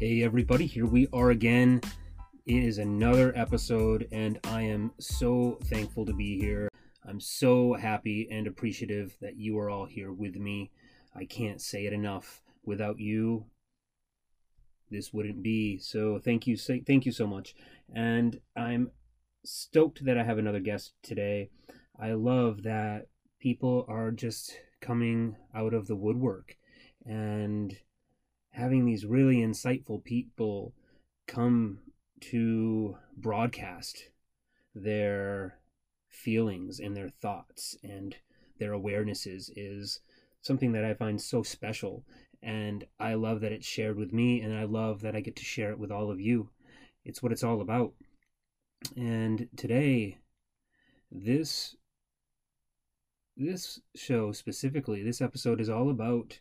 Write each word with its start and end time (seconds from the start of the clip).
Hey, 0.00 0.22
everybody, 0.22 0.64
here 0.64 0.86
we 0.86 1.08
are 1.12 1.28
again. 1.28 1.82
It 2.46 2.64
is 2.64 2.78
another 2.78 3.34
episode, 3.36 4.08
and 4.10 4.40
I 4.44 4.62
am 4.62 4.92
so 4.98 5.58
thankful 5.64 6.06
to 6.06 6.14
be 6.14 6.40
here. 6.40 6.70
I'm 7.06 7.20
so 7.20 7.74
happy 7.74 8.26
and 8.30 8.46
appreciative 8.46 9.14
that 9.20 9.36
you 9.36 9.58
are 9.58 9.68
all 9.68 9.84
here 9.84 10.10
with 10.10 10.36
me. 10.36 10.70
I 11.14 11.26
can't 11.26 11.60
say 11.60 11.84
it 11.84 11.92
enough. 11.92 12.40
Without 12.64 12.98
you, 12.98 13.44
this 14.90 15.12
wouldn't 15.12 15.42
be. 15.42 15.76
So 15.76 16.18
thank 16.18 16.46
you, 16.46 16.56
thank 16.56 17.04
you 17.04 17.12
so 17.12 17.26
much. 17.26 17.54
And 17.94 18.40
I'm 18.56 18.92
stoked 19.44 20.06
that 20.06 20.16
I 20.16 20.24
have 20.24 20.38
another 20.38 20.60
guest 20.60 20.94
today. 21.02 21.50
I 22.00 22.12
love 22.12 22.62
that 22.62 23.08
people 23.38 23.84
are 23.86 24.12
just 24.12 24.60
coming 24.80 25.36
out 25.54 25.74
of 25.74 25.88
the 25.88 25.96
woodwork 25.96 26.56
and 27.04 27.76
having 28.52 28.84
these 28.84 29.06
really 29.06 29.36
insightful 29.36 30.02
people 30.02 30.74
come 31.26 31.78
to 32.20 32.96
broadcast 33.16 34.08
their 34.74 35.58
feelings 36.08 36.80
and 36.80 36.96
their 36.96 37.08
thoughts 37.08 37.76
and 37.82 38.16
their 38.58 38.72
awarenesses 38.72 39.50
is 39.56 40.00
something 40.42 40.72
that 40.72 40.84
I 40.84 40.94
find 40.94 41.20
so 41.20 41.42
special. 41.42 42.04
And 42.42 42.86
I 42.98 43.14
love 43.14 43.40
that 43.40 43.52
it's 43.52 43.66
shared 43.66 43.96
with 43.96 44.12
me, 44.12 44.40
and 44.40 44.56
I 44.56 44.64
love 44.64 45.02
that 45.02 45.14
I 45.14 45.20
get 45.20 45.36
to 45.36 45.44
share 45.44 45.70
it 45.70 45.78
with 45.78 45.90
all 45.90 46.10
of 46.10 46.20
you. 46.20 46.48
It's 47.04 47.22
what 47.22 47.32
it's 47.32 47.44
all 47.44 47.60
about. 47.60 47.92
And 48.96 49.48
today, 49.56 50.18
this 51.10 51.76
this 53.36 53.80
show 53.94 54.32
specifically, 54.32 55.02
this 55.02 55.20
episode 55.20 55.60
is 55.60 55.68
all 55.68 55.90
about 55.90 56.40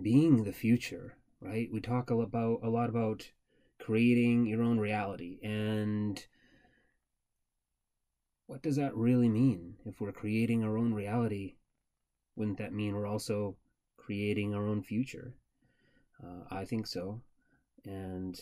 being 0.00 0.44
the 0.44 0.52
future, 0.52 1.16
right? 1.40 1.70
We 1.72 1.80
talk 1.80 2.10
about 2.10 2.60
a 2.62 2.68
lot 2.68 2.88
about 2.88 3.30
creating 3.78 4.46
your 4.46 4.62
own 4.62 4.78
reality 4.78 5.38
and 5.42 6.24
what 8.46 8.62
does 8.62 8.76
that 8.76 8.94
really 8.94 9.28
mean? 9.28 9.76
If 9.84 10.00
we're 10.00 10.12
creating 10.12 10.62
our 10.62 10.76
own 10.76 10.92
reality, 10.92 11.56
wouldn't 12.36 12.58
that 12.58 12.72
mean 12.72 12.94
we're 12.94 13.06
also 13.06 13.56
creating 13.96 14.54
our 14.54 14.66
own 14.66 14.82
future? 14.82 15.34
Uh, 16.22 16.44
I 16.50 16.64
think 16.64 16.86
so. 16.86 17.20
And 17.84 18.40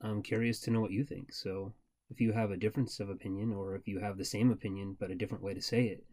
I'm 0.00 0.22
curious 0.22 0.60
to 0.60 0.70
know 0.70 0.80
what 0.80 0.92
you 0.92 1.04
think. 1.04 1.32
So 1.32 1.72
if 2.10 2.20
you 2.20 2.32
have 2.32 2.50
a 2.50 2.56
difference 2.56 3.00
of 3.00 3.08
opinion 3.08 3.52
or 3.52 3.76
if 3.76 3.86
you 3.86 4.00
have 4.00 4.18
the 4.18 4.24
same 4.24 4.50
opinion 4.50 4.96
but 4.98 5.10
a 5.10 5.14
different 5.14 5.44
way 5.44 5.54
to 5.54 5.62
say 5.62 5.86
it, 5.86 6.04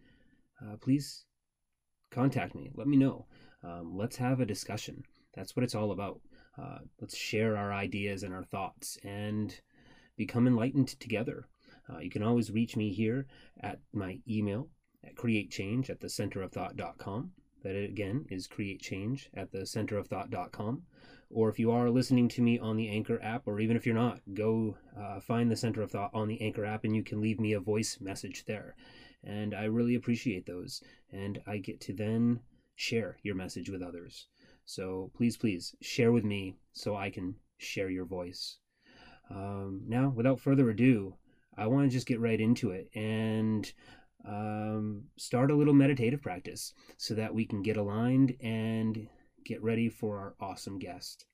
uh, 0.62 0.76
please 0.78 1.26
contact 2.12 2.56
me. 2.56 2.72
Let 2.76 2.88
me 2.88 2.98
know. 2.98 3.26
Um, 3.68 3.98
let's 3.98 4.16
have 4.18 4.40
a 4.40 4.46
discussion. 4.46 5.04
That's 5.34 5.56
what 5.56 5.64
it's 5.64 5.76
all 5.76 5.92
about. 5.92 6.22
Uh, 6.58 6.80
let's 7.02 7.16
share 7.16 7.58
our 7.58 7.74
ideas 7.74 8.24
and 8.24 8.34
our 8.34 8.44
thoughts 8.44 8.98
and 9.04 9.60
become 10.16 10.48
enlightened 10.48 11.00
together. 11.00 11.48
Uh, 11.90 12.00
you 12.00 12.10
can 12.10 12.24
always 12.24 12.52
reach 12.52 12.76
me 12.76 12.92
here 12.92 13.28
at 13.62 13.80
my 13.94 14.20
email 14.28 14.70
at 15.04 15.16
createchange 15.16 15.90
at 15.90 16.00
the 16.00 16.10
center 16.10 16.42
of 16.42 16.52
thought.com. 16.52 17.32
That 17.64 17.76
again 17.76 18.26
is 18.30 18.48
createchange 18.48 19.28
at 19.34 19.52
the 19.52 19.66
center 19.66 19.98
of 19.98 20.08
thought.com. 20.08 20.84
Or 21.30 21.50
if 21.50 21.60
you 21.60 21.72
are 21.72 21.90
listening 21.90 22.30
to 22.30 22.42
me 22.42 22.58
on 22.58 22.78
the 22.78 22.90
Anchor 22.90 23.22
app, 23.22 23.48
or 23.48 23.60
even 23.60 23.76
if 23.76 23.86
you're 23.86 23.96
not, 23.96 24.22
go 24.34 24.78
uh, 24.98 25.20
find 25.20 25.52
the 25.52 25.58
Center 25.58 25.82
of 25.82 25.92
Thought 25.92 26.12
on 26.14 26.30
the 26.30 26.42
Anchor 26.42 26.66
app 26.66 26.86
and 26.86 26.96
you 26.96 27.04
can 27.04 27.20
leave 27.20 27.40
me 27.40 27.52
a 27.52 27.60
voice 27.60 28.00
message 28.00 28.46
there. 28.46 28.76
And 29.24 29.54
I 29.54 29.66
really 29.66 29.96
appreciate 29.96 30.46
those. 30.46 30.82
And 31.12 31.42
I 31.46 31.58
get 31.58 31.82
to 31.82 31.94
then 31.94 32.40
share 32.78 33.18
your 33.24 33.36
message 33.36 33.70
with 33.70 33.82
others. 33.82 34.28
So 34.66 35.12
please, 35.18 35.36
please 35.36 35.76
share 35.82 36.14
with 36.14 36.24
me 36.24 36.56
so 36.72 36.96
I 36.96 37.10
can 37.10 37.36
share 37.58 37.90
your 37.90 38.06
voice. 38.06 38.60
Um, 39.30 39.82
now, 39.88 40.14
without 40.16 40.40
further 40.40 40.70
ado, 40.70 41.16
I 41.58 41.68
want 41.68 41.90
to 41.90 41.94
just 41.94 42.08
get 42.08 42.22
right 42.22 42.40
into 42.40 42.72
it 42.72 42.90
and 42.96 43.70
um, 44.26 45.06
start 45.18 45.52
a 45.52 45.56
little 45.56 45.74
meditative 45.74 46.22
practice 46.22 46.74
so 46.98 47.16
that 47.16 47.34
we 47.34 47.46
can 47.46 47.62
get 47.62 47.78
aligned 47.78 48.36
and 48.42 49.08
get 49.44 49.62
ready 49.64 49.90
for 49.90 50.20
our 50.20 50.36
awesome 50.40 50.78
guest. 50.78 51.26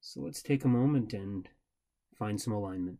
So 0.00 0.20
let's 0.20 0.42
take 0.42 0.64
a 0.64 0.68
moment 0.68 1.12
and 1.12 1.48
find 2.18 2.40
some 2.40 2.52
alignment. 2.52 2.98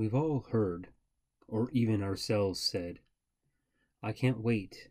We've 0.00 0.14
all 0.14 0.46
heard, 0.50 0.88
or 1.46 1.68
even 1.72 2.02
ourselves 2.02 2.58
said, 2.58 3.00
I 4.02 4.12
can't 4.12 4.40
wait 4.40 4.88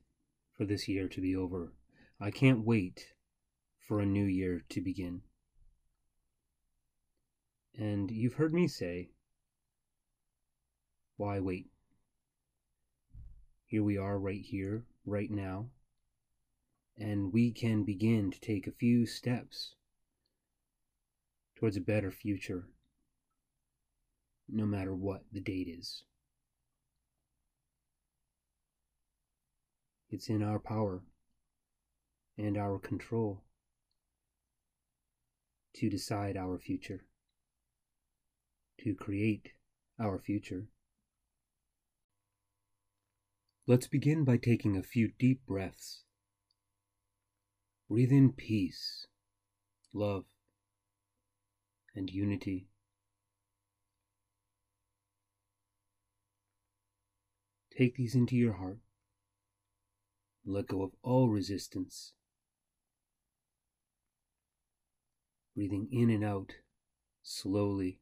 for 0.56 0.66
this 0.66 0.88
year 0.88 1.08
to 1.08 1.20
be 1.20 1.36
over. 1.36 1.74
I 2.22 2.30
can't 2.30 2.64
wait 2.64 3.08
for 3.88 4.00
a 4.00 4.06
new 4.06 4.26
year 4.26 4.62
to 4.70 4.82
begin. 4.82 5.22
And 7.76 8.12
you've 8.12 8.36
heard 8.36 8.54
me 8.54 8.68
say, 8.68 9.10
why 11.18 11.40
wait? 11.40 11.72
Here 13.66 13.84
we 13.84 13.98
are, 13.98 14.20
right 14.20 14.46
here, 14.46 14.86
right 15.08 15.32
now, 15.32 15.72
and 16.96 17.34
we 17.34 17.52
can 17.52 17.84
begin 17.84 18.30
to 18.30 18.40
take 18.40 18.68
a 18.68 18.72
few 18.72 19.08
steps 19.08 19.74
towards 21.56 21.78
a 21.78 21.82
better 21.82 22.12
future 22.12 22.68
no 24.52 24.66
matter 24.66 24.94
what 24.94 25.24
the 25.32 25.42
date 25.42 25.68
is. 25.68 26.04
It's 30.10 30.30
in 30.30 30.42
our 30.42 30.60
power 30.60 31.04
and 32.38 32.58
our 32.58 32.80
control 32.80 33.44
to 35.76 35.90
decide 35.90 36.36
our 36.36 36.58
future, 36.58 37.06
to 38.80 38.96
create 38.96 39.50
our 40.00 40.18
future. 40.18 40.68
Let's 43.68 43.88
begin 43.88 44.24
by 44.24 44.38
taking 44.38 44.76
a 44.76 44.82
few 44.82 45.12
deep 45.20 45.46
breaths. 45.46 46.02
Breathe 47.88 48.12
in 48.12 48.34
peace, 48.34 49.06
love, 49.94 50.26
and 51.96 52.10
unity. 52.10 52.68
Take 57.80 57.96
these 57.96 58.14
into 58.14 58.36
your 58.36 58.56
heart. 58.56 58.80
Let 60.46 60.68
go 60.68 60.82
of 60.82 60.92
all 61.02 61.30
resistance. 61.30 62.12
Breathing 65.56 65.88
in 65.90 66.10
and 66.10 66.22
out 66.22 66.56
slowly. 67.24 68.02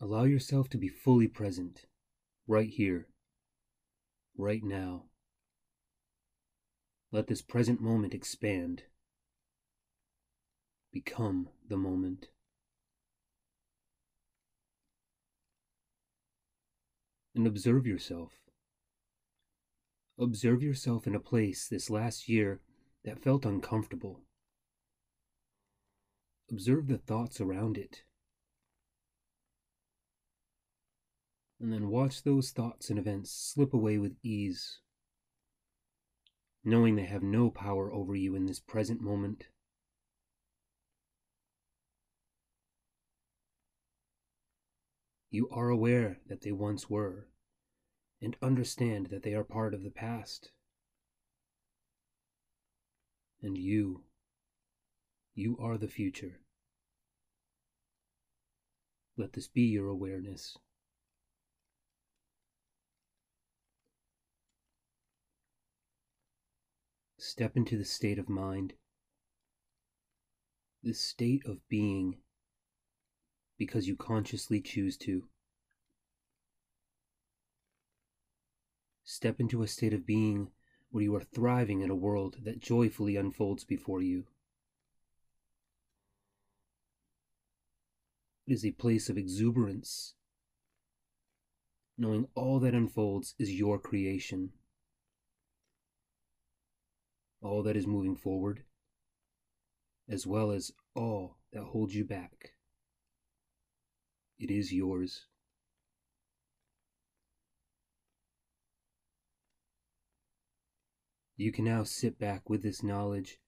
Allow 0.00 0.22
yourself 0.22 0.68
to 0.68 0.78
be 0.78 0.88
fully 0.88 1.26
present, 1.26 1.86
right 2.46 2.68
here, 2.68 3.08
right 4.38 4.62
now. 4.62 5.06
Let 7.10 7.26
this 7.26 7.42
present 7.42 7.80
moment 7.80 8.14
expand. 8.14 8.84
Become 10.92 11.48
the 11.68 11.76
moment. 11.76 12.28
And 17.34 17.46
observe 17.46 17.86
yourself. 17.86 18.32
Observe 20.18 20.62
yourself 20.62 21.06
in 21.06 21.14
a 21.14 21.20
place 21.20 21.66
this 21.66 21.90
last 21.90 22.28
year 22.28 22.60
that 23.04 23.22
felt 23.22 23.46
uncomfortable. 23.46 24.20
Observe 26.50 26.86
the 26.86 26.98
thoughts 26.98 27.40
around 27.40 27.78
it. 27.78 28.02
And 31.58 31.72
then 31.72 31.88
watch 31.88 32.22
those 32.24 32.50
thoughts 32.50 32.90
and 32.90 32.98
events 32.98 33.30
slip 33.30 33.72
away 33.72 33.96
with 33.96 34.16
ease, 34.22 34.80
knowing 36.64 36.96
they 36.96 37.04
have 37.04 37.22
no 37.22 37.50
power 37.50 37.92
over 37.92 38.14
you 38.14 38.34
in 38.34 38.46
this 38.46 38.60
present 38.60 39.00
moment. 39.00 39.44
You 45.30 45.48
are 45.50 45.70
aware 45.70 46.18
that 46.26 46.42
they 46.42 46.52
once 46.52 46.90
were, 46.90 47.28
and 48.22 48.36
understand 48.40 49.08
that 49.10 49.22
they 49.22 49.34
are 49.34 49.44
part 49.44 49.74
of 49.74 49.82
the 49.82 49.90
past. 49.90 50.52
And 53.42 53.58
you, 53.58 54.04
you 55.34 55.58
are 55.60 55.76
the 55.76 55.88
future. 55.88 56.40
Let 59.18 59.32
this 59.32 59.48
be 59.48 59.62
your 59.62 59.88
awareness. 59.88 60.56
Step 67.18 67.56
into 67.56 67.76
the 67.76 67.84
state 67.84 68.18
of 68.18 68.28
mind 68.28 68.74
this 70.82 71.00
state 71.00 71.42
of 71.46 71.58
being 71.68 72.16
because 73.56 73.86
you 73.86 73.94
consciously 73.94 74.60
choose 74.60 74.96
to. 74.96 75.24
Step 79.04 79.40
into 79.40 79.62
a 79.62 79.68
state 79.68 79.92
of 79.92 80.06
being 80.06 80.50
where 80.90 81.02
you 81.02 81.14
are 81.14 81.20
thriving 81.20 81.80
in 81.80 81.90
a 81.90 81.96
world 81.96 82.36
that 82.44 82.60
joyfully 82.60 83.16
unfolds 83.16 83.64
before 83.64 84.02
you. 84.02 84.26
It 88.46 88.52
is 88.52 88.64
a 88.64 88.72
place 88.72 89.08
of 89.08 89.16
exuberance, 89.16 90.14
knowing 91.96 92.28
all 92.34 92.60
that 92.60 92.74
unfolds 92.74 93.34
is 93.38 93.52
your 93.52 93.78
creation. 93.78 94.50
All 97.40 97.62
that 97.62 97.76
is 97.76 97.86
moving 97.86 98.16
forward, 98.16 98.64
as 100.08 100.26
well 100.26 100.50
as 100.50 100.72
all 100.94 101.38
that 101.52 101.64
holds 101.64 101.94
you 101.94 102.04
back. 102.04 102.52
It 104.38 104.50
is 104.50 104.72
yours. 104.72 105.26
You 111.42 111.50
can 111.50 111.64
now 111.64 111.82
sit 111.82 112.20
back 112.20 112.48
with 112.48 112.62
this 112.62 112.84
knowledge 112.84 113.40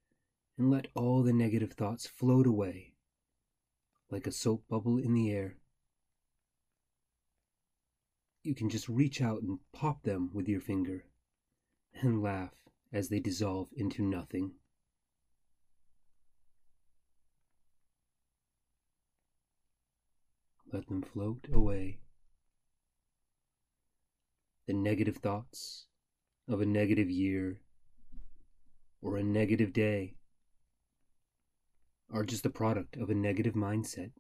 and 0.59 0.69
let 0.69 0.89
all 0.97 1.23
the 1.23 1.33
negative 1.33 1.75
thoughts 1.75 2.09
float 2.09 2.45
away 2.45 2.95
like 4.11 4.27
a 4.27 4.33
soap 4.33 4.65
bubble 4.69 4.99
in 4.99 5.15
the 5.15 5.31
air. 5.31 5.59
You 8.43 8.53
can 8.53 8.69
just 8.69 8.89
reach 8.89 9.23
out 9.23 9.43
and 9.43 9.61
pop 9.73 10.03
them 10.03 10.31
with 10.33 10.49
your 10.49 10.61
finger 10.61 11.05
and 12.03 12.21
laugh 12.21 12.57
as 12.93 13.11
they 13.11 13.21
dissolve 13.21 13.69
into 13.77 14.03
nothing. 14.03 14.55
Let 20.73 20.89
them 20.89 21.01
float 21.01 21.47
away. 21.53 22.01
The 24.67 24.73
negative 24.73 25.19
thoughts 25.19 25.87
of 26.49 26.61
a 26.61 26.67
negative 26.67 27.09
year 27.09 27.61
or 29.05 29.19
a 29.19 29.23
negative 29.23 29.73
day 29.75 30.15
are 32.11 32.25
just 32.25 32.43
the 32.43 32.51
product 32.51 32.97
of 32.97 33.11
a 33.11 33.15
negative 33.15 33.53
mindset. 33.53 34.13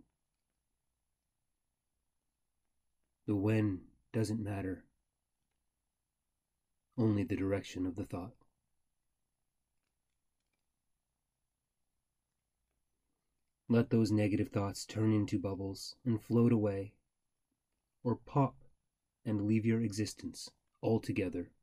The 3.27 3.35
when 3.35 3.81
doesn't 4.13 4.45
matter, 4.45 4.85
only 6.99 7.25
the 7.25 7.35
direction 7.35 7.87
of 7.87 7.97
the 7.97 8.05
thought. 8.05 8.35
Let 13.71 13.89
those 13.89 14.13
negative 14.13 14.51
thoughts 14.51 14.85
turn 14.85 15.15
into 15.15 15.39
bubbles 15.39 15.97
and 16.05 16.21
float 16.21 16.53
away, 16.53 16.93
or 18.05 18.17
pop 18.17 18.57
and 19.25 19.47
leave 19.47 19.65
your 19.65 19.81
existence 19.81 20.51
altogether. 20.83 21.54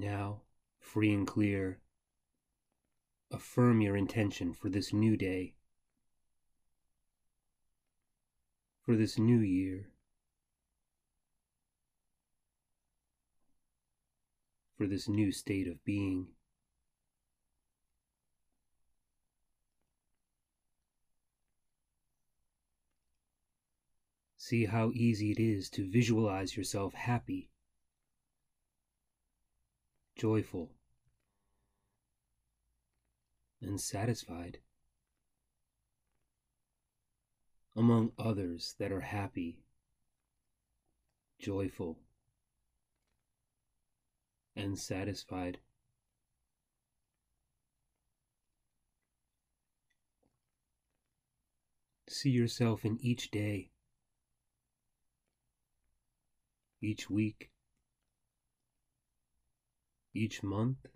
Now, 0.00 0.42
free 0.78 1.12
and 1.12 1.26
clear, 1.26 1.80
affirm 3.32 3.80
your 3.80 3.96
intention 3.96 4.52
for 4.52 4.68
this 4.68 4.92
new 4.92 5.16
day, 5.16 5.56
for 8.84 8.94
this 8.94 9.18
new 9.18 9.40
year. 9.40 9.90
for 14.76 14.86
this 14.86 15.08
new 15.08 15.32
state 15.32 15.66
of 15.66 15.84
being. 15.84 16.28
See 24.36 24.66
how 24.66 24.92
easy 24.94 25.32
it 25.32 25.40
is 25.40 25.68
to 25.70 25.90
visualize 25.90 26.56
yourself 26.56 26.94
happy, 26.94 27.50
joyful, 30.18 30.72
and 33.62 33.80
satisfied 33.80 34.58
among 37.76 38.10
others 38.18 38.74
that 38.80 38.90
are 38.90 39.00
happy, 39.00 39.60
joyful, 41.38 42.00
and 44.56 44.76
satisfied. 44.76 45.58
See 52.08 52.30
yourself 52.30 52.84
in 52.84 52.98
each 53.00 53.30
day, 53.30 53.70
each 56.82 57.08
week, 57.08 57.52
each 60.14 60.42
month, 60.42 60.86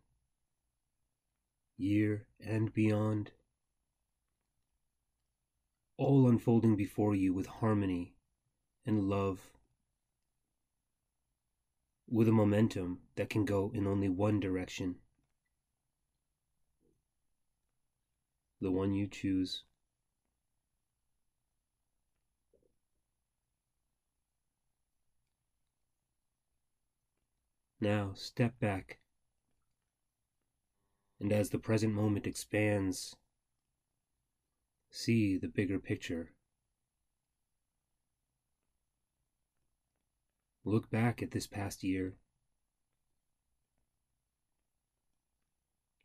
year, 1.76 2.26
and 2.40 2.72
beyond, 2.72 3.32
all 5.96 6.28
unfolding 6.28 6.76
before 6.76 7.14
you 7.14 7.32
with 7.32 7.46
harmony 7.46 8.14
and 8.84 9.04
love 9.04 9.52
with 12.08 12.28
a 12.28 12.32
momentum 12.32 12.98
that 13.16 13.30
can 13.30 13.44
go 13.44 13.70
in 13.74 13.86
only 13.86 14.08
one 14.08 14.38
direction. 14.38 14.96
The 18.60 18.70
one 18.70 18.92
you 18.92 19.06
choose. 19.06 19.64
Now 27.80 28.12
step 28.14 28.60
back, 28.60 28.98
and 31.22 31.32
as 31.32 31.50
the 31.50 31.58
present 31.58 31.94
moment 31.94 32.26
expands, 32.26 33.14
see 34.90 35.38
the 35.38 35.46
bigger 35.46 35.78
picture. 35.78 36.32
Look 40.64 40.90
back 40.90 41.22
at 41.22 41.30
this 41.30 41.46
past 41.46 41.84
year. 41.84 42.16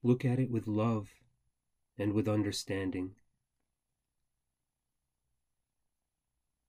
Look 0.04 0.24
at 0.24 0.38
it 0.38 0.52
with 0.52 0.68
love 0.68 1.10
and 1.98 2.14
with 2.14 2.28
understanding. 2.28 3.16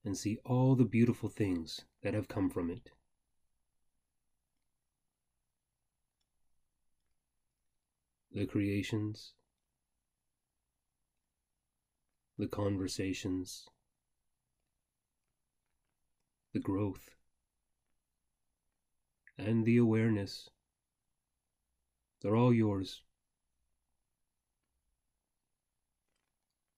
And 0.03 0.17
see 0.17 0.39
all 0.43 0.75
the 0.75 0.85
beautiful 0.85 1.29
things 1.29 1.81
that 2.01 2.15
have 2.15 2.27
come 2.27 2.49
from 2.49 2.71
it. 2.71 2.89
The 8.31 8.45
creations, 8.45 9.33
the 12.37 12.47
conversations, 12.47 13.67
the 16.53 16.59
growth 16.59 17.09
and 19.37 19.65
the 19.65 19.77
awareness. 19.77 20.49
They're 22.21 22.35
all 22.35 22.53
yours. 22.53 23.01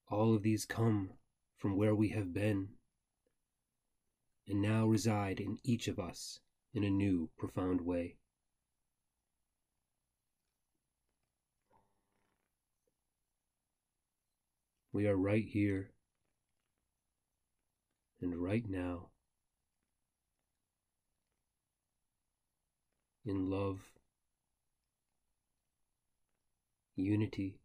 All 0.09 0.35
of 0.35 0.43
these 0.43 0.65
come 0.65 1.11
from 1.57 1.75
where 1.75 1.95
we 1.95 2.09
have 2.09 2.33
been 2.33 2.69
and 4.47 4.61
now 4.61 4.85
reside 4.85 5.39
in 5.39 5.57
each 5.63 5.87
of 5.87 5.99
us 5.99 6.39
in 6.73 6.83
a 6.83 6.89
new, 6.89 7.29
profound 7.37 7.81
way. 7.81 8.17
We 14.93 15.07
are 15.07 15.15
right 15.15 15.45
here 15.45 15.91
and 18.21 18.35
right 18.35 18.67
now. 18.67 19.11
in 23.25 23.49
love, 23.49 23.81
unity, 26.95 27.59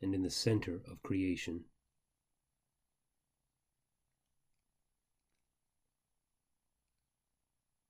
and 0.00 0.14
in 0.14 0.22
the 0.22 0.30
center 0.30 0.80
of 0.90 1.02
creation. 1.02 1.64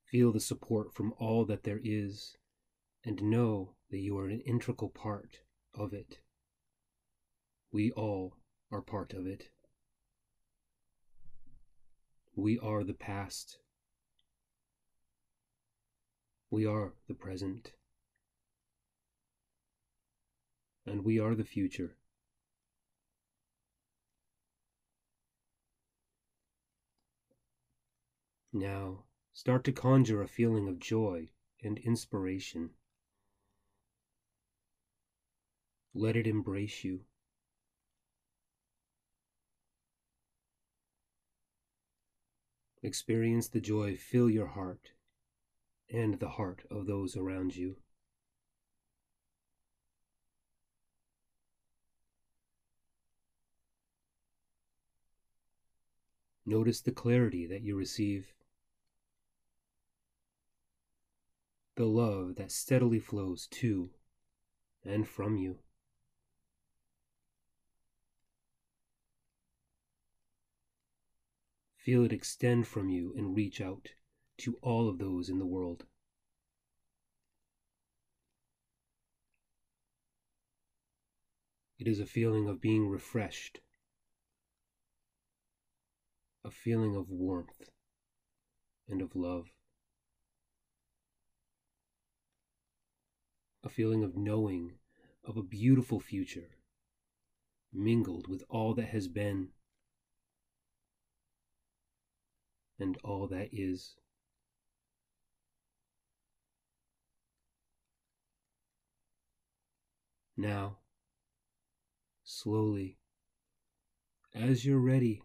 Feel 0.06 0.32
the 0.32 0.40
support 0.40 0.94
from 0.94 1.12
all 1.18 1.44
that 1.44 1.64
there 1.64 1.80
is, 1.82 2.36
and 3.04 3.22
know 3.22 3.74
that 3.90 3.98
you 3.98 4.16
are 4.16 4.28
an 4.28 4.40
integral 4.40 4.88
part 4.88 5.40
of 5.74 5.92
it. 5.92 6.18
We 7.72 7.90
all 7.92 8.36
are 8.70 8.82
part 8.82 9.12
of 9.12 9.26
it. 9.26 9.50
We 12.36 12.58
are 12.58 12.84
the 12.84 12.94
past 12.94 13.58
We 16.54 16.66
are 16.66 16.92
the 17.08 17.14
present. 17.14 17.72
And 20.86 21.04
we 21.04 21.18
are 21.18 21.34
the 21.34 21.42
future. 21.42 21.96
Now, 28.52 29.02
start 29.32 29.64
to 29.64 29.72
conjure 29.72 30.22
a 30.22 30.28
feeling 30.28 30.68
of 30.68 30.78
joy 30.78 31.30
and 31.60 31.76
inspiration. 31.78 32.70
Let 35.94 36.16
it 36.16 36.26
embrace 36.26 36.82
you. 36.82 37.02
Experience 42.82 43.48
the 43.48 43.60
joy 43.60 43.96
fill 43.96 44.28
your 44.28 44.48
heart 44.48 44.90
and 45.88 46.18
the 46.18 46.30
heart 46.30 46.64
of 46.70 46.86
those 46.86 47.16
around 47.16 47.54
you. 47.56 47.76
Notice 56.44 56.80
the 56.80 56.92
clarity 56.92 57.46
that 57.46 57.62
you 57.62 57.76
receive, 57.76 58.34
the 61.76 61.86
love 61.86 62.34
that 62.34 62.52
steadily 62.52 62.98
flows 62.98 63.46
to 63.46 63.90
and 64.84 65.08
from 65.08 65.38
you. 65.38 65.63
Feel 71.84 72.02
it 72.06 72.14
extend 72.14 72.66
from 72.66 72.88
you 72.88 73.12
and 73.14 73.36
reach 73.36 73.60
out 73.60 73.90
to 74.38 74.56
all 74.62 74.88
of 74.88 74.96
those 74.96 75.28
in 75.28 75.38
the 75.38 75.44
world. 75.44 75.84
It 81.78 81.86
is 81.86 82.00
a 82.00 82.06
feeling 82.06 82.48
of 82.48 82.62
being 82.62 82.88
refreshed, 82.88 83.60
a 86.42 86.50
feeling 86.50 86.96
of 86.96 87.10
warmth 87.10 87.68
and 88.88 89.02
of 89.02 89.14
love, 89.14 89.52
a 93.62 93.68
feeling 93.68 94.02
of 94.02 94.16
knowing 94.16 94.78
of 95.22 95.36
a 95.36 95.42
beautiful 95.42 96.00
future 96.00 96.56
mingled 97.70 98.26
with 98.26 98.42
all 98.48 98.72
that 98.72 98.88
has 98.88 99.06
been 99.06 99.48
and 102.78 102.98
all 103.04 103.26
that 103.28 103.48
is. 103.52 103.94
Now, 110.36 110.78
slowly, 112.24 112.98
as 114.34 114.64
you're 114.64 114.80
ready, 114.80 115.22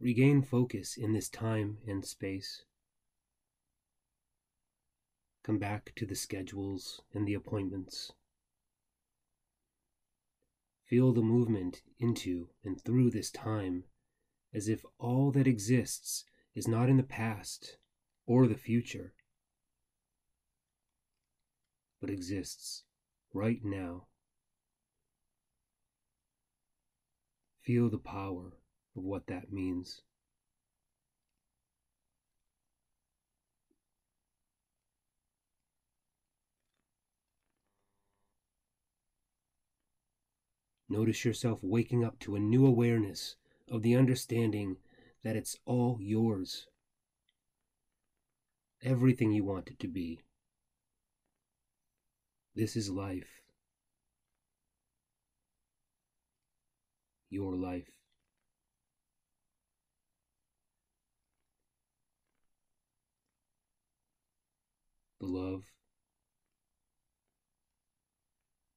regain 0.00 0.40
focus 0.40 0.96
in 0.96 1.12
this 1.12 1.28
time 1.28 1.78
and 1.86 2.04
space. 2.04 2.62
Come 5.42 5.58
back 5.58 5.92
to 5.96 6.06
the 6.06 6.14
schedules 6.14 7.02
and 7.12 7.26
the 7.26 7.34
appointments. 7.34 8.12
Feel 10.86 11.12
the 11.12 11.22
movement 11.22 11.82
into 11.98 12.48
and 12.64 12.80
through 12.80 13.10
this 13.10 13.30
time 13.30 13.84
as 14.52 14.68
if 14.68 14.84
all 14.98 15.30
that 15.30 15.46
exists 15.46 16.24
is 16.54 16.66
not 16.66 16.88
in 16.88 16.96
the 16.96 17.02
past 17.02 17.76
or 18.26 18.46
the 18.46 18.54
future, 18.54 19.14
but 22.00 22.10
exists 22.10 22.84
right 23.32 23.60
now. 23.64 24.06
Feel 27.62 27.88
the 27.88 27.98
power 27.98 28.58
of 28.96 29.04
what 29.04 29.26
that 29.26 29.52
means. 29.52 30.02
Notice 40.88 41.24
yourself 41.24 41.60
waking 41.62 42.04
up 42.04 42.18
to 42.18 42.34
a 42.34 42.40
new 42.40 42.66
awareness 42.66 43.36
of 43.70 43.82
the 43.82 43.94
understanding 43.94 44.76
that 45.22 45.36
it's 45.36 45.56
all 45.66 45.98
yours. 46.00 46.66
Everything 48.82 49.32
you 49.32 49.44
want 49.44 49.68
it 49.68 49.78
to 49.80 49.88
be. 49.88 50.20
This 52.54 52.76
is 52.76 52.90
life. 52.90 53.42
Your 57.28 57.54
life. 57.54 57.90
The 65.20 65.26
love. 65.26 65.64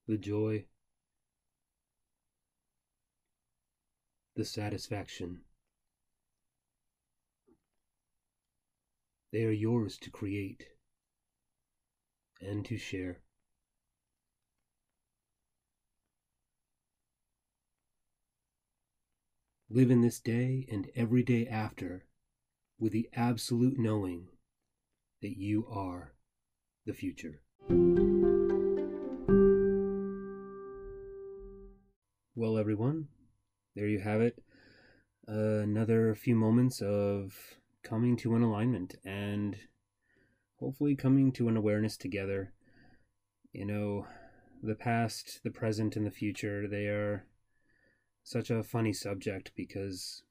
The 0.08 0.18
joy. 0.18 0.66
The 4.36 4.44
satisfaction. 4.44 5.42
They 9.34 9.46
are 9.46 9.52
yours 9.52 9.98
to 9.98 10.12
create 10.12 10.68
and 12.40 12.64
to 12.66 12.78
share. 12.78 13.22
Live 19.72 19.90
in 19.90 20.02
this 20.02 20.20
day 20.20 20.68
and 20.72 20.88
every 20.96 21.24
day 21.24 21.48
after 21.48 22.06
with 22.78 22.92
the 22.92 23.10
absolute 23.14 23.80
knowing 23.80 24.28
that 25.24 25.36
you 25.36 25.66
are 25.68 26.14
the 26.86 26.94
future. 26.94 27.42
Well, 32.36 32.60
everyone, 32.60 33.08
there 33.76 33.88
you 33.88 34.00
have 34.00 34.22
it. 34.22 34.44
Uh, 35.28 35.62
another 35.64 36.14
few 36.14 36.36
moments 36.36 36.82
of 36.82 37.34
coming 37.84 38.16
to 38.18 38.36
an 38.36 38.42
alignment 38.42 38.96
and 39.04 39.58
hopefully 40.60 40.96
coming 40.96 41.32
to 41.34 41.48
an 41.48 41.58
awareness 41.58 41.98
together. 41.98 42.54
You 43.52 43.66
know, 43.66 44.08
the 44.62 44.76
past, 44.76 45.42
the 45.44 45.52
present, 45.52 45.96
and 45.96 46.06
the 46.06 46.12
future, 46.12 46.68
they 46.68 46.88
are 46.88 47.26
such 48.24 48.50
a 48.50 48.64
funny 48.64 48.94
subject 48.94 49.52
because 49.56 50.24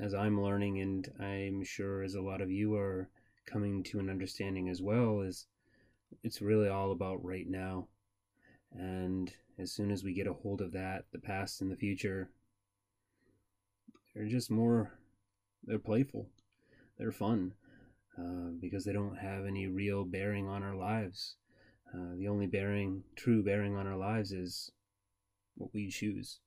as 0.00 0.14
I'm 0.14 0.40
learning, 0.40 0.80
and 0.80 1.12
I'm 1.20 1.64
sure 1.64 2.02
as 2.02 2.14
a 2.14 2.22
lot 2.22 2.40
of 2.40 2.50
you 2.50 2.74
are 2.76 3.10
coming 3.44 3.82
to 3.84 3.98
an 3.98 4.08
understanding 4.08 4.68
as 4.68 4.80
well, 4.80 5.20
is 5.20 5.46
it's 6.22 6.40
really 6.40 6.68
all 6.68 6.92
about 6.92 7.24
right 7.24 7.48
now. 7.48 7.88
And 8.72 9.32
as 9.58 9.72
soon 9.72 9.90
as 9.90 10.02
we 10.02 10.14
get 10.14 10.26
a 10.26 10.32
hold 10.32 10.60
of 10.62 10.72
that, 10.72 11.04
the 11.12 11.18
past 11.18 11.60
and 11.60 11.70
the 11.70 11.76
future, 11.76 12.30
they're 14.14 14.26
just 14.26 14.50
more, 14.50 14.92
they're 15.64 15.78
playful, 15.78 16.28
they're 16.98 17.12
fun, 17.12 17.54
uh, 18.18 18.50
because 18.60 18.84
they 18.84 18.92
don't 18.92 19.18
have 19.18 19.46
any 19.46 19.66
real 19.66 20.04
bearing 20.04 20.48
on 20.48 20.62
our 20.62 20.74
lives. 20.74 21.36
Uh, 21.94 22.14
the 22.16 22.28
only 22.28 22.46
bearing, 22.46 23.04
true 23.16 23.42
bearing 23.42 23.76
on 23.76 23.86
our 23.86 23.96
lives 23.96 24.32
is 24.32 24.70
what 25.56 25.70
we 25.74 25.88
choose 25.88 26.40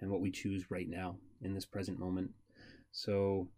and 0.00 0.10
what 0.10 0.20
we 0.20 0.30
choose 0.30 0.70
right 0.70 0.88
now 0.88 1.16
in 1.42 1.54
this 1.54 1.66
present 1.66 1.98
moment. 1.98 2.30
So, 2.92 3.48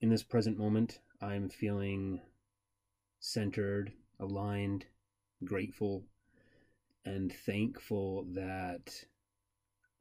in 0.00 0.08
this 0.08 0.22
present 0.22 0.56
moment, 0.56 1.00
I'm 1.20 1.48
feeling 1.48 2.20
centered, 3.18 3.92
aligned, 4.18 4.86
grateful, 5.44 6.04
and 7.04 7.32
thankful 7.32 8.24
that 8.32 9.04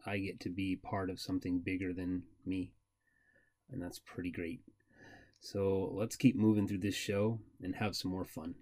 I 0.06 0.20
get 0.20 0.40
to 0.42 0.50
be 0.50 0.76
part 0.76 1.10
of 1.10 1.20
something 1.20 1.60
bigger 1.60 1.94
than 1.94 2.24
me. 2.46 2.74
And 3.72 3.82
that's 3.82 4.00
pretty 4.00 4.32
great. 4.32 4.62
So, 5.40 5.92
let's 5.94 6.16
keep 6.16 6.36
moving 6.36 6.68
through 6.68 6.80
this 6.80 6.96
show 6.96 7.40
and 7.62 7.76
have 7.76 7.96
some 7.96 8.12
more 8.12 8.26
fun. 8.26 8.56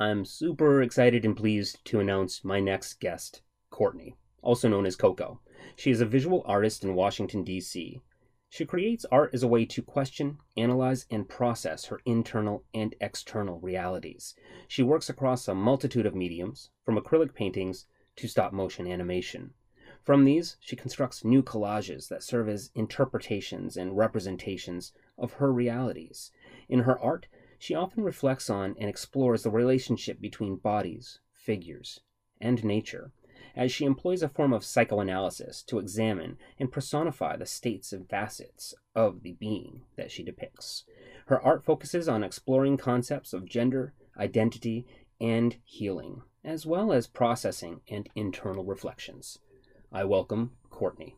I'm 0.00 0.24
super 0.24 0.80
excited 0.80 1.26
and 1.26 1.36
pleased 1.36 1.84
to 1.84 2.00
announce 2.00 2.42
my 2.42 2.58
next 2.58 3.00
guest, 3.00 3.42
Courtney, 3.68 4.16
also 4.40 4.66
known 4.66 4.86
as 4.86 4.96
Coco. 4.96 5.40
She 5.76 5.90
is 5.90 6.00
a 6.00 6.06
visual 6.06 6.42
artist 6.46 6.84
in 6.84 6.94
Washington, 6.94 7.44
D.C. 7.44 8.00
She 8.48 8.64
creates 8.64 9.04
art 9.12 9.34
as 9.34 9.42
a 9.42 9.48
way 9.48 9.66
to 9.66 9.82
question, 9.82 10.38
analyze, 10.56 11.04
and 11.10 11.28
process 11.28 11.84
her 11.84 12.00
internal 12.06 12.64
and 12.72 12.94
external 13.00 13.60
realities. 13.60 14.34
She 14.68 14.82
works 14.82 15.10
across 15.10 15.46
a 15.46 15.54
multitude 15.54 16.06
of 16.06 16.14
mediums, 16.14 16.70
from 16.84 16.96
acrylic 16.96 17.34
paintings 17.34 17.84
to 18.20 18.28
stop 18.28 18.52
motion 18.52 18.86
animation. 18.86 19.54
From 20.02 20.24
these, 20.24 20.56
she 20.60 20.76
constructs 20.76 21.24
new 21.24 21.42
collages 21.42 22.08
that 22.08 22.22
serve 22.22 22.48
as 22.48 22.70
interpretations 22.74 23.76
and 23.76 23.96
representations 23.96 24.92
of 25.18 25.34
her 25.34 25.52
realities. 25.52 26.30
In 26.68 26.80
her 26.80 26.98
art, 26.98 27.26
she 27.58 27.74
often 27.74 28.02
reflects 28.02 28.48
on 28.48 28.74
and 28.78 28.88
explores 28.88 29.42
the 29.42 29.50
relationship 29.50 30.20
between 30.20 30.56
bodies, 30.56 31.20
figures, 31.32 32.00
and 32.40 32.64
nature, 32.64 33.12
as 33.54 33.72
she 33.72 33.84
employs 33.84 34.22
a 34.22 34.28
form 34.28 34.52
of 34.52 34.64
psychoanalysis 34.64 35.62
to 35.64 35.78
examine 35.78 36.38
and 36.58 36.72
personify 36.72 37.36
the 37.36 37.46
states 37.46 37.92
and 37.92 38.08
facets 38.08 38.74
of 38.94 39.22
the 39.22 39.32
being 39.32 39.82
that 39.96 40.10
she 40.10 40.22
depicts. 40.22 40.84
Her 41.26 41.40
art 41.40 41.64
focuses 41.64 42.08
on 42.08 42.24
exploring 42.24 42.76
concepts 42.76 43.32
of 43.32 43.44
gender, 43.44 43.92
identity, 44.18 44.86
and 45.20 45.56
healing, 45.64 46.22
as 46.44 46.66
well 46.66 46.92
as 46.92 47.06
processing 47.06 47.80
and 47.88 48.08
internal 48.14 48.64
reflections. 48.64 49.38
I 49.92 50.04
welcome 50.04 50.52
Courtney. 50.70 51.16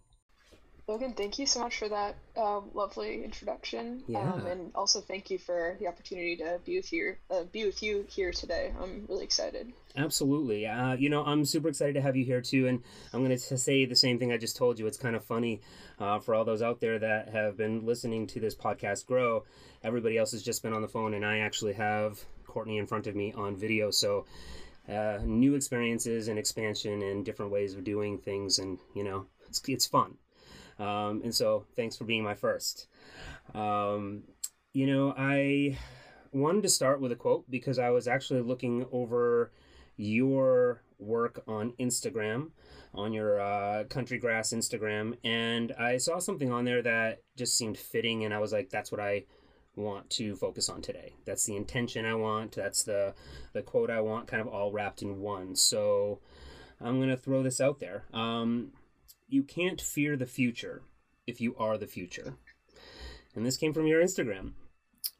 Logan, 0.89 1.15
thank 1.15 1.39
you 1.39 1.47
so 1.47 1.61
much 1.61 1.79
for 1.79 1.89
that 1.89 2.17
uh, 2.37 2.61
lovely 2.75 3.23
introduction. 3.23 4.03
Yeah. 4.09 4.33
Um, 4.33 4.47
and 4.47 4.73
also 4.75 5.01
thank 5.01 5.31
you 5.31 5.39
for 5.39 5.77
the 5.79 5.87
opportunity 5.87 6.37
to 6.37 6.59
be 6.65 6.77
with 6.77 6.93
you, 6.93 7.15
uh, 7.31 7.45
be 7.45 7.65
with 7.65 7.83
you 7.85 8.05
here 8.09 8.33
today. 8.33 8.75
I'm 8.83 9.07
really 9.09 9.23
excited. 9.25 9.73
Absolutely. 9.97 10.67
Uh, 10.67 10.95
you 10.95 11.09
know, 11.09 11.25
I'm 11.25 11.45
super 11.45 11.69
excited 11.69 11.95
to 11.95 12.03
have 12.03 12.17
you 12.17 12.25
here 12.25 12.41
too. 12.41 12.67
And 12.67 12.83
I'm 13.13 13.25
going 13.25 13.31
to 13.31 13.59
say 13.59 13.85
the 13.85 13.95
same 13.95 14.19
thing 14.19 14.33
I 14.33 14.39
just 14.39 14.57
told 14.57 14.79
you. 14.79 14.87
It's 14.89 14.99
kind 14.99 15.15
of 15.15 15.25
funny 15.25 15.61
uh, 16.01 16.19
for 16.19 16.35
all 16.35 16.45
those 16.45 16.63
out 16.63 16.81
there 16.81 16.99
that 16.99 17.29
have 17.29 17.57
been 17.57 17.87
listening 17.87 18.27
to 18.29 18.41
this 18.41 18.57
podcast 18.57 19.07
grow. 19.07 19.45
Everybody 19.85 20.19
else 20.19 20.33
has 20.33 20.43
just 20.43 20.63
been 20.65 20.73
on 20.73 20.83
the 20.83 20.89
phone, 20.89 21.15
and 21.15 21.25
I 21.25 21.39
actually 21.39 21.75
have 21.75 22.21
Courtney 22.47 22.79
in 22.79 22.87
front 22.87 23.07
of 23.07 23.15
me 23.15 23.33
on 23.33 23.57
video. 23.57 23.91
So, 23.91 24.27
uh, 24.89 25.19
new 25.25 25.55
experiences 25.55 26.29
and 26.29 26.39
expansion 26.39 27.03
and 27.03 27.25
different 27.25 27.53
ways 27.53 27.75
of 27.75 27.85
doing 27.85 28.19
things. 28.19 28.59
And, 28.59 28.79
you 28.95 29.05
know, 29.05 29.27
it's, 29.49 29.61
it's 29.69 29.87
fun. 29.87 30.15
Um, 30.79 31.21
and 31.23 31.35
so, 31.35 31.67
thanks 31.77 31.97
for 31.97 32.05
being 32.05 32.25
my 32.25 32.35
first. 32.35 32.89
Um, 33.55 34.23
you 34.73 34.87
know, 34.87 35.15
I 35.17 35.79
wanted 36.33 36.63
to 36.63 36.69
start 36.69 37.01
with 37.01 37.13
a 37.13 37.17
quote 37.17 37.49
because 37.51 37.79
I 37.79 37.91
was 37.91 38.09
actually 38.09 38.41
looking 38.41 38.87
over 38.91 39.53
your 39.97 40.83
work 40.99 41.43
on 41.47 41.75
Instagram, 41.79 42.51
on 42.95 43.13
your 43.13 43.41
uh, 43.41 43.85
Country 43.85 44.19
Grass 44.19 44.53
Instagram, 44.53 45.17
and 45.25 45.73
I 45.73 45.99
saw 45.99 46.19
something 46.19 46.51
on 46.51 46.65
there 46.65 46.83
that 46.83 47.23
just 47.37 47.57
seemed 47.57 47.77
fitting, 47.77 48.25
and 48.25 48.33
I 48.33 48.39
was 48.39 48.53
like, 48.53 48.71
that's 48.71 48.91
what 48.91 49.01
I 49.01 49.25
want 49.77 50.11
to 50.11 50.37
focus 50.37 50.69
on 50.69 50.83
today. 50.83 51.15
That's 51.25 51.45
the 51.45 51.57
intention 51.57 52.05
I 52.05 52.15
want. 52.15 52.53
That's 52.53 52.83
the 52.83 53.15
the 53.53 53.63
quote 53.63 53.91
I 53.91 54.01
want, 54.01 54.29
kind 54.29 54.41
of 54.41 54.49
all 54.49 54.73
wrapped 54.73 55.03
in 55.03 55.21
one. 55.21 55.57
So 55.57 56.21
I'm 56.81 57.01
gonna 57.01 57.17
throw 57.17 57.43
this 57.43 57.61
out 57.61 57.81
there. 57.81 58.05
Um, 58.13 58.73
you 59.29 59.43
can't 59.43 59.81
fear 59.81 60.17
the 60.17 60.27
future 60.27 60.83
if 61.27 61.41
you 61.41 61.57
are 61.57 61.79
the 61.79 61.87
future. 61.87 62.35
And 63.35 63.47
this 63.47 63.57
came 63.57 63.73
from 63.73 63.87
your 63.87 64.03
Instagram. 64.03 64.53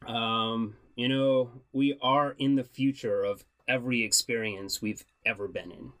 Um, 0.05 0.75
you 0.95 1.07
know, 1.07 1.49
we 1.71 1.97
are 2.01 2.35
in 2.37 2.55
the 2.55 2.63
future 2.63 3.23
of 3.23 3.43
every 3.67 4.03
experience 4.03 4.81
we've 4.81 5.03
ever 5.25 5.47
been 5.47 5.71
in. 5.71 5.93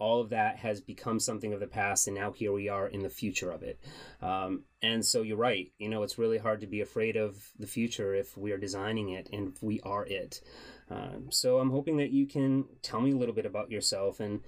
All 0.00 0.20
of 0.20 0.30
that 0.30 0.56
has 0.56 0.80
become 0.80 1.20
something 1.20 1.52
of 1.52 1.60
the 1.60 1.66
past, 1.66 2.08
and 2.08 2.16
now 2.16 2.32
here 2.32 2.52
we 2.52 2.68
are 2.68 2.88
in 2.88 3.02
the 3.02 3.10
future 3.10 3.50
of 3.50 3.62
it. 3.62 3.78
Um, 4.20 4.64
and 4.82 5.04
so 5.04 5.22
you're 5.22 5.36
right. 5.36 5.70
You 5.78 5.88
know, 5.88 6.02
it's 6.02 6.18
really 6.18 6.38
hard 6.38 6.60
to 6.62 6.66
be 6.66 6.80
afraid 6.80 7.16
of 7.16 7.50
the 7.58 7.66
future 7.66 8.14
if 8.14 8.36
we 8.36 8.50
are 8.52 8.58
designing 8.58 9.10
it 9.10 9.28
and 9.32 9.48
if 9.48 9.62
we 9.62 9.80
are 9.80 10.06
it. 10.06 10.40
Um, 10.90 11.26
so 11.30 11.58
I'm 11.58 11.70
hoping 11.70 11.98
that 11.98 12.10
you 12.10 12.26
can 12.26 12.64
tell 12.82 13.00
me 13.00 13.12
a 13.12 13.16
little 13.16 13.34
bit 13.34 13.46
about 13.46 13.70
yourself 13.70 14.18
and 14.18 14.40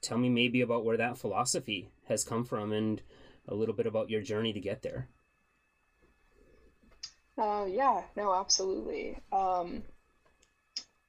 tell 0.00 0.16
me 0.16 0.28
maybe 0.28 0.62
about 0.62 0.84
where 0.84 0.96
that 0.96 1.18
philosophy 1.18 1.90
has 2.08 2.24
come 2.24 2.44
from 2.44 2.72
and 2.72 3.02
a 3.46 3.54
little 3.54 3.74
bit 3.74 3.86
about 3.86 4.08
your 4.08 4.22
journey 4.22 4.52
to 4.52 4.60
get 4.60 4.82
there. 4.82 5.08
Uh, 7.36 7.66
yeah, 7.68 8.02
no, 8.16 8.34
absolutely. 8.34 9.18
Um, 9.32 9.82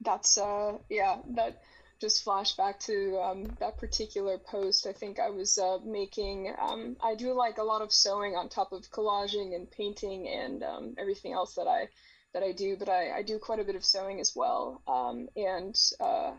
that's 0.01 0.37
uh, 0.37 0.77
yeah, 0.89 1.17
that 1.35 1.61
just 2.01 2.25
flashback 2.25 2.79
to 2.79 3.19
um, 3.19 3.55
that 3.59 3.77
particular 3.77 4.39
post. 4.39 4.87
I 4.87 4.91
think 4.91 5.19
I 5.19 5.29
was 5.29 5.57
uh, 5.59 5.77
making. 5.85 6.51
Um, 6.59 6.97
I 7.01 7.13
do 7.13 7.33
like 7.33 7.59
a 7.59 7.63
lot 7.63 7.83
of 7.83 7.93
sewing 7.93 8.35
on 8.35 8.49
top 8.49 8.71
of 8.71 8.89
collaging 8.89 9.55
and 9.55 9.69
painting 9.69 10.27
and 10.27 10.63
um, 10.63 10.95
everything 10.97 11.31
else 11.31 11.53
that 11.55 11.67
I 11.67 11.89
that 12.33 12.41
I 12.41 12.53
do. 12.53 12.75
But 12.75 12.89
I, 12.89 13.17
I 13.17 13.21
do 13.21 13.37
quite 13.37 13.59
a 13.59 13.63
bit 13.63 13.75
of 13.75 13.85
sewing 13.85 14.19
as 14.19 14.33
well. 14.35 14.81
Um, 14.87 15.29
and 15.35 15.75
uh, 15.99 16.31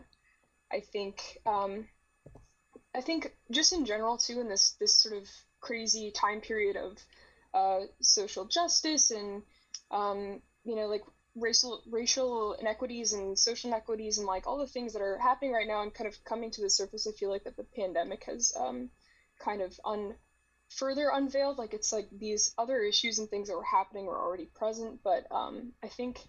I 0.71 0.81
think 0.81 1.21
um, 1.45 1.87
I 2.93 2.99
think 2.99 3.33
just 3.49 3.71
in 3.71 3.85
general 3.85 4.17
too 4.17 4.41
in 4.41 4.49
this 4.49 4.73
this 4.81 5.01
sort 5.01 5.15
of 5.15 5.27
crazy 5.61 6.11
time 6.11 6.41
period 6.41 6.75
of 6.75 6.97
uh, 7.53 7.85
social 8.01 8.45
justice 8.45 9.11
and 9.11 9.43
um, 9.91 10.41
you 10.65 10.75
know 10.75 10.87
like 10.87 11.03
racial 11.35 11.81
racial 11.89 12.53
inequities 12.53 13.13
and 13.13 13.37
social 13.37 13.69
inequities 13.69 14.17
and 14.19 14.27
like 14.27 14.45
all 14.45 14.57
the 14.57 14.67
things 14.67 14.93
that 14.93 15.01
are 15.01 15.17
happening 15.17 15.51
right 15.51 15.67
now 15.67 15.81
and 15.81 15.93
kind 15.93 16.07
of 16.07 16.23
coming 16.23 16.51
to 16.51 16.61
the 16.61 16.69
surface 16.69 17.07
i 17.07 17.11
feel 17.17 17.29
like 17.29 17.43
that 17.43 17.57
the 17.57 17.65
pandemic 17.75 18.23
has 18.25 18.53
um, 18.59 18.89
kind 19.39 19.61
of 19.61 19.79
un 19.83 20.13
further 20.75 21.09
unveiled. 21.13 21.57
Like 21.57 21.73
it's 21.73 21.93
like 21.93 22.07
these 22.11 22.53
other 22.57 22.81
issues 22.81 23.19
and 23.19 23.29
things 23.29 23.47
that 23.47 23.55
were 23.55 23.63
happening 23.63 24.05
were 24.05 24.19
already 24.19 24.45
present. 24.45 25.01
But 25.03 25.25
um, 25.31 25.73
i 25.83 25.87
think 25.87 26.19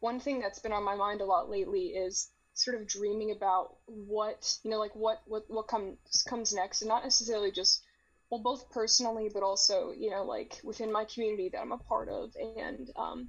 one 0.00 0.20
thing 0.20 0.40
that's 0.40 0.58
been 0.58 0.72
on 0.72 0.84
my 0.84 0.96
mind 0.96 1.20
a 1.20 1.24
lot 1.24 1.48
lately 1.48 1.88
is 1.88 2.30
sort 2.54 2.78
of 2.78 2.86
dreaming 2.86 3.30
about 3.30 3.76
what 3.86 4.58
you 4.62 4.70
know 4.70 4.78
like 4.78 4.94
what 4.94 5.22
what 5.26 5.44
what 5.48 5.68
comes 5.68 5.96
comes 6.28 6.52
next. 6.52 6.82
And 6.82 6.88
not 6.88 7.04
necessarily 7.04 7.52
just 7.52 7.82
well 8.30 8.42
both 8.42 8.70
personally 8.70 9.30
but 9.32 9.42
also 9.42 9.92
you 9.96 10.10
know 10.10 10.24
like 10.24 10.60
within 10.64 10.90
my 10.90 11.04
community 11.04 11.50
that 11.50 11.60
i'm 11.60 11.72
a 11.72 11.78
part 11.78 12.08
of. 12.08 12.34
And 12.56 12.90
um, 12.96 13.28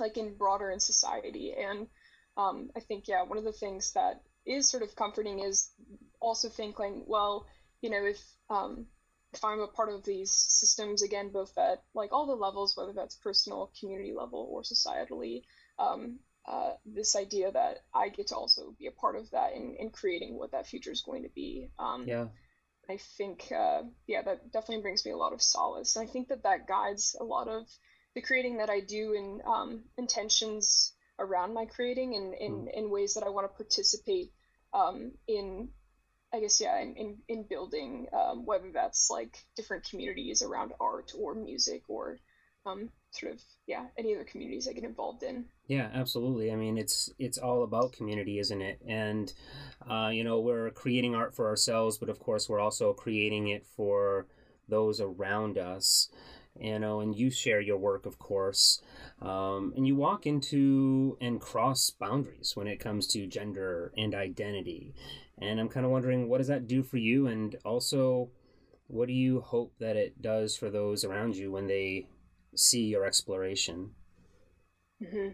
like 0.00 0.16
in 0.16 0.36
broader 0.36 0.70
in 0.70 0.80
society. 0.80 1.54
And 1.58 1.86
um, 2.36 2.70
I 2.76 2.80
think, 2.80 3.08
yeah, 3.08 3.22
one 3.22 3.38
of 3.38 3.44
the 3.44 3.52
things 3.52 3.92
that 3.92 4.22
is 4.46 4.68
sort 4.68 4.82
of 4.82 4.96
comforting 4.96 5.40
is 5.40 5.70
also 6.20 6.48
thinking, 6.48 7.04
well, 7.06 7.46
you 7.80 7.90
know, 7.90 8.04
if 8.04 8.20
um, 8.50 8.86
if 9.32 9.44
I'm 9.44 9.60
a 9.60 9.66
part 9.66 9.90
of 9.92 10.04
these 10.04 10.30
systems, 10.30 11.02
again, 11.02 11.30
both 11.32 11.56
at 11.58 11.82
like 11.94 12.12
all 12.12 12.26
the 12.26 12.32
levels, 12.32 12.76
whether 12.76 12.92
that's 12.92 13.16
personal, 13.16 13.70
community 13.78 14.14
level, 14.16 14.48
or 14.50 14.62
societally, 14.62 15.42
um, 15.78 16.18
uh, 16.46 16.70
this 16.86 17.14
idea 17.14 17.52
that 17.52 17.78
I 17.94 18.08
get 18.08 18.28
to 18.28 18.36
also 18.36 18.74
be 18.78 18.86
a 18.86 18.90
part 18.90 19.16
of 19.16 19.30
that 19.32 19.52
in, 19.52 19.76
in 19.78 19.90
creating 19.90 20.38
what 20.38 20.52
that 20.52 20.66
future 20.66 20.92
is 20.92 21.02
going 21.02 21.24
to 21.24 21.28
be. 21.34 21.68
Um, 21.78 22.08
yeah. 22.08 22.26
I 22.88 22.98
think, 23.18 23.52
uh, 23.54 23.82
yeah, 24.06 24.22
that 24.22 24.50
definitely 24.50 24.80
brings 24.80 25.04
me 25.04 25.12
a 25.12 25.16
lot 25.18 25.34
of 25.34 25.42
solace. 25.42 25.94
And 25.96 26.08
I 26.08 26.10
think 26.10 26.28
that 26.28 26.44
that 26.44 26.66
guides 26.66 27.14
a 27.20 27.24
lot 27.24 27.48
of 27.48 27.66
the 28.18 28.26
creating 28.26 28.56
that 28.56 28.68
I 28.68 28.80
do 28.80 29.14
and 29.16 29.42
um, 29.42 29.84
intentions 29.96 30.92
around 31.20 31.54
my 31.54 31.66
creating 31.66 32.16
and 32.16 32.34
in, 32.34 32.52
mm. 32.52 32.76
in 32.76 32.90
ways 32.90 33.14
that 33.14 33.22
I 33.24 33.28
want 33.28 33.48
to 33.48 33.56
participate 33.56 34.32
um, 34.74 35.12
in 35.28 35.68
I 36.32 36.40
guess 36.40 36.60
yeah 36.60 36.80
in, 36.80 36.94
in, 36.96 37.16
in 37.28 37.42
building 37.48 38.06
um, 38.12 38.44
whether 38.44 38.70
that's 38.72 39.08
like 39.08 39.38
different 39.56 39.88
communities 39.88 40.42
around 40.42 40.72
art 40.80 41.12
or 41.16 41.34
music 41.34 41.84
or 41.88 42.18
um, 42.66 42.90
sort 43.12 43.32
of 43.32 43.40
yeah 43.66 43.86
any 43.96 44.14
other 44.14 44.24
communities 44.24 44.66
I 44.68 44.72
get 44.72 44.84
involved 44.84 45.22
in. 45.22 45.44
Yeah 45.68 45.88
absolutely. 45.94 46.50
I 46.52 46.56
mean 46.56 46.76
it's 46.76 47.08
it's 47.20 47.38
all 47.38 47.62
about 47.62 47.92
community 47.92 48.40
isn't 48.40 48.60
it? 48.60 48.80
And 48.86 49.32
uh, 49.88 50.10
you 50.12 50.24
know 50.24 50.40
we're 50.40 50.70
creating 50.72 51.14
art 51.14 51.36
for 51.36 51.46
ourselves 51.46 51.98
but 51.98 52.08
of 52.08 52.18
course 52.18 52.48
we're 52.48 52.60
also 52.60 52.92
creating 52.92 53.48
it 53.48 53.64
for 53.76 54.26
those 54.68 55.00
around 55.00 55.56
us 55.56 56.10
you 56.60 56.78
know, 56.78 57.00
and 57.00 57.14
you 57.14 57.30
share 57.30 57.60
your 57.60 57.78
work, 57.78 58.06
of 58.06 58.18
course, 58.18 58.82
um, 59.20 59.72
and 59.76 59.86
you 59.86 59.96
walk 59.96 60.26
into 60.26 61.16
and 61.20 61.40
cross 61.40 61.90
boundaries 61.90 62.52
when 62.54 62.66
it 62.66 62.80
comes 62.80 63.06
to 63.08 63.26
gender 63.26 63.92
and 63.96 64.14
identity. 64.14 64.94
And 65.40 65.60
I'm 65.60 65.68
kind 65.68 65.86
of 65.86 65.92
wondering, 65.92 66.28
what 66.28 66.38
does 66.38 66.48
that 66.48 66.66
do 66.66 66.82
for 66.82 66.96
you? 66.96 67.26
And 67.26 67.56
also, 67.64 68.30
what 68.88 69.06
do 69.06 69.14
you 69.14 69.40
hope 69.40 69.74
that 69.78 69.96
it 69.96 70.20
does 70.20 70.56
for 70.56 70.70
those 70.70 71.04
around 71.04 71.36
you 71.36 71.50
when 71.50 71.66
they 71.66 72.08
see 72.54 72.86
your 72.86 73.04
exploration? 73.04 73.90
Mm-hmm. 75.02 75.28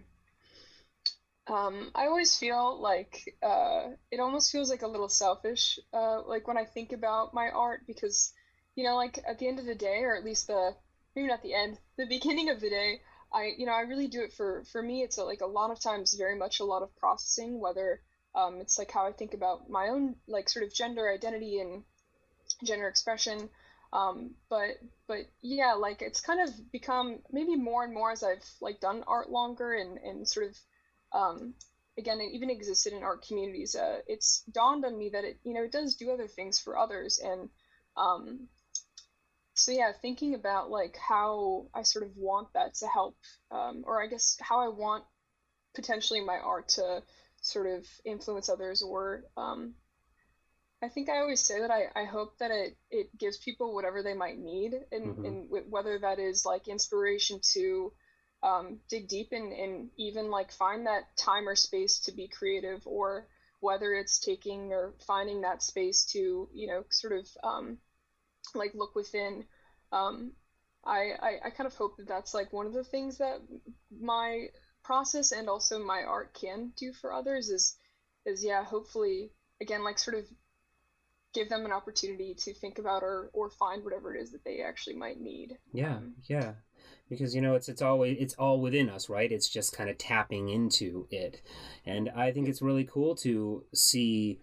Um, 1.52 1.90
I 1.94 2.06
always 2.06 2.36
feel 2.36 2.80
like 2.80 3.36
uh, 3.42 3.90
it 4.10 4.18
almost 4.18 4.50
feels 4.50 4.70
like 4.70 4.82
a 4.82 4.88
little 4.88 5.10
selfish, 5.10 5.78
uh, 5.92 6.22
like 6.26 6.48
when 6.48 6.56
I 6.56 6.64
think 6.64 6.92
about 6.92 7.34
my 7.34 7.50
art, 7.50 7.80
because 7.86 8.32
you 8.76 8.84
know, 8.84 8.96
like 8.96 9.18
at 9.28 9.38
the 9.38 9.46
end 9.46 9.58
of 9.58 9.66
the 9.66 9.74
day, 9.74 10.00
or 10.02 10.16
at 10.16 10.24
least 10.24 10.46
the 10.46 10.74
maybe 11.14 11.28
not 11.28 11.42
the 11.42 11.54
end, 11.54 11.78
the 11.96 12.06
beginning 12.06 12.50
of 12.50 12.60
the 12.60 12.70
day, 12.70 13.00
I 13.32 13.52
you 13.56 13.66
know 13.66 13.72
I 13.72 13.82
really 13.82 14.08
do 14.08 14.22
it 14.22 14.32
for 14.32 14.64
for 14.72 14.82
me. 14.82 15.02
It's 15.02 15.18
a, 15.18 15.24
like 15.24 15.40
a 15.42 15.46
lot 15.46 15.70
of 15.70 15.80
times 15.80 16.14
very 16.14 16.36
much 16.36 16.60
a 16.60 16.64
lot 16.64 16.82
of 16.82 16.96
processing, 16.96 17.60
whether 17.60 18.00
um, 18.34 18.60
it's 18.60 18.78
like 18.78 18.90
how 18.90 19.06
I 19.06 19.12
think 19.12 19.34
about 19.34 19.68
my 19.70 19.88
own 19.88 20.16
like 20.26 20.48
sort 20.48 20.64
of 20.64 20.74
gender 20.74 21.10
identity 21.12 21.60
and 21.60 21.84
gender 22.64 22.88
expression. 22.88 23.48
Um, 23.92 24.34
but 24.48 24.70
but 25.06 25.20
yeah, 25.42 25.74
like 25.74 26.02
it's 26.02 26.20
kind 26.20 26.40
of 26.48 26.72
become 26.72 27.20
maybe 27.30 27.56
more 27.56 27.84
and 27.84 27.94
more 27.94 28.10
as 28.10 28.24
I've 28.24 28.44
like 28.60 28.80
done 28.80 29.04
art 29.06 29.30
longer 29.30 29.72
and 29.74 29.98
and 29.98 30.28
sort 30.28 30.46
of 30.48 30.56
um, 31.12 31.54
again 31.98 32.20
it 32.20 32.32
even 32.34 32.50
existed 32.50 32.92
in 32.92 33.02
art 33.04 33.24
communities. 33.26 33.76
Uh, 33.76 34.00
it's 34.08 34.42
dawned 34.52 34.84
on 34.84 34.98
me 34.98 35.10
that 35.10 35.24
it 35.24 35.38
you 35.44 35.54
know 35.54 35.62
it 35.62 35.72
does 35.72 35.96
do 35.96 36.10
other 36.10 36.26
things 36.28 36.58
for 36.58 36.76
others 36.78 37.18
and 37.18 37.50
Um, 37.96 38.48
so 39.54 39.70
yeah, 39.72 39.92
thinking 40.02 40.34
about 40.34 40.70
like 40.70 40.96
how 40.96 41.66
I 41.72 41.82
sort 41.82 42.04
of 42.04 42.16
want 42.16 42.52
that 42.54 42.74
to 42.76 42.86
help, 42.88 43.16
um, 43.50 43.84
or 43.86 44.02
I 44.02 44.08
guess 44.08 44.36
how 44.40 44.60
I 44.60 44.68
want 44.68 45.04
potentially 45.74 46.20
my 46.20 46.36
art 46.36 46.68
to 46.70 47.02
sort 47.40 47.66
of 47.68 47.86
influence 48.04 48.48
others, 48.48 48.82
or 48.82 49.24
um, 49.36 49.74
I 50.82 50.88
think 50.88 51.08
I 51.08 51.18
always 51.18 51.40
say 51.40 51.60
that 51.60 51.70
I, 51.70 51.84
I 51.94 52.04
hope 52.04 52.38
that 52.38 52.50
it, 52.50 52.76
it 52.90 53.16
gives 53.16 53.38
people 53.38 53.74
whatever 53.74 54.02
they 54.02 54.14
might 54.14 54.38
need, 54.38 54.74
and, 54.90 55.06
mm-hmm. 55.06 55.24
and 55.24 55.48
whether 55.70 55.98
that 56.00 56.18
is 56.18 56.44
like 56.44 56.66
inspiration 56.66 57.40
to 57.52 57.92
um, 58.42 58.80
dig 58.90 59.08
deep 59.08 59.28
and, 59.30 59.52
and 59.52 59.90
even 59.96 60.30
like 60.30 60.50
find 60.52 60.86
that 60.86 61.16
time 61.16 61.48
or 61.48 61.54
space 61.54 62.00
to 62.00 62.12
be 62.12 62.26
creative, 62.26 62.82
or 62.86 63.28
whether 63.60 63.94
it's 63.94 64.18
taking 64.18 64.72
or 64.72 64.94
finding 65.06 65.42
that 65.42 65.62
space 65.62 66.04
to 66.06 66.48
you 66.52 66.66
know 66.66 66.84
sort 66.90 67.12
of 67.12 67.26
um, 67.44 67.78
like 68.54 68.74
look 68.74 68.94
within. 68.94 69.44
Um, 69.92 70.32
I, 70.84 71.12
I 71.20 71.30
I 71.46 71.50
kind 71.50 71.66
of 71.66 71.74
hope 71.74 71.96
that 71.96 72.08
that's 72.08 72.34
like 72.34 72.52
one 72.52 72.66
of 72.66 72.72
the 72.72 72.84
things 72.84 73.18
that 73.18 73.40
my 74.00 74.48
process 74.82 75.32
and 75.32 75.48
also 75.48 75.82
my 75.82 76.02
art 76.02 76.34
can 76.34 76.72
do 76.76 76.92
for 76.92 77.12
others 77.12 77.48
is 77.48 77.76
is 78.26 78.44
yeah 78.44 78.62
hopefully 78.62 79.30
again 79.60 79.82
like 79.82 79.98
sort 79.98 80.16
of 80.16 80.26
give 81.32 81.48
them 81.48 81.64
an 81.64 81.72
opportunity 81.72 82.34
to 82.34 82.54
think 82.54 82.78
about 82.78 83.02
or 83.02 83.30
or 83.32 83.50
find 83.50 83.82
whatever 83.82 84.14
it 84.14 84.20
is 84.20 84.30
that 84.32 84.44
they 84.44 84.62
actually 84.62 84.96
might 84.96 85.20
need. 85.20 85.58
Yeah 85.72 85.96
um, 85.96 86.14
yeah. 86.28 86.52
Because 87.08 87.34
you 87.34 87.40
know 87.40 87.54
it's 87.54 87.68
it's 87.68 87.82
always 87.82 88.16
it's 88.20 88.34
all 88.34 88.60
within 88.60 88.88
us 88.88 89.08
right? 89.08 89.30
It's 89.30 89.48
just 89.48 89.76
kind 89.76 89.90
of 89.90 89.98
tapping 89.98 90.48
into 90.48 91.06
it. 91.10 91.42
And 91.84 92.10
i 92.10 92.30
think 92.32 92.48
it's 92.48 92.62
really 92.62 92.84
cool 92.84 93.14
to 93.16 93.64
see 93.74 94.40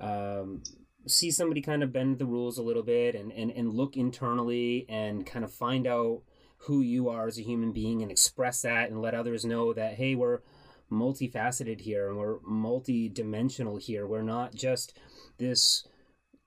um, 0.00 0.62
see 1.08 1.30
somebody 1.30 1.60
kind 1.60 1.82
of 1.82 1.92
bend 1.92 2.18
the 2.18 2.26
rules 2.26 2.58
a 2.58 2.62
little 2.62 2.82
bit 2.82 3.14
and, 3.14 3.32
and 3.32 3.50
and 3.50 3.72
look 3.72 3.96
internally 3.96 4.86
and 4.88 5.26
kind 5.26 5.44
of 5.44 5.52
find 5.52 5.86
out 5.86 6.22
who 6.62 6.80
you 6.80 7.08
are 7.08 7.26
as 7.26 7.38
a 7.38 7.42
human 7.42 7.72
being 7.72 8.02
and 8.02 8.10
express 8.10 8.62
that 8.62 8.90
and 8.90 9.00
let 9.00 9.14
others 9.14 9.44
know 9.44 9.72
that 9.72 9.94
hey 9.94 10.14
we're 10.14 10.40
multifaceted 10.90 11.80
here 11.80 12.08
and 12.08 12.18
we're 12.18 12.38
multi-dimensional 12.42 13.76
here. 13.76 14.06
We're 14.06 14.22
not 14.22 14.54
just 14.54 14.96
this 15.38 15.86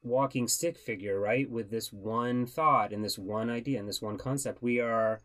walking 0.04 0.48
stick 0.48 0.78
figure 0.78 1.20
right 1.20 1.50
with 1.50 1.70
this 1.70 1.94
one 1.94 2.46
thought 2.46 2.92
and 2.92 3.04
this 3.04 3.20
one 3.20 3.50
idea 3.50 3.80
and 3.80 3.88
this 3.88 4.02
one 4.02 4.18
concept. 4.18 4.62
We 4.62 4.80
are 4.80 5.22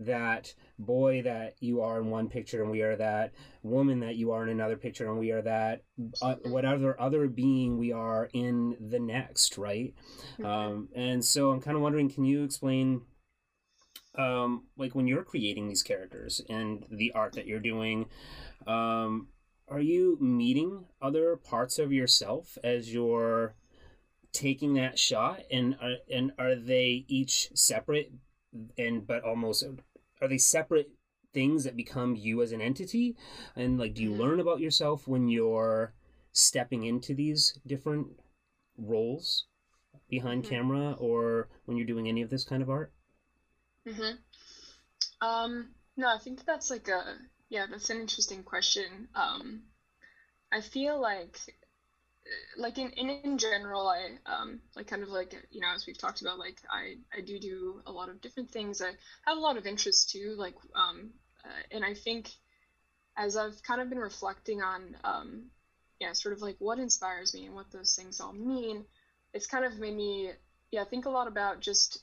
that 0.00 0.54
boy 0.78 1.22
that 1.22 1.54
you 1.60 1.82
are 1.82 2.00
in 2.00 2.08
one 2.08 2.28
picture 2.28 2.62
and 2.62 2.70
we 2.70 2.80
are 2.80 2.96
that 2.96 3.32
woman 3.62 4.00
that 4.00 4.16
you 4.16 4.32
are 4.32 4.42
in 4.42 4.48
another 4.48 4.76
picture 4.76 5.06
and 5.06 5.18
we 5.18 5.30
are 5.30 5.42
that 5.42 5.82
uh, 6.22 6.36
whatever 6.46 6.98
other 6.98 7.28
being 7.28 7.78
we 7.78 7.92
are 7.92 8.30
in 8.32 8.76
the 8.80 8.98
next 8.98 9.58
right 9.58 9.94
mm-hmm. 10.38 10.46
um, 10.46 10.88
and 10.94 11.22
so 11.24 11.50
i'm 11.50 11.60
kind 11.60 11.76
of 11.76 11.82
wondering 11.82 12.08
can 12.08 12.24
you 12.24 12.42
explain 12.42 13.02
um, 14.16 14.64
like 14.76 14.94
when 14.94 15.06
you're 15.06 15.22
creating 15.22 15.68
these 15.68 15.82
characters 15.82 16.40
and 16.48 16.84
the 16.90 17.12
art 17.12 17.34
that 17.34 17.46
you're 17.46 17.60
doing 17.60 18.06
um, 18.66 19.28
are 19.68 19.80
you 19.80 20.16
meeting 20.20 20.86
other 21.00 21.36
parts 21.36 21.78
of 21.78 21.92
yourself 21.92 22.56
as 22.64 22.92
you're 22.92 23.54
taking 24.32 24.74
that 24.74 24.98
shot 24.98 25.40
and 25.50 25.76
are, 25.80 25.96
and 26.10 26.32
are 26.38 26.54
they 26.54 27.04
each 27.06 27.50
separate 27.54 28.12
and 28.78 29.06
but 29.06 29.22
almost 29.22 29.64
are 30.20 30.28
they 30.28 30.38
separate 30.38 30.90
things 31.32 31.64
that 31.64 31.76
become 31.76 32.16
you 32.16 32.42
as 32.42 32.52
an 32.52 32.60
entity 32.60 33.16
and 33.56 33.78
like 33.78 33.94
do 33.94 34.02
you 34.02 34.10
mm-hmm. 34.10 34.20
learn 34.20 34.40
about 34.40 34.60
yourself 34.60 35.06
when 35.06 35.28
you're 35.28 35.94
stepping 36.32 36.84
into 36.84 37.14
these 37.14 37.58
different 37.66 38.06
roles 38.76 39.46
behind 40.08 40.42
mm-hmm. 40.42 40.50
camera 40.50 40.92
or 40.98 41.48
when 41.64 41.76
you're 41.76 41.86
doing 41.86 42.08
any 42.08 42.22
of 42.22 42.30
this 42.30 42.44
kind 42.44 42.62
of 42.62 42.70
art 42.70 42.92
mm-hmm. 43.86 45.26
um 45.26 45.68
no 45.96 46.08
i 46.08 46.18
think 46.18 46.44
that's 46.44 46.70
like 46.70 46.88
a 46.88 47.16
yeah 47.48 47.66
that's 47.70 47.90
an 47.90 48.00
interesting 48.00 48.42
question 48.42 49.08
um 49.14 49.62
i 50.52 50.60
feel 50.60 51.00
like 51.00 51.38
like 52.56 52.78
in, 52.78 52.90
in 52.90 53.10
in 53.10 53.38
general 53.38 53.88
i 53.88 54.10
um 54.26 54.60
like 54.76 54.86
kind 54.86 55.02
of 55.02 55.08
like 55.08 55.34
you 55.50 55.60
know 55.60 55.68
as 55.74 55.86
we've 55.86 55.98
talked 55.98 56.20
about 56.20 56.38
like 56.38 56.58
i 56.70 56.96
i 57.16 57.20
do 57.20 57.38
do 57.38 57.80
a 57.86 57.92
lot 57.92 58.08
of 58.08 58.20
different 58.20 58.50
things. 58.50 58.80
I 58.80 58.90
have 59.26 59.36
a 59.36 59.40
lot 59.40 59.56
of 59.56 59.66
interests 59.66 60.10
too 60.10 60.34
like 60.38 60.54
um 60.74 61.10
uh, 61.44 61.62
and 61.70 61.84
i 61.84 61.94
think 61.94 62.30
as 63.16 63.36
i've 63.36 63.62
kind 63.62 63.80
of 63.80 63.88
been 63.88 63.98
reflecting 63.98 64.62
on 64.62 64.96
um 65.04 65.44
yeah 66.00 66.12
sort 66.12 66.34
of 66.34 66.42
like 66.42 66.56
what 66.58 66.78
inspires 66.78 67.34
me 67.34 67.46
and 67.46 67.54
what 67.54 67.70
those 67.70 67.94
things 67.94 68.20
all 68.20 68.32
mean 68.32 68.84
it's 69.34 69.46
kind 69.46 69.64
of 69.64 69.78
made 69.78 69.96
me 69.96 70.30
yeah 70.70 70.84
think 70.84 71.06
a 71.06 71.10
lot 71.10 71.26
about 71.26 71.60
just 71.60 72.02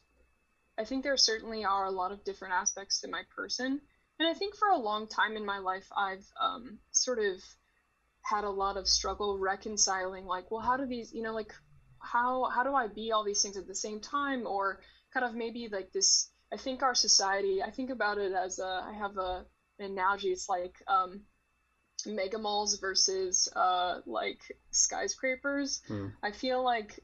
i 0.78 0.84
think 0.84 1.04
there 1.04 1.18
certainly 1.18 1.66
are 1.66 1.86
a 1.86 1.92
lot 1.92 2.12
of 2.12 2.24
different 2.24 2.54
aspects 2.54 3.02
to 3.02 3.08
my 3.08 3.24
person. 3.36 3.82
And 4.20 4.28
i 4.28 4.34
think 4.34 4.56
for 4.56 4.70
a 4.70 4.78
long 4.78 5.08
time 5.08 5.36
in 5.36 5.46
my 5.46 5.60
life 5.60 5.88
i've 5.96 6.26
um 6.40 6.80
sort 6.92 7.20
of 7.20 7.42
had 8.30 8.44
a 8.44 8.50
lot 8.50 8.78
of 8.78 8.88
struggle 8.88 9.38
reconciling 9.38 10.26
like 10.26 10.52
well 10.52 10.62
how 10.62 10.76
do 10.76 10.86
these 10.86 11.14
you 11.14 11.22
know 11.22 11.34
like 11.34 11.54
how 12.00 12.50
how 12.50 12.64
do 12.64 12.74
i 12.74 12.88
be 12.88 13.12
all 13.12 13.24
these 13.24 13.42
things 13.42 13.58
at 13.58 13.68
the 13.68 13.76
same 13.76 14.00
time? 14.00 14.46
Or 14.46 14.80
kind 15.14 15.26
of 15.26 15.34
maybe 15.34 15.70
like 15.72 15.92
this 15.94 16.30
i 16.54 16.58
think 16.58 16.84
our 16.84 16.96
society 16.96 17.64
i 17.64 17.72
think 17.72 17.90
about 17.90 18.18
it 18.18 18.34
as 18.34 18.60
a 18.60 18.86
i 18.90 18.94
have 18.94 19.18
a 19.18 19.46
an 19.80 19.92
analogy. 19.92 20.30
It's 20.30 20.50
like 20.50 20.76
um 20.88 21.22
mega 22.06 22.38
malls 22.38 22.80
versus 22.80 23.50
uh 23.56 24.00
like 24.06 24.42
skyscrapers. 24.72 25.82
Hmm. 25.88 26.08
i 26.22 26.32
feel 26.32 26.64
like 26.64 27.00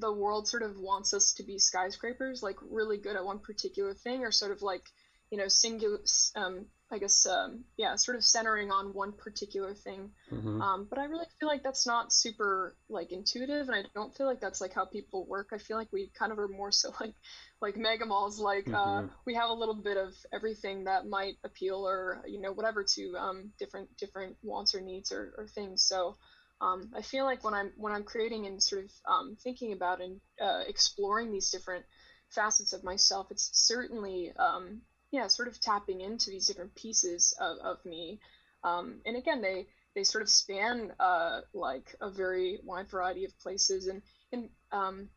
the 0.00 0.12
world 0.12 0.48
sort 0.48 0.62
of 0.62 0.76
wants 0.78 1.14
us 1.14 1.32
to 1.34 1.44
be 1.44 1.58
skyscrapers 1.58 2.42
like 2.42 2.56
really 2.68 2.98
good 2.98 3.16
at 3.16 3.24
one 3.24 3.38
particular 3.38 3.94
thing 3.94 4.24
or 4.24 4.32
sort 4.32 4.50
of 4.50 4.62
like 4.62 4.82
you 5.30 5.38
know 5.38 5.48
singular 5.48 5.98
um 6.34 6.66
I 6.90 6.98
guess, 6.98 7.26
um, 7.26 7.64
yeah, 7.76 7.96
sort 7.96 8.16
of 8.16 8.24
centering 8.24 8.70
on 8.70 8.94
one 8.94 9.12
particular 9.12 9.74
thing. 9.74 10.10
Mm-hmm. 10.30 10.62
Um, 10.62 10.86
but 10.88 11.00
I 11.00 11.06
really 11.06 11.26
feel 11.40 11.48
like 11.48 11.64
that's 11.64 11.84
not 11.84 12.12
super 12.12 12.76
like 12.88 13.10
intuitive, 13.10 13.68
and 13.68 13.74
I 13.74 13.82
don't 13.92 14.16
feel 14.16 14.26
like 14.26 14.40
that's 14.40 14.60
like 14.60 14.72
how 14.72 14.84
people 14.84 15.26
work. 15.26 15.48
I 15.52 15.58
feel 15.58 15.76
like 15.76 15.92
we 15.92 16.12
kind 16.16 16.30
of 16.30 16.38
are 16.38 16.46
more 16.46 16.70
so 16.70 16.92
like 17.00 17.14
like 17.60 17.76
mega 17.76 18.06
malls. 18.06 18.38
Like 18.38 18.68
uh, 18.68 18.70
mm-hmm. 18.70 19.06
uh, 19.06 19.08
we 19.26 19.34
have 19.34 19.50
a 19.50 19.54
little 19.54 19.74
bit 19.74 19.96
of 19.96 20.14
everything 20.32 20.84
that 20.84 21.08
might 21.08 21.34
appeal 21.44 21.88
or 21.88 22.22
you 22.26 22.40
know 22.40 22.52
whatever 22.52 22.84
to 22.94 23.16
um, 23.18 23.50
different 23.58 23.88
different 23.96 24.36
wants 24.42 24.74
or 24.74 24.80
needs 24.80 25.12
or, 25.12 25.34
or 25.36 25.46
things. 25.48 25.82
So. 25.82 26.16
Um, 26.58 26.90
I 26.96 27.02
feel 27.02 27.26
like 27.26 27.44
when 27.44 27.52
I'm 27.52 27.70
when 27.76 27.92
I'm 27.92 28.04
creating 28.04 28.46
and 28.46 28.62
sort 28.62 28.84
of 28.84 28.90
um, 29.06 29.36
thinking 29.44 29.74
about 29.74 30.00
and 30.00 30.22
uh, 30.40 30.60
exploring 30.66 31.30
these 31.30 31.50
different 31.50 31.84
facets 32.30 32.72
of 32.72 32.82
myself, 32.82 33.26
it's 33.30 33.50
certainly 33.52 34.32
um, 34.38 34.80
yeah, 35.16 35.28
sort 35.28 35.48
of 35.48 35.58
tapping 35.58 36.02
into 36.02 36.28
these 36.28 36.46
different 36.46 36.74
pieces 36.74 37.34
of, 37.40 37.56
of 37.64 37.84
me. 37.86 38.20
Um, 38.62 39.00
and 39.06 39.16
again, 39.16 39.40
they 39.40 39.66
they 39.94 40.04
sort 40.04 40.20
of 40.22 40.28
span 40.28 40.92
uh, 41.00 41.40
like 41.54 41.94
a 42.02 42.10
very 42.10 42.58
wide 42.62 42.90
variety 42.90 43.24
of 43.24 43.38
places, 43.38 43.86
and 43.86 44.02
and 44.30 44.50
um, 44.72 45.08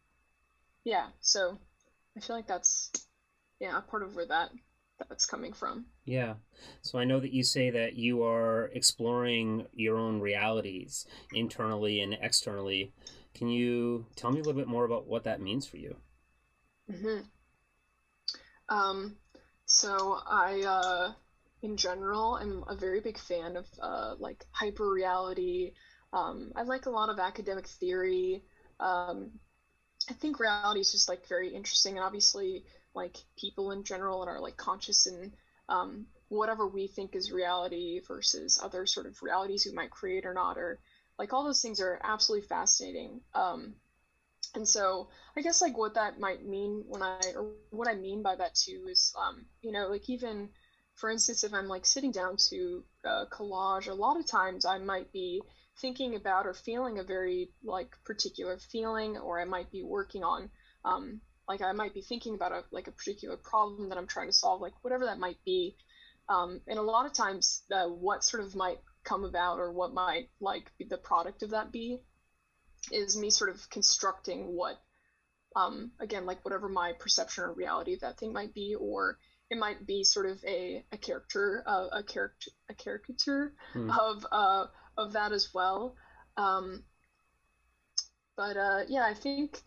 yeah, 0.86 1.08
so 1.20 1.60
I 2.16 2.22
feel 2.22 2.38
like 2.38 2.48
that's 2.48 2.92
yeah 3.60 3.78
a 3.78 3.82
part 3.82 4.04
of 4.04 4.16
where 4.16 4.26
that 4.28 4.52
that's 5.10 5.26
coming 5.26 5.52
from. 5.52 5.86
Yeah. 6.06 6.36
So 6.82 6.98
I 6.98 7.04
know 7.04 7.20
that 7.20 7.34
you 7.34 7.44
say 7.44 7.70
that 7.70 7.96
you 7.96 8.24
are 8.24 8.72
exploring 8.74 9.66
your 9.74 9.98
own 9.98 10.22
realities 10.22 11.06
internally 11.34 12.00
and 12.00 12.18
externally. 12.22 12.94
Can 13.34 13.50
you 13.50 14.06
tell 14.16 14.32
me 14.32 14.40
a 14.40 14.44
little 14.44 14.60
bit 14.60 14.70
more 14.70 14.86
about 14.86 15.08
what 15.08 15.26
that 15.26 15.42
means 15.42 15.68
for 15.68 15.76
you? 15.76 15.98
Mm-hmm. 16.90 17.20
Um, 18.70 19.18
so 19.70 20.18
I, 20.26 20.64
uh, 20.64 21.14
in 21.62 21.78
general, 21.78 22.40
am 22.40 22.64
a 22.68 22.76
very 22.76 23.02
big 23.02 23.20
fan 23.20 23.56
of 23.56 23.68
uh, 23.80 24.16
like 24.18 24.44
hyper 24.52 24.92
reality. 24.92 25.74
Um, 26.12 26.52
I 26.56 26.64
like 26.64 26.88
a 26.88 26.90
lot 26.90 27.10
of 27.10 27.20
academic 27.20 27.68
theory. 27.68 28.44
Um, 28.80 29.30
I 30.10 30.14
think 30.14 30.40
reality 30.40 30.80
is 30.80 30.92
just 30.92 31.08
like 31.08 31.28
very 31.28 31.54
interesting, 31.54 31.98
and 31.98 32.04
obviously, 32.04 32.66
like 32.96 33.18
people 33.38 33.70
in 33.70 33.84
general 33.84 34.24
and 34.24 34.30
are 34.30 34.40
like 34.40 34.58
conscious 34.58 35.06
in 35.06 35.34
um, 35.70 36.08
whatever 36.30 36.68
we 36.68 36.88
think 36.88 37.16
is 37.16 37.32
reality 37.32 38.02
versus 38.08 38.60
other 38.64 38.88
sort 38.88 39.06
of 39.06 39.22
realities 39.22 39.68
we 39.68 39.76
might 39.76 39.92
create 39.92 40.26
or 40.26 40.34
not, 40.34 40.58
or 40.58 40.80
like 41.20 41.32
all 41.32 41.44
those 41.44 41.62
things 41.62 41.80
are 41.80 42.02
absolutely 42.04 42.48
fascinating. 42.48 43.22
Um, 43.36 43.76
and 44.56 44.68
so 44.68 45.10
i 45.38 45.42
guess 45.42 45.62
like 45.62 45.78
what 45.78 45.94
that 45.94 46.20
might 46.20 46.46
mean 46.46 46.84
when 46.88 47.02
i 47.02 47.20
or 47.36 47.54
what 47.70 47.88
i 47.88 47.96
mean 47.96 48.22
by 48.24 48.36
that 48.36 48.56
too 48.56 48.86
is 48.90 49.14
um 49.18 49.46
you 49.62 49.72
know 49.72 49.88
like 49.88 50.10
even 50.10 50.50
for 50.96 51.10
instance 51.10 51.44
if 51.44 51.54
i'm 51.54 51.68
like 51.68 51.86
sitting 51.86 52.12
down 52.12 52.36
to 52.38 52.84
uh, 53.06 53.26
collage 53.32 53.88
a 53.88 53.94
lot 53.94 54.20
of 54.20 54.26
times 54.26 54.66
i 54.66 54.78
might 54.78 55.12
be 55.12 55.42
thinking 55.82 56.16
about 56.16 56.46
or 56.46 56.54
feeling 56.54 57.00
a 57.00 57.04
very 57.04 57.50
like 57.64 57.96
particular 58.06 58.58
feeling 58.58 59.18
or 59.18 59.40
i 59.40 59.46
might 59.46 59.72
be 59.72 59.84
working 59.84 60.24
on 60.24 60.50
um 60.84 61.22
like 61.48 61.62
i 61.62 61.72
might 61.72 61.94
be 61.94 62.02
thinking 62.02 62.36
about 62.36 62.52
a 62.52 62.64
like 62.72 62.88
a 62.88 62.92
particular 62.92 63.38
problem 63.38 63.90
that 63.90 63.98
i'm 63.98 64.08
trying 64.08 64.28
to 64.28 64.34
solve 64.34 64.62
like 64.62 64.74
whatever 64.82 65.06
that 65.06 65.20
might 65.20 65.44
be. 65.46 65.76
Um 66.30 66.62
and 66.68 66.78
a 66.78 66.84
lot 66.84 67.08
of 67.08 67.14
times 67.14 67.64
uh, 67.72 67.88
what 67.88 68.24
sort 68.24 68.44
of 68.44 68.56
might 68.56 68.78
come 69.04 69.24
about 69.24 69.58
or 69.58 69.72
what 69.72 69.94
might 69.94 70.30
like 70.40 70.72
be 70.78 70.86
the 70.86 70.98
product 70.98 71.42
of 71.42 71.50
that 71.52 71.72
be 71.72 72.00
is 72.92 73.18
me 73.18 73.30
sort 73.30 73.50
of 73.50 73.70
constructing 73.70 74.56
what 74.56 74.80
um, 75.56 75.92
again, 76.00 76.26
like 76.26 76.44
whatever 76.46 76.70
my 76.70 76.94
perception 76.94 77.44
or 77.44 77.54
reality 77.54 77.94
of 77.94 78.02
that 78.02 78.18
thing 78.18 78.34
might 78.34 78.54
be, 78.54 78.76
or 78.76 79.18
it 79.50 79.58
might 79.58 79.86
be 79.86 80.04
sort 80.04 80.28
of 80.28 80.44
a, 80.46 80.86
a 80.92 80.98
character, 80.98 81.64
uh, 81.66 81.88
a 81.92 82.04
character, 82.04 82.52
a 82.70 82.74
caricature 82.74 83.54
mm. 83.74 83.90
of 83.98 84.26
uh, 84.32 84.68
of 84.98 85.14
that 85.14 85.32
as 85.32 85.54
well. 85.54 85.96
Um, 86.38 86.84
but 88.38 88.58
uh, 88.58 88.82
yeah, 88.88 89.04
I 89.06 89.14
think 89.14 89.62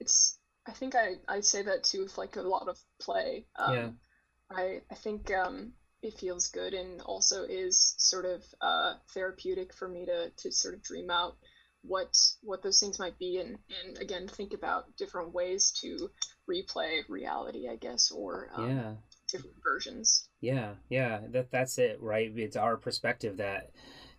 it's. 0.00 0.38
I 0.68 0.72
think 0.72 0.96
I, 0.96 1.14
I 1.28 1.42
say 1.42 1.62
that 1.62 1.84
too 1.84 2.02
with 2.02 2.18
like 2.18 2.34
a 2.34 2.42
lot 2.42 2.66
of 2.68 2.76
play. 3.00 3.46
Um, 3.56 3.74
yeah. 3.74 3.88
I 4.50 4.80
I 4.90 4.94
think 4.96 5.30
um, 5.32 5.74
it 6.02 6.14
feels 6.14 6.48
good 6.48 6.74
and 6.74 7.00
also 7.02 7.44
is 7.44 7.94
sort 7.98 8.24
of 8.24 8.42
uh, 8.60 8.94
therapeutic 9.14 9.72
for 9.74 9.88
me 9.88 10.06
to 10.06 10.30
to 10.38 10.50
sort 10.50 10.74
of 10.74 10.82
dream 10.82 11.10
out 11.10 11.36
what 11.86 12.16
what 12.42 12.62
those 12.62 12.80
things 12.80 12.98
might 12.98 13.18
be 13.18 13.38
and 13.38 13.58
and 13.84 13.98
again 13.98 14.26
think 14.28 14.52
about 14.52 14.84
different 14.96 15.32
ways 15.32 15.70
to 15.70 16.10
replay 16.50 17.00
reality 17.08 17.68
i 17.68 17.76
guess 17.76 18.10
or 18.10 18.50
um, 18.54 18.68
yeah. 18.68 18.92
different 19.30 19.56
versions. 19.62 20.28
Yeah 20.40 20.74
yeah 20.88 21.20
that 21.30 21.50
that's 21.50 21.78
it 21.78 22.00
right? 22.00 22.32
It's 22.36 22.56
our 22.56 22.76
perspective 22.76 23.36
that 23.38 23.70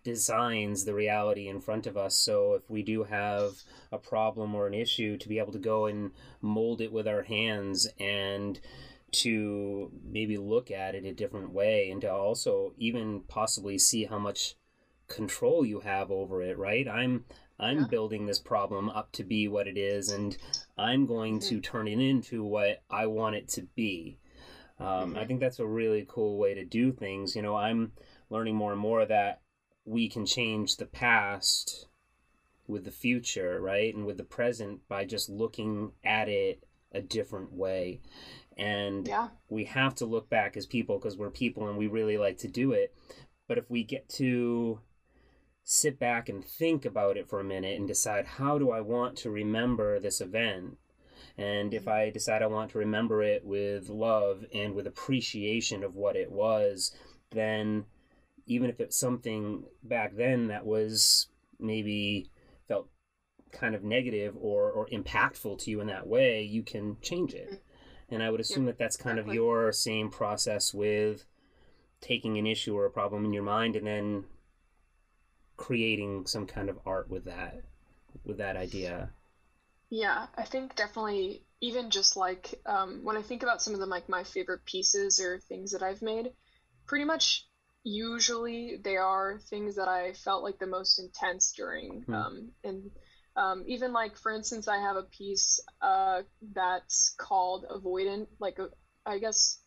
designs 0.04 0.84
the 0.84 0.94
reality 0.94 1.48
in 1.48 1.60
front 1.60 1.86
of 1.86 1.96
us. 1.96 2.14
So 2.14 2.54
if 2.54 2.70
we 2.70 2.82
do 2.82 3.04
have 3.04 3.52
a 3.92 3.98
problem 3.98 4.54
or 4.54 4.66
an 4.66 4.74
issue 4.74 5.16
to 5.18 5.28
be 5.28 5.38
able 5.38 5.52
to 5.52 5.58
go 5.58 5.86
and 5.86 6.12
mold 6.40 6.80
it 6.80 6.92
with 6.92 7.06
our 7.08 7.22
hands 7.22 7.88
and 7.98 8.58
to 9.10 9.90
maybe 10.04 10.36
look 10.36 10.70
at 10.70 10.94
it 10.94 11.04
a 11.04 11.12
different 11.12 11.50
way 11.50 11.90
and 11.90 12.00
to 12.02 12.12
also 12.12 12.72
even 12.78 13.22
possibly 13.28 13.78
see 13.78 14.04
how 14.04 14.18
much 14.18 14.54
control 15.08 15.64
you 15.64 15.80
have 15.80 16.10
over 16.10 16.42
it 16.42 16.58
right? 16.58 16.86
I'm 16.86 17.24
I'm 17.58 17.80
yeah. 17.80 17.86
building 17.86 18.26
this 18.26 18.38
problem 18.38 18.88
up 18.90 19.10
to 19.12 19.24
be 19.24 19.48
what 19.48 19.66
it 19.66 19.76
is, 19.76 20.10
and 20.10 20.36
I'm 20.76 21.06
going 21.06 21.40
mm-hmm. 21.40 21.48
to 21.48 21.60
turn 21.60 21.88
it 21.88 21.98
into 21.98 22.44
what 22.44 22.82
I 22.88 23.06
want 23.06 23.36
it 23.36 23.48
to 23.50 23.62
be. 23.74 24.18
Um, 24.78 24.86
mm-hmm. 24.86 25.18
I 25.18 25.24
think 25.24 25.40
that's 25.40 25.58
a 25.58 25.66
really 25.66 26.06
cool 26.08 26.38
way 26.38 26.54
to 26.54 26.64
do 26.64 26.92
things. 26.92 27.34
You 27.34 27.42
know, 27.42 27.56
I'm 27.56 27.92
learning 28.30 28.54
more 28.54 28.72
and 28.72 28.80
more 28.80 29.04
that 29.04 29.40
we 29.84 30.08
can 30.08 30.26
change 30.26 30.76
the 30.76 30.86
past 30.86 31.86
with 32.66 32.84
the 32.84 32.90
future, 32.90 33.60
right? 33.60 33.94
And 33.94 34.06
with 34.06 34.18
the 34.18 34.24
present 34.24 34.80
by 34.88 35.04
just 35.04 35.28
looking 35.28 35.92
at 36.04 36.28
it 36.28 36.62
a 36.92 37.00
different 37.00 37.52
way. 37.52 38.00
And 38.56 39.08
yeah. 39.08 39.28
we 39.48 39.64
have 39.64 39.94
to 39.96 40.06
look 40.06 40.28
back 40.28 40.56
as 40.56 40.66
people 40.66 40.98
because 40.98 41.16
we're 41.16 41.30
people 41.30 41.68
and 41.68 41.78
we 41.78 41.86
really 41.86 42.18
like 42.18 42.38
to 42.38 42.48
do 42.48 42.72
it. 42.72 42.94
But 43.46 43.58
if 43.58 43.70
we 43.70 43.82
get 43.84 44.08
to 44.10 44.80
sit 45.70 45.98
back 45.98 46.30
and 46.30 46.42
think 46.42 46.86
about 46.86 47.18
it 47.18 47.28
for 47.28 47.40
a 47.40 47.44
minute 47.44 47.78
and 47.78 47.86
decide 47.86 48.24
how 48.24 48.56
do 48.56 48.70
I 48.70 48.80
want 48.80 49.16
to 49.18 49.30
remember 49.30 50.00
this 50.00 50.22
event? 50.22 50.78
And 51.36 51.74
if 51.74 51.86
I 51.86 52.08
decide 52.08 52.42
I 52.42 52.46
want 52.46 52.70
to 52.70 52.78
remember 52.78 53.22
it 53.22 53.44
with 53.44 53.90
love 53.90 54.46
and 54.54 54.74
with 54.74 54.86
appreciation 54.86 55.84
of 55.84 55.94
what 55.94 56.16
it 56.16 56.32
was, 56.32 56.96
then 57.32 57.84
even 58.46 58.70
if 58.70 58.80
it's 58.80 58.96
something 58.96 59.64
back 59.82 60.16
then 60.16 60.46
that 60.46 60.64
was 60.64 61.26
maybe 61.60 62.30
felt 62.66 62.88
kind 63.52 63.74
of 63.74 63.84
negative 63.84 64.34
or, 64.40 64.70
or 64.70 64.88
impactful 64.88 65.58
to 65.58 65.70
you 65.70 65.82
in 65.82 65.86
that 65.88 66.06
way, 66.06 66.42
you 66.42 66.62
can 66.62 66.96
change 67.02 67.34
it. 67.34 67.50
Mm-hmm. 67.50 68.14
And 68.14 68.22
I 68.22 68.30
would 68.30 68.40
assume 68.40 68.64
yeah, 68.64 68.70
that 68.70 68.78
that's 68.78 68.96
kind 68.96 69.18
exactly. 69.18 69.36
of 69.36 69.44
your 69.44 69.72
same 69.72 70.08
process 70.08 70.72
with 70.72 71.26
taking 72.00 72.38
an 72.38 72.46
issue 72.46 72.74
or 72.74 72.86
a 72.86 72.90
problem 72.90 73.26
in 73.26 73.34
your 73.34 73.42
mind 73.42 73.76
and 73.76 73.86
then 73.86 74.24
creating 75.58 76.24
some 76.24 76.46
kind 76.46 76.70
of 76.70 76.78
art 76.86 77.10
with 77.10 77.24
that 77.24 77.60
with 78.24 78.38
that 78.38 78.56
idea 78.56 79.10
yeah 79.90 80.26
i 80.36 80.44
think 80.44 80.74
definitely 80.76 81.42
even 81.60 81.90
just 81.90 82.16
like 82.16 82.54
um, 82.64 83.00
when 83.02 83.16
i 83.16 83.22
think 83.22 83.42
about 83.42 83.60
some 83.60 83.74
of 83.74 83.80
the 83.80 83.86
like 83.86 84.08
my 84.08 84.24
favorite 84.24 84.64
pieces 84.64 85.20
or 85.20 85.40
things 85.40 85.72
that 85.72 85.82
i've 85.82 86.00
made 86.00 86.30
pretty 86.86 87.04
much 87.04 87.46
usually 87.84 88.78
they 88.82 88.96
are 88.96 89.38
things 89.50 89.76
that 89.76 89.88
i 89.88 90.12
felt 90.12 90.44
like 90.44 90.58
the 90.58 90.66
most 90.66 90.98
intense 90.98 91.52
during 91.52 92.02
hmm. 92.02 92.14
um, 92.14 92.50
and 92.64 92.90
um, 93.36 93.64
even 93.66 93.92
like 93.92 94.16
for 94.16 94.32
instance 94.32 94.68
i 94.68 94.78
have 94.78 94.96
a 94.96 95.02
piece 95.02 95.60
uh, 95.82 96.22
that's 96.54 97.14
called 97.18 97.66
avoidant 97.70 98.26
like 98.38 98.58
a, 98.58 98.68
I 99.04 99.18
guess 99.18 99.58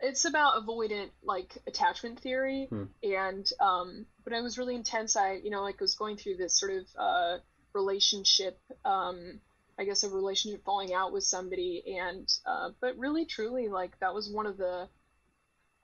it's 0.00 0.24
about 0.24 0.62
avoidant 0.62 1.10
like 1.22 1.56
attachment 1.66 2.20
theory. 2.20 2.66
Hmm. 2.68 2.84
and 3.02 3.50
um 3.60 4.06
but 4.24 4.32
it 4.32 4.42
was 4.42 4.58
really 4.58 4.74
intense 4.74 5.16
i 5.16 5.32
you 5.32 5.50
know 5.50 5.62
like 5.62 5.80
was 5.80 5.94
going 5.94 6.16
through 6.16 6.36
this 6.36 6.58
sort 6.58 6.72
of 6.72 6.84
uh 6.98 7.38
relationship 7.74 8.58
um 8.84 9.40
i 9.78 9.84
guess 9.84 10.02
a 10.02 10.08
relationship 10.10 10.64
falling 10.64 10.94
out 10.94 11.12
with 11.12 11.24
somebody. 11.24 11.82
And 11.98 12.28
uh 12.46 12.70
but 12.80 12.98
really 12.98 13.24
truly 13.26 13.68
like 13.68 13.98
that 14.00 14.14
was 14.14 14.30
one 14.30 14.46
of 14.46 14.56
the 14.56 14.88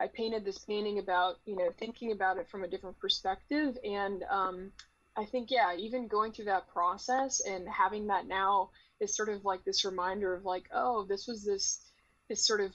i 0.00 0.06
painted 0.06 0.44
this 0.44 0.58
painting 0.58 0.98
about 0.98 1.36
you 1.44 1.56
know 1.56 1.70
thinking 1.78 2.12
about 2.12 2.38
it 2.38 2.48
from 2.50 2.64
a 2.64 2.68
different 2.68 2.98
perspective. 2.98 3.76
And 3.84 4.22
um 4.30 4.72
i 5.16 5.24
think 5.26 5.50
yeah 5.50 5.74
even 5.76 6.08
going 6.08 6.32
through 6.32 6.46
that 6.46 6.68
process 6.72 7.40
and 7.46 7.68
having 7.68 8.06
that 8.06 8.26
now 8.26 8.70
is 9.00 9.14
sort 9.14 9.28
of 9.28 9.44
like 9.44 9.62
this 9.64 9.84
reminder 9.84 10.34
of 10.34 10.44
like 10.44 10.64
oh 10.72 11.04
this 11.06 11.26
was 11.26 11.44
this 11.44 11.92
this 12.30 12.46
sort 12.46 12.62
of 12.62 12.72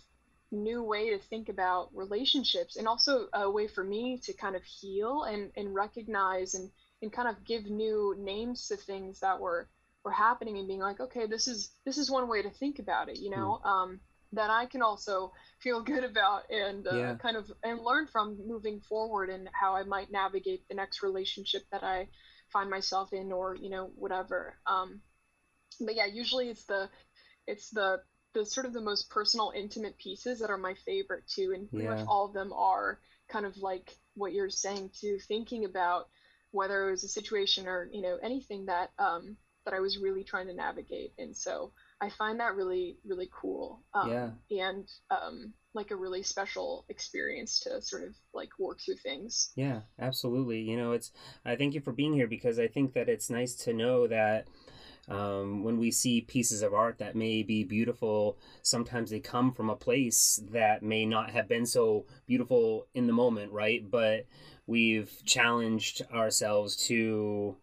new 0.52 0.82
way 0.84 1.10
to 1.10 1.20
think 1.20 1.50
about 1.50 1.90
relationships 1.94 2.78
and 2.78 2.88
also 2.88 3.28
a 3.34 3.50
way 3.50 3.68
for 3.68 3.84
me 3.84 4.18
to 4.24 4.34
kind 4.34 4.56
of 4.56 4.64
heal 4.64 5.24
and, 5.24 5.52
and 5.58 5.74
recognize 5.74 6.54
and, 6.54 6.70
and 7.02 7.12
kind 7.12 7.28
of 7.28 7.44
give 7.44 7.66
new 7.66 8.16
names 8.18 8.68
to 8.68 8.78
things 8.78 9.20
that 9.20 9.40
were 9.40 9.70
were 10.08 10.12
happening 10.12 10.58
and 10.58 10.70
being 10.70 10.80
like 10.80 11.02
okay 11.02 11.26
this 11.28 11.50
is 11.50 11.72
this 11.86 11.98
is 11.98 12.10
one 12.10 12.30
way 12.30 12.42
to 12.42 12.50
think 12.50 12.80
about 12.80 13.10
it 13.10 13.20
you 13.20 13.30
know 13.30 13.60
mm. 13.62 13.70
um, 13.70 14.00
that 14.32 14.50
i 14.50 14.66
can 14.66 14.82
also 14.82 15.34
feel 15.60 15.82
good 15.82 16.06
about 16.06 16.44
and 16.50 16.88
uh, 16.88 16.96
yeah. 16.96 17.16
kind 17.16 17.36
of 17.36 17.52
and 17.64 17.82
learn 17.82 18.08
from 18.08 18.38
moving 18.48 18.80
forward 18.80 19.30
and 19.30 19.50
how 19.52 19.76
i 19.76 19.84
might 19.84 20.10
navigate 20.10 20.66
the 20.70 20.76
next 20.76 21.04
relationship 21.04 21.64
that 21.74 21.84
i 21.84 22.08
find 22.54 22.70
myself 22.70 23.12
in 23.12 23.34
or 23.34 23.56
you 23.56 23.70
know 23.70 23.92
whatever 23.96 24.56
um, 24.66 25.02
but 25.82 25.96
yeah 25.96 26.06
usually 26.06 26.48
it's 26.48 26.64
the 26.66 26.90
it's 27.46 27.70
the 27.72 28.00
the 28.34 28.46
sort 28.46 28.66
of 28.66 28.74
the 28.74 28.82
most 28.82 29.10
personal, 29.10 29.52
intimate 29.56 29.98
pieces 29.98 30.40
that 30.40 30.50
are 30.50 30.58
my 30.58 30.76
favorite 30.86 31.24
too, 31.28 31.54
and 31.56 31.70
pretty 31.70 31.86
yeah. 31.86 31.96
much 31.96 32.06
all 32.08 32.26
of 32.26 32.34
them 32.34 32.54
are 32.54 33.00
kind 33.30 33.46
of 33.46 33.58
like 33.58 33.96
what 34.16 34.34
you're 34.34 34.50
saying 34.50 34.92
too, 35.00 35.18
thinking 35.28 35.66
about 35.66 36.08
whether 36.52 36.88
it 36.88 36.92
was 36.92 37.04
a 37.04 37.10
situation 37.10 37.68
or 37.68 37.90
you 37.92 38.02
know 38.02 38.18
anything 38.22 38.66
that 38.66 38.92
um, 39.00 39.38
that 39.66 39.74
I 39.74 39.80
was 39.80 39.98
really 39.98 40.24
trying 40.24 40.48
to 40.48 40.54
navigate, 40.54 41.13
and 41.18 41.36
so 41.36 41.72
I 42.00 42.10
find 42.10 42.40
that 42.40 42.56
really 42.56 42.98
really 43.06 43.30
cool. 43.32 43.84
Um, 43.94 44.12
yeah. 44.12 44.66
And 44.66 44.88
um, 45.10 45.54
like 45.74 45.92
a 45.92 45.96
really 45.96 46.24
special 46.24 46.86
experience 46.90 47.60
to 47.62 47.82
sort 47.82 48.04
of 48.04 48.16
like 48.34 48.50
work 48.60 48.80
through 48.82 48.98
things. 48.98 49.52
Yeah, 49.56 49.82
absolutely. 50.00 50.60
You 50.62 50.76
know, 50.76 50.92
it's 50.92 51.12
I 51.46 51.56
thank 51.56 51.74
you 51.74 51.82
for 51.82 51.94
being 51.94 52.13
here 52.13 52.28
because 52.28 52.60
I 52.60 52.68
think 52.68 52.94
that 52.94 53.10
it's 53.10 53.30
nice 53.30 53.56
to 53.66 53.74
know 53.74 54.08
that 54.08 54.48
um, 55.08 55.63
when 55.63 55.78
we 55.78 55.91
see 55.91 56.22
pieces 56.22 56.62
of 56.62 56.74
art 56.74 56.98
that 57.00 57.15
may 57.15 57.41
be 57.43 57.63
beautiful, 57.63 58.38
sometimes 58.62 59.10
they 59.10 59.20
come 59.20 59.52
from 59.52 59.70
a 59.70 59.76
place 59.76 60.41
that 60.52 60.84
may 60.84 61.06
not 61.06 61.30
have 61.30 61.48
been 61.48 61.65
so 61.65 62.06
beautiful 62.26 62.88
in 62.93 63.08
the 63.08 63.13
moment, 63.13 63.52
right? 63.52 63.89
But 63.89 64.26
we've 64.65 65.12
challenged 65.26 66.02
ourselves 66.13 66.76
to 66.88 67.56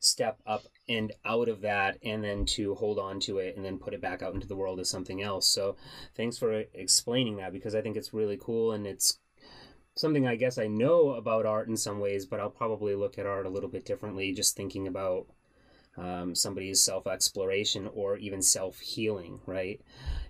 step 0.00 0.38
up 0.46 0.64
and 0.88 1.12
out 1.24 1.48
of 1.48 1.60
that 1.62 1.96
and 2.02 2.22
then 2.22 2.44
to 2.44 2.74
hold 2.74 2.98
on 2.98 3.20
to 3.20 3.38
it 3.38 3.56
and 3.56 3.64
then 3.64 3.78
put 3.78 3.94
it 3.94 4.00
back 4.00 4.20
out 4.20 4.34
into 4.34 4.48
the 4.48 4.56
world 4.56 4.80
as 4.80 4.90
something 4.90 5.22
else. 5.22 5.48
So 5.48 5.76
thanks 6.14 6.36
for 6.36 6.64
explaining 6.74 7.36
that 7.36 7.52
because 7.52 7.74
I 7.74 7.80
think 7.80 7.96
it's 7.96 8.12
really 8.12 8.36
cool 8.38 8.72
and 8.72 8.86
it's 8.86 9.18
something 9.94 10.26
I 10.26 10.36
guess 10.36 10.58
I 10.58 10.66
know 10.66 11.10
about 11.10 11.46
art 11.46 11.68
in 11.68 11.76
some 11.76 12.00
ways, 12.00 12.26
but 12.26 12.40
I'll 12.40 12.50
probably 12.50 12.94
look 12.94 13.18
at 13.18 13.26
art 13.26 13.46
a 13.46 13.50
little 13.50 13.70
bit 13.70 13.84
differently 13.84 14.32
just 14.32 14.56
thinking 14.56 14.88
about 14.88 15.26
um, 15.96 16.34
somebody's 16.34 16.80
self 16.80 17.06
exploration 17.06 17.88
or 17.94 18.16
even 18.16 18.42
self 18.42 18.80
healing, 18.80 19.40
right? 19.46 19.80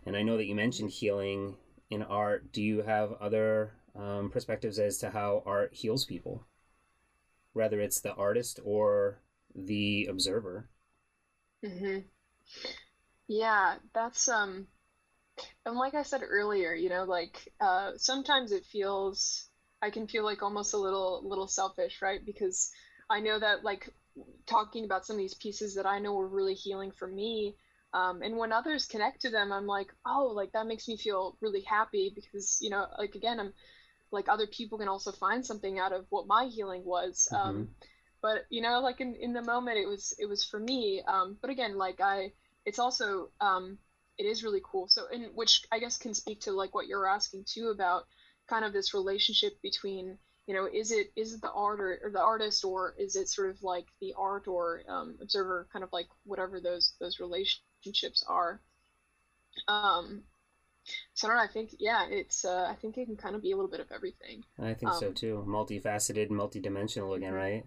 And 0.05 0.17
I 0.17 0.23
know 0.23 0.37
that 0.37 0.47
you 0.47 0.55
mentioned 0.55 0.91
healing 0.91 1.57
in 1.91 2.03
art. 2.03 2.53
Do 2.53 2.63
you 2.63 2.83
have 2.83 3.13
other 3.21 3.73
um, 3.95 4.31
perspectives 4.31 4.79
as 4.79 4.99
to 4.99 5.11
how 5.11 5.43
art 5.47 5.75
heals 5.75 6.05
people, 6.05 6.45
whether 7.53 7.81
it's 7.81 8.01
the 8.01 8.15
artist 8.15 8.59
or 8.65 9.21
the 9.55 10.07
observer? 10.07 10.69
Mm-hmm. 11.65 11.99
Yeah, 13.29 13.77
that's 13.95 14.29
um, 14.29 14.67
and 15.65 15.77
like 15.77 15.95
I 15.95 16.03
said 16.03 16.23
earlier, 16.29 16.75
you 16.75 16.89
know, 16.89 17.05
like 17.05 17.53
uh, 17.61 17.93
sometimes 17.97 18.53
it 18.53 18.65
feels 18.67 19.49
I 19.81 19.91
can 19.91 20.07
feel 20.07 20.25
like 20.25 20.43
almost 20.43 20.75
a 20.75 20.79
little 20.79 21.23
little 21.25 21.49
selfish, 21.49 22.03
right? 22.03 22.25
Because 22.25 22.71
I 23.09 23.21
know 23.21 23.39
that 23.39 23.65
like 23.65 23.95
talking 24.47 24.85
about 24.85 25.07
some 25.07 25.17
of 25.17 25.21
these 25.21 25.35
pieces 25.35 25.75
that 25.75 25.87
I 25.87 25.99
know 25.99 26.15
were 26.15 26.29
really 26.29 26.55
healing 26.55 26.93
for 26.93 27.07
me. 27.07 27.57
Um, 27.95 28.23
and 28.23 28.37
when 28.37 28.53
others 28.53 28.87
connect 28.87 29.23
to 29.23 29.31
them, 29.31 29.53
I'm 29.53 29.67
like, 29.67 29.89
oh, 30.07 30.33
like 30.35 30.53
that 30.53 30.67
makes 30.67 30.89
me 30.89 30.97
feel 30.97 31.37
really 31.41 31.63
happy 31.63 32.11
because, 32.15 32.59
you 32.61 32.71
know, 32.71 32.87
like 32.99 33.15
again, 33.15 33.39
I'm 33.39 33.53
like 34.11 34.29
other 34.29 34.47
people 34.47 34.79
can 34.79 34.89
also 34.89 35.13
find 35.13 35.45
something 35.45 35.79
out 35.79 35.93
of 35.93 36.07
what 36.11 36.27
my 36.27 36.47
healing 36.47 36.85
was. 36.85 37.29
Mm-hmm. 37.33 37.49
Um, 37.49 37.69
but 38.23 38.45
you 38.51 38.63
know, 38.63 38.81
like 38.81 39.01
in, 39.01 39.17
in 39.17 39.33
the 39.33 39.43
moment, 39.43 39.79
it 39.79 39.89
was 39.89 40.15
it 40.19 40.27
was 40.27 40.45
for 40.45 40.61
me. 40.61 41.03
Um, 41.07 41.37
but 41.41 41.51
again, 41.51 41.77
like 41.77 42.01
I 42.01 42.33
it's 42.65 42.79
also 42.79 43.31
um, 43.41 43.79
it 44.19 44.25
is 44.25 44.45
really 44.45 44.63
cool. 44.65 44.89
So, 44.89 45.07
in 45.13 45.25
which 45.35 45.65
I 45.73 45.79
guess 45.79 45.99
can 45.99 46.15
speak 46.15 46.43
to 46.43 46.53
like 46.53 46.75
what 46.75 46.87
you're 46.87 47.09
asking 47.09 47.45
too 47.47 47.71
about 47.75 48.05
kind 48.49 48.65
of 48.65 48.73
this 48.73 48.95
relationship 48.95 49.61
between 49.63 50.19
you 50.47 50.55
know 50.55 50.67
is 50.73 50.91
it 50.91 51.13
is 51.17 51.35
it 51.35 51.41
the 51.41 51.51
art 51.51 51.81
or, 51.81 52.01
or 52.03 52.11
the 52.11 52.21
artist 52.21 52.65
or 52.65 52.95
is 52.99 53.17
it 53.17 53.29
sort 53.29 53.51
of 53.51 53.63
like 53.63 53.87
the 54.01 54.15
art 54.19 54.49
or 54.49 54.83
um, 54.89 55.17
observer 55.21 55.69
kind 55.73 55.85
of 55.85 55.93
like 55.93 56.07
whatever 56.25 56.61
those 56.61 56.95
those 57.01 57.21
relationships 57.21 58.25
are 58.29 58.61
um 59.69 60.23
so 61.15 61.27
I 61.27 61.31
don't 61.31 61.37
know. 61.37 61.45
I 61.45 61.49
think 61.53 61.77
yeah, 61.79 62.07
it's. 62.09 62.45
Uh, 62.45 62.67
I 62.69 62.75
think 62.75 62.99
it 62.99 63.07
can 63.07 63.17
kind 63.17 63.37
of 63.37 63.43
be 63.43 63.53
a 63.53 63.57
little 63.57 63.71
bit 63.71 63.81
of 63.81 63.93
everything. 63.93 64.45
I 64.59 64.75
think 64.75 64.93
um, 64.93 64.99
so 64.99 65.13
too. 65.13 65.45
Multifaceted, 65.47 66.29
multidimensional 66.31 67.17
again, 67.17 67.33
mm-hmm. 67.33 67.35
right? 67.35 67.67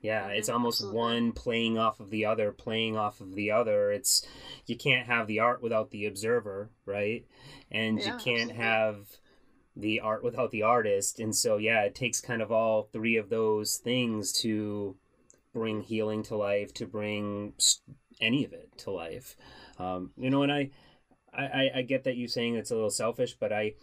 Yeah, 0.00 0.28
it's 0.28 0.48
mm-hmm, 0.48 0.56
almost 0.56 0.80
absolutely. 0.80 0.98
one 0.98 1.32
playing 1.32 1.78
off 1.78 2.00
of 2.00 2.10
the 2.10 2.24
other, 2.24 2.52
playing 2.52 2.96
off 2.96 3.20
of 3.20 3.34
the 3.34 3.50
other. 3.50 3.92
It's 3.92 4.26
you 4.66 4.76
can't 4.76 5.06
have 5.06 5.26
the 5.26 5.40
art 5.40 5.62
without 5.62 5.90
the 5.90 6.06
observer, 6.06 6.70
right? 6.86 7.26
And 7.70 7.98
yeah, 7.98 8.06
you 8.06 8.12
can't 8.12 8.50
absolutely. 8.50 8.64
have 8.64 8.96
the 9.80 10.00
art 10.00 10.22
without 10.22 10.50
the 10.50 10.62
artist. 10.62 11.18
And 11.18 11.34
so 11.34 11.56
yeah, 11.56 11.82
it 11.82 11.94
takes 11.94 12.20
kind 12.20 12.42
of 12.42 12.52
all 12.52 12.82
three 12.82 13.16
of 13.16 13.30
those 13.30 13.76
things 13.76 14.32
to 14.42 14.96
bring 15.52 15.82
healing 15.82 16.22
to 16.24 16.36
life, 16.36 16.72
to 16.74 16.86
bring 16.86 17.54
any 18.20 18.44
of 18.44 18.52
it 18.52 18.70
to 18.78 18.90
life. 18.90 19.36
Um, 19.78 20.10
you 20.16 20.30
know, 20.30 20.42
and 20.42 20.52
I 20.52 20.70
I, 21.32 21.70
I 21.76 21.82
get 21.82 22.04
that 22.04 22.16
you 22.16 22.28
saying 22.28 22.56
it's 22.56 22.70
a 22.70 22.74
little 22.74 22.90
selfish, 22.90 23.36
but 23.38 23.52
I 23.52 23.74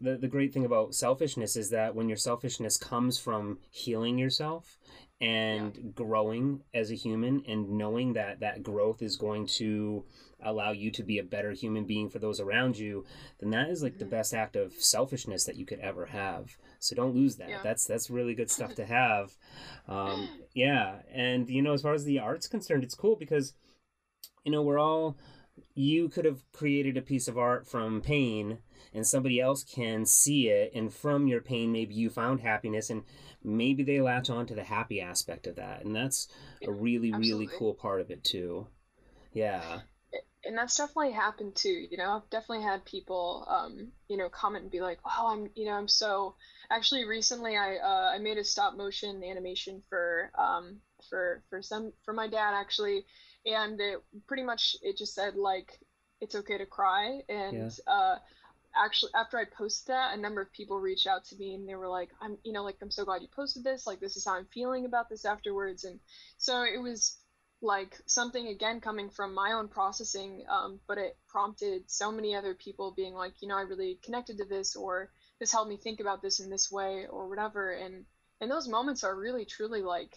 the, 0.00 0.16
the 0.16 0.28
great 0.28 0.52
thing 0.52 0.64
about 0.64 0.94
selfishness 0.94 1.56
is 1.56 1.70
that 1.70 1.94
when 1.94 2.08
your 2.08 2.16
selfishness 2.16 2.76
comes 2.76 3.18
from 3.18 3.58
healing 3.70 4.18
yourself 4.18 4.78
and 5.20 5.76
yeah. 5.76 5.90
growing 5.94 6.60
as 6.72 6.90
a 6.90 6.94
human 6.94 7.42
and 7.48 7.70
knowing 7.70 8.12
that 8.12 8.40
that 8.40 8.62
growth 8.62 9.02
is 9.02 9.16
going 9.16 9.46
to 9.46 10.04
allow 10.44 10.70
you 10.70 10.92
to 10.92 11.02
be 11.02 11.18
a 11.18 11.24
better 11.24 11.50
human 11.50 11.84
being 11.84 12.08
for 12.08 12.20
those 12.20 12.38
around 12.38 12.78
you 12.78 13.04
then 13.40 13.50
that 13.50 13.68
is 13.68 13.82
like 13.82 13.94
mm-hmm. 13.94 14.00
the 14.00 14.04
best 14.04 14.32
act 14.32 14.54
of 14.54 14.72
selfishness 14.74 15.44
that 15.44 15.56
you 15.56 15.66
could 15.66 15.80
ever 15.80 16.06
have 16.06 16.56
so 16.78 16.94
don't 16.94 17.16
lose 17.16 17.36
that 17.36 17.48
yeah. 17.48 17.60
that's 17.64 17.84
that's 17.84 18.10
really 18.10 18.34
good 18.34 18.50
stuff 18.50 18.76
to 18.76 18.86
have 18.86 19.32
um, 19.88 20.28
yeah 20.54 20.96
and 21.12 21.48
you 21.48 21.62
know 21.62 21.72
as 21.72 21.82
far 21.82 21.94
as 21.94 22.04
the 22.04 22.20
art's 22.20 22.46
concerned 22.46 22.84
it's 22.84 22.94
cool 22.94 23.16
because 23.16 23.54
you 24.44 24.52
know 24.52 24.62
we're 24.62 24.78
all 24.78 25.16
you 25.74 26.08
could 26.08 26.24
have 26.24 26.44
created 26.52 26.96
a 26.96 27.02
piece 27.02 27.26
of 27.26 27.36
art 27.36 27.66
from 27.66 28.00
pain 28.00 28.58
and 28.94 29.06
somebody 29.06 29.40
else 29.40 29.64
can 29.64 30.06
see 30.06 30.48
it 30.48 30.72
and 30.74 30.94
from 30.94 31.26
your 31.26 31.40
pain 31.40 31.72
maybe 31.72 31.94
you 31.94 32.08
found 32.08 32.40
happiness 32.40 32.90
and 32.90 33.02
maybe 33.48 33.82
they 33.82 34.00
latch 34.00 34.30
on 34.30 34.46
to 34.46 34.54
the 34.54 34.64
happy 34.64 35.00
aspect 35.00 35.46
of 35.46 35.56
that 35.56 35.84
and 35.84 35.94
that's 35.94 36.28
a 36.66 36.70
really 36.70 37.12
Absolutely. 37.12 37.46
really 37.46 37.58
cool 37.58 37.74
part 37.74 38.00
of 38.00 38.10
it 38.10 38.22
too 38.22 38.66
yeah 39.32 39.80
and 40.44 40.56
that's 40.56 40.76
definitely 40.76 41.12
happened 41.12 41.54
too 41.54 41.86
you 41.90 41.96
know 41.96 42.16
i've 42.16 42.30
definitely 42.30 42.64
had 42.64 42.84
people 42.84 43.46
um 43.48 43.88
you 44.08 44.16
know 44.16 44.28
comment 44.28 44.62
and 44.62 44.70
be 44.70 44.80
like 44.80 44.98
oh 45.04 45.28
i'm 45.32 45.48
you 45.54 45.66
know 45.66 45.72
i'm 45.72 45.88
so 45.88 46.34
actually 46.70 47.04
recently 47.04 47.56
i 47.56 47.76
uh, 47.76 48.12
i 48.14 48.18
made 48.18 48.38
a 48.38 48.44
stop 48.44 48.76
motion 48.76 49.22
animation 49.24 49.82
for 49.88 50.30
um 50.38 50.78
for 51.08 51.42
for 51.50 51.62
some 51.62 51.92
for 52.04 52.14
my 52.14 52.28
dad 52.28 52.54
actually 52.54 53.04
and 53.46 53.80
it 53.80 53.98
pretty 54.26 54.42
much 54.42 54.76
it 54.82 54.96
just 54.96 55.14
said 55.14 55.34
like 55.34 55.78
it's 56.20 56.34
okay 56.34 56.58
to 56.58 56.66
cry 56.66 57.20
and 57.28 57.56
yeah. 57.56 57.92
uh 57.92 58.16
actually 58.82 59.10
after 59.14 59.38
i 59.38 59.44
posted 59.44 59.88
that 59.88 60.16
a 60.16 60.20
number 60.20 60.40
of 60.40 60.52
people 60.52 60.78
reached 60.78 61.06
out 61.06 61.24
to 61.24 61.36
me 61.36 61.54
and 61.54 61.68
they 61.68 61.74
were 61.74 61.88
like 61.88 62.10
i'm 62.22 62.36
you 62.44 62.52
know 62.52 62.64
like 62.64 62.76
i'm 62.82 62.90
so 62.90 63.04
glad 63.04 63.22
you 63.22 63.28
posted 63.34 63.64
this. 63.64 63.86
Like 63.86 64.00
this 64.00 64.16
is 64.16 64.24
how 64.24 64.34
i'm 64.34 64.46
feeling 64.52 64.84
about 64.84 65.08
this 65.08 65.24
afterwards. 65.24 65.84
And 65.84 66.00
so 66.36 66.62
it 66.62 66.80
was 66.80 67.18
like 67.60 67.96
something 68.06 68.46
again 68.48 68.80
coming 68.80 69.10
from 69.10 69.34
my 69.34 69.52
own 69.52 69.66
processing 69.66 70.44
um, 70.48 70.78
but 70.86 70.96
it 70.96 71.16
prompted 71.28 71.82
so 71.90 72.12
many 72.12 72.36
other 72.36 72.54
people 72.54 72.94
being 72.96 73.14
like 73.14 73.32
you 73.42 73.48
know 73.48 73.56
i 73.56 73.62
really 73.62 73.98
connected 74.04 74.38
to 74.38 74.44
this 74.44 74.76
or 74.76 75.10
this 75.38 75.52
helped 75.52 75.70
me 75.70 75.76
think 75.76 76.00
about 76.00 76.22
this 76.22 76.40
in 76.40 76.50
this 76.50 76.70
way 76.70 77.06
or 77.08 77.28
whatever. 77.28 77.72
And 77.72 78.04
and 78.40 78.50
those 78.50 78.68
moments 78.68 79.04
are 79.04 79.14
really 79.14 79.44
truly 79.44 79.82
like 79.82 80.16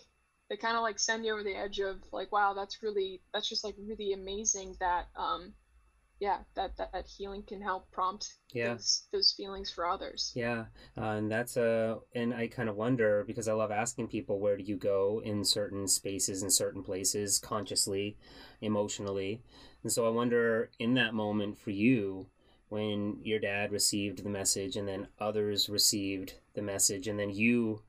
they 0.50 0.58
kind 0.58 0.76
of 0.76 0.84
like 0.84 1.00
send 1.00 1.26
you 1.26 1.34
over 1.34 1.44
the 1.44 1.56
edge 1.56 1.80
of 1.80 1.98
like 2.12 2.32
wow 2.32 2.54
that's 2.54 2.84
really 2.84 3.22
that's 3.34 3.48
just 3.48 3.64
like 3.64 3.76
really 3.80 4.14
amazing 4.14 4.76
that 4.80 5.08
um 5.16 5.54
yeah 6.22 6.38
that 6.56 6.78
that, 6.78 6.94
that 6.94 7.08
healing 7.08 7.44
can 7.44 7.60
help 7.60 7.92
prompt 7.92 8.36
yeah. 8.54 8.70
those, 8.70 9.08
those 9.12 9.34
feelings 9.36 9.72
for 9.72 9.86
others 9.86 10.32
yeah 10.36 10.66
uh, 10.98 11.16
and 11.18 11.30
that's 11.30 11.58
a 11.58 11.98
and 12.16 12.34
i 12.34 12.48
kind 12.48 12.70
of 12.70 12.76
wonder 12.76 13.26
because 13.26 13.48
i 13.48 13.54
love 13.54 13.72
asking 13.72 14.08
people 14.08 14.40
where 14.40 14.56
do 14.56 14.64
you 14.64 14.78
go 14.78 15.20
in 15.26 15.44
certain 15.44 15.88
spaces 15.88 16.44
in 16.44 16.50
certain 16.50 16.84
places 16.84 17.40
consciously 17.40 18.16
emotionally 18.62 19.42
and 19.82 19.92
so 19.92 20.06
i 20.06 20.10
wonder 20.10 20.70
in 20.80 20.94
that 20.94 21.14
moment 21.14 21.58
for 21.58 21.72
you 21.72 22.28
when 22.70 23.18
your 23.24 23.40
dad 23.40 23.72
received 23.72 24.24
the 24.24 24.30
message 24.30 24.78
and 24.78 24.88
then 24.88 25.08
others 25.20 25.68
received 25.68 26.36
the 26.54 26.62
message 26.62 27.08
and 27.08 27.20
then 27.20 27.32
you 27.32 27.82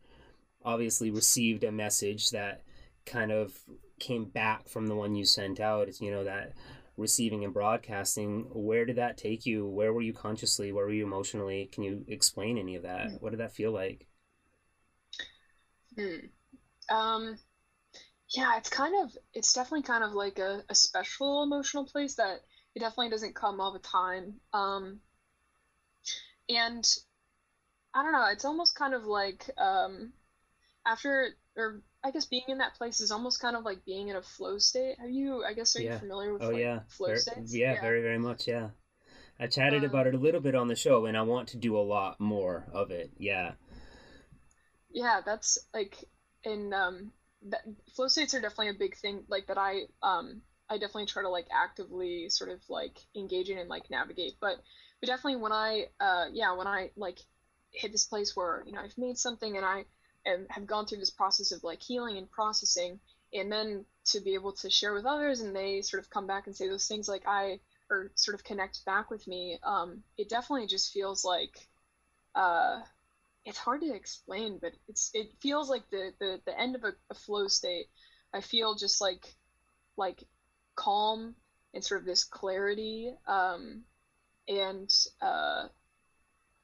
obviously 0.65 1.11
received 1.11 1.65
a 1.65 1.71
message 1.71 2.31
that 2.31 2.63
kind 3.05 3.31
of 3.31 3.53
came 3.99 4.25
back 4.25 4.69
from 4.69 4.87
the 4.87 4.95
one 4.95 5.15
you 5.15 5.25
sent 5.25 5.61
out. 5.61 5.89
It's, 5.89 6.01
you 6.01 6.11
know, 6.11 6.25
that 6.25 6.53
receiving 7.03 7.45
and 7.45 7.53
broadcasting. 7.53 8.47
Where 8.51 8.87
did 8.87 8.97
that 8.97 9.19
take 9.19 9.45
you? 9.45 9.67
Where 9.67 9.93
were 9.93 10.01
you 10.01 10.15
consciously? 10.15 10.73
Where 10.73 10.87
were 10.87 10.93
you 10.93 11.05
emotionally? 11.05 11.69
Can 11.71 11.83
you 11.83 12.05
explain 12.09 12.57
any 12.57 12.77
of 12.77 12.85
that? 12.85 13.21
What 13.21 13.31
did 13.31 13.41
that 13.41 13.55
feel 13.55 13.73
like? 13.73 14.07
Hmm. 15.99 16.27
Um, 16.89 17.39
yeah, 18.31 18.57
it's 18.57 18.71
kind 18.71 18.95
of, 19.05 19.17
it's 19.35 19.53
definitely 19.53 19.83
kind 19.83 20.03
of 20.03 20.13
like 20.13 20.39
a, 20.39 20.63
a 20.71 20.75
special 20.75 21.43
emotional 21.43 21.85
place 21.85 22.15
that 22.15 22.41
it 22.75 22.81
definitely 22.81 23.11
doesn't 23.11 23.35
come 23.35 23.61
all 23.61 23.73
the 23.73 23.79
time. 23.79 24.41
Um, 24.55 25.01
and 26.49 26.89
I 27.95 28.03
don't 28.03 28.13
know, 28.13 28.29
it's 28.33 28.47
almost 28.47 28.75
kind 28.75 28.95
of 28.95 29.05
like, 29.05 29.51
um, 29.59 30.13
after 30.87 31.37
or 31.57 31.83
I 32.05 32.11
guess 32.11 32.27
being 32.27 32.45
in 32.49 32.59
that 32.59 32.75
place 32.75 33.01
is 33.01 33.11
almost 33.11 33.41
kind 33.41 33.57
of 33.57 33.65
like 33.65 33.85
being 33.85 34.09
in 34.09 34.17
a 34.17 34.23
flow 34.23 34.59
state. 34.59 34.97
Have 35.01 35.11
you? 35.11 35.45
I 35.45 35.55
guess 35.55 35.77
are 35.77 35.83
yeah. 35.83 35.95
you 35.95 35.99
familiar 36.01 36.33
with? 36.33 36.43
Oh 36.43 36.51
like, 36.51 36.59
yeah, 36.59 36.81
flow 36.89 37.09
very, 37.09 37.19
states. 37.19 37.55
Yeah, 37.55 37.75
yeah, 37.75 37.81
very 37.81 38.03
very 38.03 38.19
much. 38.19 38.49
Yeah, 38.49 38.71
I 39.39 39.47
chatted 39.47 39.85
um, 39.85 39.91
about 39.91 40.07
it 40.07 40.15
a 40.15 40.19
little 40.19 40.41
bit 40.41 40.55
on 40.55 40.69
the 40.69 40.77
show, 40.77 41.07
and 41.07 41.17
I 41.17 41.23
want 41.23 41.49
to 41.49 41.57
do 41.57 41.77
a 41.77 41.81
lot 41.81 42.21
more 42.21 42.67
of 42.73 42.91
it. 42.91 43.13
Yeah. 43.19 43.53
Yeah, 44.91 45.21
that's 45.25 45.59
like 45.73 45.97
in 46.45 46.73
um, 46.75 47.13
that, 47.49 47.63
flow 47.95 48.09
states 48.09 48.35
are 48.35 48.41
definitely 48.41 48.71
a 48.71 48.75
big 48.75 48.97
thing. 48.97 49.25
Like 49.29 49.47
that, 49.47 49.59
I 49.59 49.83
um, 50.03 50.43
I 50.69 50.79
definitely 50.79 51.07
try 51.07 51.23
to 51.23 51.29
like 51.29 51.47
actively 51.53 52.29
sort 52.31 52.51
of 52.51 52.61
like 52.69 52.99
engage 53.17 53.49
in 53.49 53.59
and 53.59 53.69
like 53.69 53.91
navigate. 53.91 54.35
But 54.41 54.57
but 55.01 55.07
definitely 55.07 55.41
when 55.41 55.53
I 55.53 55.87
uh 56.01 56.27
yeah 56.33 56.57
when 56.57 56.67
I 56.67 56.91
like 56.97 57.19
hit 57.71 57.93
this 57.93 58.05
place 58.05 58.37
where 58.37 58.63
you 58.67 58.73
know 58.73 58.81
I've 58.81 58.97
made 58.99 59.19
something 59.19 59.57
and 59.57 59.65
I 59.65 59.85
and 60.25 60.47
have 60.51 60.67
gone 60.67 60.87
through 60.87 60.99
this 60.99 61.11
process 61.11 61.53
of 61.53 61.63
like 61.65 61.83
healing 61.83 62.17
and 62.19 62.31
processing 62.31 62.99
and 63.35 63.51
then 63.51 63.85
to 64.05 64.21
be 64.21 64.35
able 64.35 64.53
to 64.53 64.69
share 64.71 64.93
with 64.93 65.07
others 65.07 65.41
and 65.41 65.55
they 65.55 65.81
sort 65.83 66.03
of 66.03 66.11
come 66.11 66.27
back 66.27 66.47
and 66.47 66.57
say 66.57 66.69
those 66.69 66.87
things 66.87 67.09
like 67.09 67.23
i 67.27 67.59
or 67.91 68.11
sort 68.15 68.35
of 68.35 68.45
connect 68.45 68.85
back 68.85 69.11
with 69.11 69.27
me 69.27 69.59
um, 69.65 70.03
it 70.17 70.29
definitely 70.29 70.67
just 70.67 70.93
feels 70.93 71.25
like 71.25 71.69
uh, 72.35 72.81
it's 73.45 73.59
hard 73.59 73.81
to 73.81 73.95
explain 73.95 74.59
but 74.61 74.73
it's 74.89 75.11
it 75.15 75.31
feels 75.41 75.69
like 75.69 75.89
the 75.91 76.13
the, 76.19 76.41
the 76.47 76.59
end 76.59 76.75
of 76.75 76.85
a, 76.85 76.93
a 77.11 77.15
flow 77.15 77.49
state. 77.49 77.87
I 78.33 78.41
feel 78.41 78.75
just 78.75 79.01
like 79.01 79.35
like 79.97 80.25
calm 80.75 81.35
and 81.75 81.85
sort 81.85 82.01
of 82.01 82.07
this 82.07 82.25
clarity 82.25 83.15
um, 83.27 83.83
and 84.49 84.91
uh, 85.21 85.69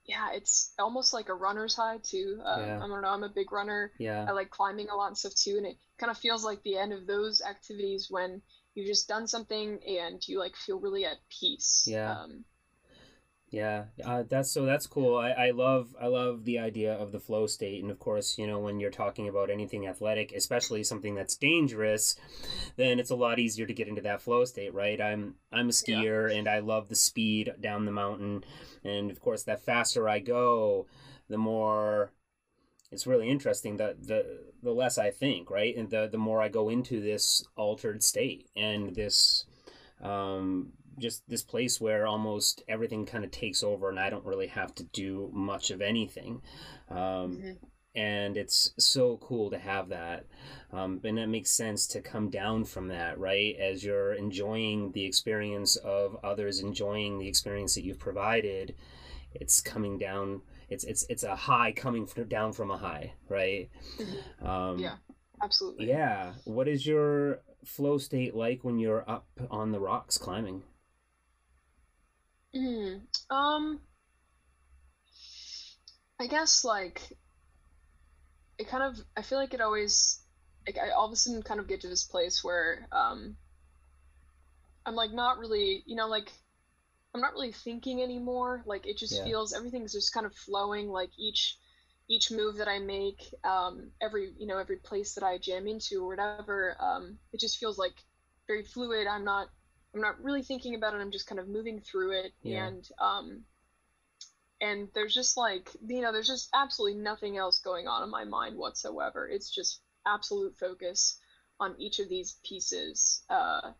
yeah, 0.08 0.30
it's 0.32 0.72
almost 0.78 1.12
like 1.12 1.28
a 1.28 1.34
runner's 1.34 1.76
high 1.76 1.98
too. 2.02 2.40
Um, 2.42 2.62
yeah. 2.62 2.76
I 2.82 2.88
don't 2.88 3.02
know. 3.02 3.08
I'm 3.08 3.24
a 3.24 3.28
big 3.28 3.52
runner. 3.52 3.92
Yeah. 3.98 4.24
I 4.26 4.32
like 4.32 4.50
climbing 4.50 4.88
a 4.88 4.96
lot 4.96 5.08
and 5.08 5.18
stuff 5.18 5.34
too, 5.34 5.56
and 5.58 5.66
it 5.66 5.76
kind 5.98 6.10
of 6.10 6.16
feels 6.16 6.42
like 6.42 6.62
the 6.62 6.78
end 6.78 6.94
of 6.94 7.06
those 7.06 7.42
activities 7.42 8.06
when 8.08 8.40
you've 8.74 8.86
just 8.86 9.06
done 9.06 9.26
something 9.28 9.78
and 9.86 10.26
you 10.26 10.38
like 10.38 10.56
feel 10.56 10.80
really 10.80 11.04
at 11.04 11.18
peace. 11.28 11.84
Yeah. 11.86 12.10
Um, 12.10 12.44
yeah, 13.50 13.84
uh, 14.04 14.24
that's 14.28 14.50
so 14.50 14.66
that's 14.66 14.86
cool. 14.86 15.16
I, 15.16 15.30
I 15.30 15.50
love 15.52 15.96
I 16.00 16.06
love 16.06 16.44
the 16.44 16.58
idea 16.58 16.92
of 16.92 17.12
the 17.12 17.20
flow 17.20 17.46
state, 17.46 17.82
and 17.82 17.90
of 17.90 17.98
course, 17.98 18.36
you 18.36 18.46
know, 18.46 18.58
when 18.58 18.78
you're 18.78 18.90
talking 18.90 19.26
about 19.26 19.48
anything 19.48 19.86
athletic, 19.86 20.32
especially 20.32 20.84
something 20.84 21.14
that's 21.14 21.36
dangerous, 21.36 22.14
then 22.76 22.98
it's 22.98 23.10
a 23.10 23.16
lot 23.16 23.38
easier 23.38 23.66
to 23.66 23.72
get 23.72 23.88
into 23.88 24.02
that 24.02 24.20
flow 24.20 24.44
state, 24.44 24.74
right? 24.74 25.00
I'm 25.00 25.36
I'm 25.50 25.70
a 25.70 25.72
skier, 25.72 26.30
yeah. 26.30 26.36
and 26.36 26.48
I 26.48 26.58
love 26.58 26.88
the 26.88 26.94
speed 26.94 27.54
down 27.58 27.86
the 27.86 27.90
mountain, 27.90 28.44
and 28.84 29.10
of 29.10 29.20
course, 29.20 29.44
that 29.44 29.64
faster 29.64 30.08
I 30.10 30.18
go, 30.18 30.86
the 31.30 31.38
more 31.38 32.12
it's 32.90 33.06
really 33.06 33.30
interesting. 33.30 33.78
that 33.78 34.06
the 34.06 34.40
the 34.62 34.72
less 34.72 34.98
I 34.98 35.10
think, 35.10 35.50
right, 35.50 35.74
and 35.74 35.88
the 35.88 36.06
the 36.06 36.18
more 36.18 36.42
I 36.42 36.48
go 36.48 36.68
into 36.68 37.00
this 37.00 37.42
altered 37.56 38.02
state 38.02 38.48
and 38.54 38.94
this 38.94 39.46
um, 40.02 40.72
just 40.98 41.22
this 41.28 41.42
place 41.42 41.80
where 41.80 42.06
almost 42.06 42.62
everything 42.68 43.06
kind 43.06 43.24
of 43.24 43.30
takes 43.30 43.62
over 43.62 43.88
and 43.88 43.98
I 43.98 44.10
don't 44.10 44.24
really 44.24 44.48
have 44.48 44.74
to 44.76 44.84
do 44.84 45.30
much 45.32 45.70
of 45.70 45.80
anything. 45.80 46.42
Um, 46.90 46.96
mm-hmm. 46.96 47.50
and 47.94 48.36
it's 48.36 48.72
so 48.78 49.18
cool 49.18 49.50
to 49.50 49.58
have 49.58 49.88
that 49.90 50.24
um, 50.72 51.00
and 51.04 51.18
it 51.18 51.28
makes 51.28 51.50
sense 51.50 51.86
to 51.88 52.00
come 52.00 52.30
down 52.30 52.64
from 52.64 52.88
that 52.88 53.18
right 53.18 53.56
as 53.58 53.84
you're 53.84 54.14
enjoying 54.14 54.92
the 54.92 55.04
experience 55.04 55.76
of 55.76 56.16
others 56.24 56.60
enjoying 56.60 57.18
the 57.18 57.28
experience 57.28 57.74
that 57.74 57.84
you've 57.84 57.98
provided 57.98 58.74
it's 59.34 59.60
coming 59.60 59.98
down 59.98 60.40
it's 60.68 60.84
it's 60.84 61.04
it's 61.08 61.22
a 61.22 61.36
high 61.36 61.72
coming 61.72 62.06
from, 62.06 62.28
down 62.28 62.52
from 62.52 62.70
a 62.70 62.78
high 62.78 63.12
right 63.28 63.68
mm-hmm. 63.98 64.46
um, 64.46 64.78
yeah 64.78 64.94
absolutely 65.42 65.88
yeah 65.88 66.32
what 66.44 66.68
is 66.68 66.86
your 66.86 67.40
flow 67.64 67.98
state 67.98 68.34
like 68.34 68.64
when 68.64 68.78
you're 68.78 69.08
up 69.08 69.26
on 69.50 69.72
the 69.72 69.80
rocks 69.80 70.16
climbing 70.16 70.62
mm, 72.54 73.00
um 73.30 73.80
i 76.20 76.26
guess 76.26 76.64
like 76.64 77.16
it 78.58 78.68
kind 78.68 78.82
of 78.82 78.98
I 79.16 79.22
feel 79.22 79.38
like 79.38 79.54
it 79.54 79.60
always 79.60 80.20
like 80.66 80.76
I 80.78 80.90
all 80.90 81.06
of 81.06 81.12
a 81.12 81.16
sudden 81.16 81.42
kind 81.42 81.60
of 81.60 81.68
get 81.68 81.80
to 81.82 81.88
this 81.88 82.04
place 82.04 82.42
where 82.42 82.88
um 82.92 83.36
I'm 84.84 84.94
like 84.94 85.12
not 85.12 85.38
really 85.38 85.82
you 85.86 85.96
know 85.96 86.08
like 86.08 86.32
I'm 87.14 87.20
not 87.22 87.32
really 87.32 87.52
thinking 87.52 88.02
anymore. 88.02 88.62
Like 88.66 88.86
it 88.86 88.98
just 88.98 89.14
yeah. 89.16 89.24
feels 89.24 89.54
everything's 89.54 89.92
just 89.92 90.12
kind 90.12 90.26
of 90.26 90.34
flowing 90.34 90.88
like 90.88 91.10
each 91.16 91.56
each 92.10 92.30
move 92.30 92.56
that 92.56 92.68
I 92.68 92.80
make 92.80 93.22
um 93.44 93.90
every 94.02 94.32
you 94.38 94.46
know 94.46 94.58
every 94.58 94.76
place 94.76 95.14
that 95.14 95.24
I 95.24 95.38
jam 95.38 95.66
into 95.66 96.04
or 96.04 96.08
whatever 96.08 96.76
um 96.80 97.18
it 97.32 97.40
just 97.40 97.58
feels 97.58 97.78
like 97.78 97.94
very 98.46 98.64
fluid. 98.64 99.06
I'm 99.06 99.24
not 99.24 99.48
I'm 99.94 100.00
not 100.00 100.22
really 100.22 100.42
thinking 100.42 100.74
about 100.74 100.94
it 100.94 101.00
I'm 101.00 101.10
just 101.10 101.26
kind 101.26 101.38
of 101.38 101.48
moving 101.48 101.80
through 101.80 102.12
it. 102.20 102.32
Yeah. 102.42 102.66
and 102.66 102.88
um 103.00 103.44
and 104.60 104.88
there's 104.94 105.14
just 105.14 105.36
like 105.36 105.70
you 105.86 106.00
know 106.00 106.12
there's 106.12 106.26
just 106.26 106.50
absolutely 106.54 107.00
nothing 107.00 107.36
else 107.36 107.60
going 107.60 107.86
on 107.86 108.02
in 108.02 108.10
my 108.10 108.24
mind 108.24 108.56
whatsoever. 108.56 109.28
It's 109.28 109.50
just 109.50 109.80
absolute 110.06 110.56
focus 110.58 111.18
on 111.60 111.74
each 111.78 111.98
of 111.98 112.08
these 112.08 112.36
pieces 112.44 113.24
uh, 113.30 113.72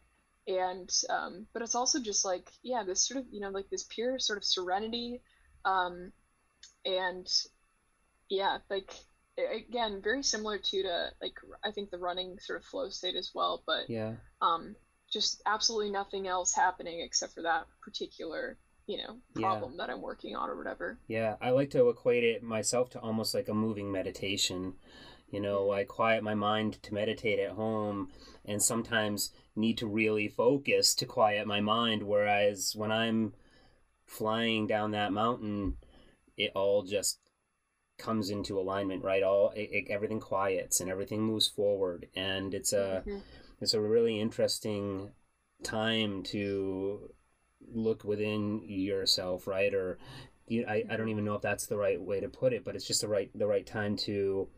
and 0.47 0.91
um, 1.11 1.47
but 1.53 1.63
it's 1.63 1.75
also 1.75 2.01
just 2.01 2.25
like 2.25 2.51
yeah 2.63 2.83
this 2.83 3.07
sort 3.07 3.21
of 3.21 3.27
you 3.31 3.41
know 3.41 3.51
like 3.51 3.69
this 3.71 3.85
pure 3.85 4.19
sort 4.19 4.39
of 4.39 4.45
serenity 4.45 5.21
um, 5.65 6.13
and 6.85 7.29
yeah 8.29 8.59
like 8.71 8.93
again 9.55 10.01
very 10.03 10.23
similar 10.23 10.59
to 10.59 10.83
to 10.83 11.11
like 11.23 11.35
i 11.65 11.71
think 11.71 11.91
the 11.91 11.99
running 11.99 12.37
sort 12.41 12.59
of 12.59 12.65
flow 12.65 12.89
state 12.89 13.15
as 13.15 13.31
well 13.33 13.63
but 13.67 13.89
yeah. 13.89 14.15
um 14.43 14.75
just 15.13 15.43
absolutely 15.47 15.91
nothing 15.91 16.27
else 16.29 16.55
happening 16.55 17.01
except 17.01 17.35
for 17.35 17.43
that 17.43 17.67
particular 17.83 18.59
you 18.87 18.97
know 18.97 19.17
problem 19.35 19.73
yeah. 19.73 19.87
that 19.87 19.93
i'm 19.93 20.01
working 20.01 20.35
on 20.35 20.49
or 20.49 20.57
whatever 20.57 20.99
yeah 21.07 21.37
i 21.41 21.51
like 21.51 21.71
to 21.71 21.89
equate 21.89 22.25
it 22.25 22.43
myself 22.43 22.91
to 22.91 22.99
almost 22.99 23.35
like 23.35 23.49
a 23.49 23.55
moving 23.55 23.93
meditation 23.93 24.75
you 25.31 25.41
know 25.41 25.71
i 25.71 25.85
quiet 25.85 26.23
my 26.23 26.35
mind 26.35 26.83
to 26.83 26.95
meditate 26.95 27.39
at 27.39 27.53
home 27.53 28.09
and 28.45 28.63
sometimes 28.63 29.31
need 29.55 29.77
to 29.77 29.87
really 29.87 30.27
focus 30.27 30.95
to 30.95 31.05
quiet 31.05 31.47
my 31.47 31.61
mind 31.61 32.03
whereas 32.03 32.75
when 32.75 32.91
i'm 32.91 33.33
flying 34.07 34.67
down 34.67 34.91
that 34.91 35.13
mountain 35.13 35.77
it 36.39 36.51
all 36.55 36.83
just 36.83 37.19
comes 37.99 38.31
into 38.31 38.59
alignment 38.59 39.05
right 39.05 39.23
all 39.23 39.51
it, 39.51 39.69
it, 39.73 39.85
everything 39.91 40.21
quiets 40.21 40.81
and 40.81 40.89
everything 40.89 41.21
moves 41.21 41.49
forward 41.49 42.07
and 42.15 42.55
it's 42.55 42.73
a 42.73 43.03
mm-hmm. 43.07 43.19
It's 43.61 43.75
a 43.75 43.81
really 43.81 44.21
interesting 44.21 45.11
time 45.63 46.23
to 46.23 47.11
look 47.73 48.05
within 48.05 48.63
yourself, 48.65 49.47
right? 49.47 49.75
Or 49.75 49.99
you, 50.47 50.65
I, 50.67 50.85
I 50.91 50.97
don't 50.97 51.09
even 51.09 51.25
know 51.25 51.35
if 51.35 51.43
that's 51.43 51.67
the 51.67 51.77
right 51.77 52.01
way 52.01 52.21
to 52.21 52.29
put 52.29 52.53
it, 52.53 52.65
but 52.65 52.75
it's 52.75 52.87
just 52.87 53.01
the 53.01 53.09
right 53.09 53.31
the 53.35 53.47
right 53.47 53.67
time 53.67 53.97
to 53.97 54.49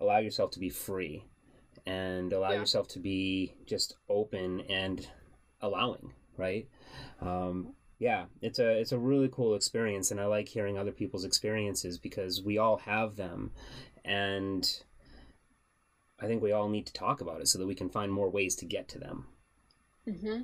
allow 0.00 0.18
yourself 0.18 0.50
to 0.52 0.60
be 0.60 0.70
free 0.70 1.24
and 1.86 2.32
allow 2.32 2.50
yeah. 2.50 2.60
yourself 2.60 2.88
to 2.88 2.98
be 2.98 3.54
just 3.66 3.96
open 4.08 4.60
and 4.62 5.08
allowing, 5.60 6.12
right? 6.36 6.68
Um, 7.20 7.74
yeah, 7.98 8.24
it's 8.40 8.58
a 8.58 8.80
it's 8.80 8.92
a 8.92 8.98
really 8.98 9.28
cool 9.30 9.54
experience, 9.54 10.10
and 10.10 10.20
I 10.20 10.26
like 10.26 10.48
hearing 10.48 10.78
other 10.78 10.92
people's 10.92 11.24
experiences 11.24 11.98
because 11.98 12.42
we 12.42 12.58
all 12.58 12.78
have 12.78 13.16
them, 13.16 13.52
and 14.04 14.82
I 16.20 16.26
think 16.26 16.42
we 16.42 16.52
all 16.52 16.68
need 16.68 16.86
to 16.86 16.92
talk 16.92 17.20
about 17.20 17.40
it 17.40 17.48
so 17.48 17.58
that 17.58 17.66
we 17.66 17.74
can 17.74 17.90
find 17.90 18.12
more 18.12 18.30
ways 18.30 18.54
to 18.56 18.66
get 18.66 18.88
to 18.88 18.98
them. 18.98 19.26
Mm-hmm. 20.06 20.42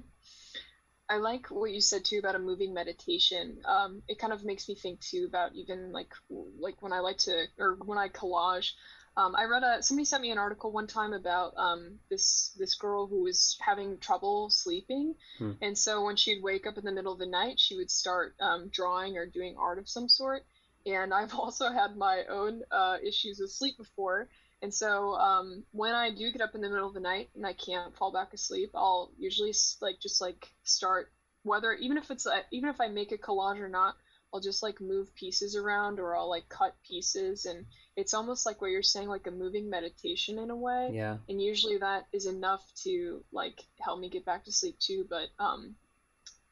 I 1.09 1.19
like 1.19 1.49
what 1.49 1.71
you 1.71 1.81
said 1.81 2.05
too 2.05 2.19
about 2.19 2.35
a 2.35 2.41
moving 2.41 2.75
meditation. 2.75 3.59
Um, 3.65 4.03
it 4.09 4.19
kind 4.19 4.33
of 4.33 4.45
makes 4.45 4.69
me 4.69 4.75
think 4.75 5.01
too 5.01 5.27
about 5.29 5.55
even 5.55 5.93
like 5.93 6.13
like 6.59 6.83
when 6.83 6.93
I 6.93 7.01
like 7.01 7.19
to 7.19 7.45
or 7.59 7.79
when 7.85 7.99
I 7.99 8.09
collage. 8.09 8.73
Um, 9.17 9.35
I 9.35 9.45
read 9.45 9.63
a 9.63 9.83
somebody 9.83 10.05
sent 10.05 10.23
me 10.23 10.31
an 10.31 10.39
article 10.39 10.73
one 10.73 10.87
time 10.87 11.13
about 11.13 11.55
um, 11.57 12.01
this 12.11 12.55
this 12.59 12.75
girl 12.75 13.07
who 13.07 13.23
was 13.23 13.57
having 13.61 13.99
trouble 13.99 14.51
sleeping, 14.51 15.15
hmm. 15.39 15.53
and 15.63 15.79
so 15.79 16.05
when 16.05 16.17
she'd 16.17 16.43
wake 16.43 16.67
up 16.67 16.77
in 16.77 16.85
the 16.85 16.93
middle 16.93 17.13
of 17.13 17.19
the 17.19 17.27
night, 17.27 17.59
she 17.59 17.77
would 17.77 17.91
start 17.91 18.35
um, 18.41 18.69
drawing 18.69 19.17
or 19.17 19.27
doing 19.27 19.57
art 19.59 19.79
of 19.79 19.89
some 19.89 20.09
sort. 20.09 20.45
And 20.85 21.15
I've 21.15 21.35
also 21.39 21.71
had 21.71 21.97
my 21.97 22.25
own 22.29 22.63
uh, 22.71 22.99
issues 23.03 23.39
with 23.41 23.53
sleep 23.53 23.79
before, 23.79 24.29
and 24.63 24.73
so 24.73 25.15
um, 25.15 25.65
when 25.73 25.95
I 25.95 26.11
do 26.11 26.31
get 26.33 26.41
up 26.41 26.55
in 26.55 26.61
the 26.61 26.69
middle 26.69 26.89
of 26.89 26.95
the 26.95 27.01
night 27.01 27.29
and 27.35 27.47
I 27.47 27.53
can't 27.53 27.97
fall 27.97 28.13
back 28.13 28.33
asleep, 28.33 28.71
I'll 28.75 29.11
usually 29.19 29.53
like 29.81 30.01
just 30.01 30.21
like 30.21 30.49
start 30.65 31.13
whether 31.43 31.73
even 31.75 31.97
if 31.97 32.11
it's 32.11 32.27
uh, 32.27 32.41
even 32.51 32.69
if 32.69 32.81
I 32.81 32.89
make 32.89 33.13
a 33.13 33.19
collage 33.19 33.61
or 33.61 33.69
not, 33.69 33.97
I'll 34.33 34.41
just 34.41 34.63
like 34.63 34.81
move 34.81 35.15
pieces 35.15 35.57
around 35.57 36.01
or 36.01 36.17
I'll 36.17 36.29
like 36.29 36.49
cut 36.49 36.75
pieces 36.87 37.45
and 37.45 37.67
it's 37.97 38.15
almost 38.15 38.45
like 38.45 38.61
what 38.61 38.71
you're 38.71 38.83
saying 38.83 39.09
like 39.09 39.27
a 39.27 39.31
moving 39.31 39.71
meditation 39.71 40.39
in 40.39 40.51
a 40.51 40.57
way. 40.57 40.91
Yeah. 40.93 41.19
And 41.29 41.41
usually 41.41 41.79
that 41.79 42.07
is 42.13 42.27
enough 42.27 42.65
to 42.85 43.25
like 43.33 43.63
help 43.81 44.01
me 44.01 44.09
get 44.09 44.25
back 44.25 44.45
to 44.45 44.53
sleep 44.53 44.79
too, 44.79 45.07
but 45.09 45.29
um 45.39 45.77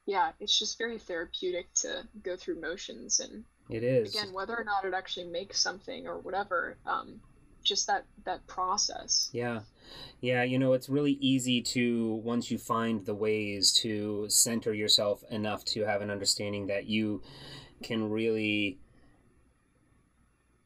yeah, 0.07 0.33
it's 0.39 0.59
just 0.59 0.77
very 0.77 0.99
therapeutic 0.99 1.73
to 1.77 2.07
go 2.23 2.37
through 2.37 2.61
motions 2.61 3.21
and 3.21 3.45
it 3.71 3.83
is. 3.83 4.15
Again, 4.15 4.35
whether 4.35 4.55
or 4.55 4.65
not 4.65 4.85
it 4.85 4.93
actually 4.93 5.27
makes 5.27 5.59
something 5.59 6.07
or 6.07 6.19
whatever, 6.19 6.77
um, 6.85 7.21
just 7.65 7.87
that 7.87 8.05
that 8.25 8.47
process. 8.47 9.31
Yeah. 9.33 9.61
Yeah 10.21 10.43
you 10.43 10.59
know 10.59 10.73
it's 10.73 10.89
really 10.89 11.19
easy 11.21 11.61
to 11.61 12.15
once 12.25 12.51
you 12.51 12.59
find 12.59 13.05
the 13.05 13.15
ways 13.15 13.73
to 13.73 14.27
center 14.29 14.73
yourself 14.73 15.25
enough 15.31 15.65
to 15.67 15.85
have 15.85 16.01
an 16.03 16.11
understanding 16.11 16.67
that 16.69 16.87
you 16.87 17.23
can 17.83 18.11
really 18.11 18.79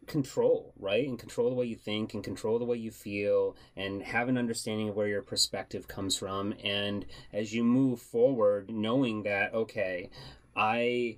control 0.07 0.73
right? 0.79 1.07
And 1.07 1.19
control 1.19 1.51
the 1.51 1.57
way 1.57 1.67
you 1.67 1.77
think 1.77 2.15
and 2.15 2.25
control 2.25 2.59
the 2.59 2.65
way 2.65 2.77
you 2.77 2.91
feel 2.91 3.57
and 3.77 4.03
have 4.03 4.29
an 4.29 4.39
understanding 4.39 4.89
of 4.89 4.97
where 4.97 5.09
your 5.09 5.23
perspective 5.23 5.87
comes 5.89 6.17
from. 6.17 6.55
And 6.65 7.05
as 7.33 7.53
you 7.53 7.65
move 7.65 8.01
forward 8.01 8.71
knowing 8.71 9.23
that 9.25 9.55
okay 9.55 10.11
i 10.59 11.17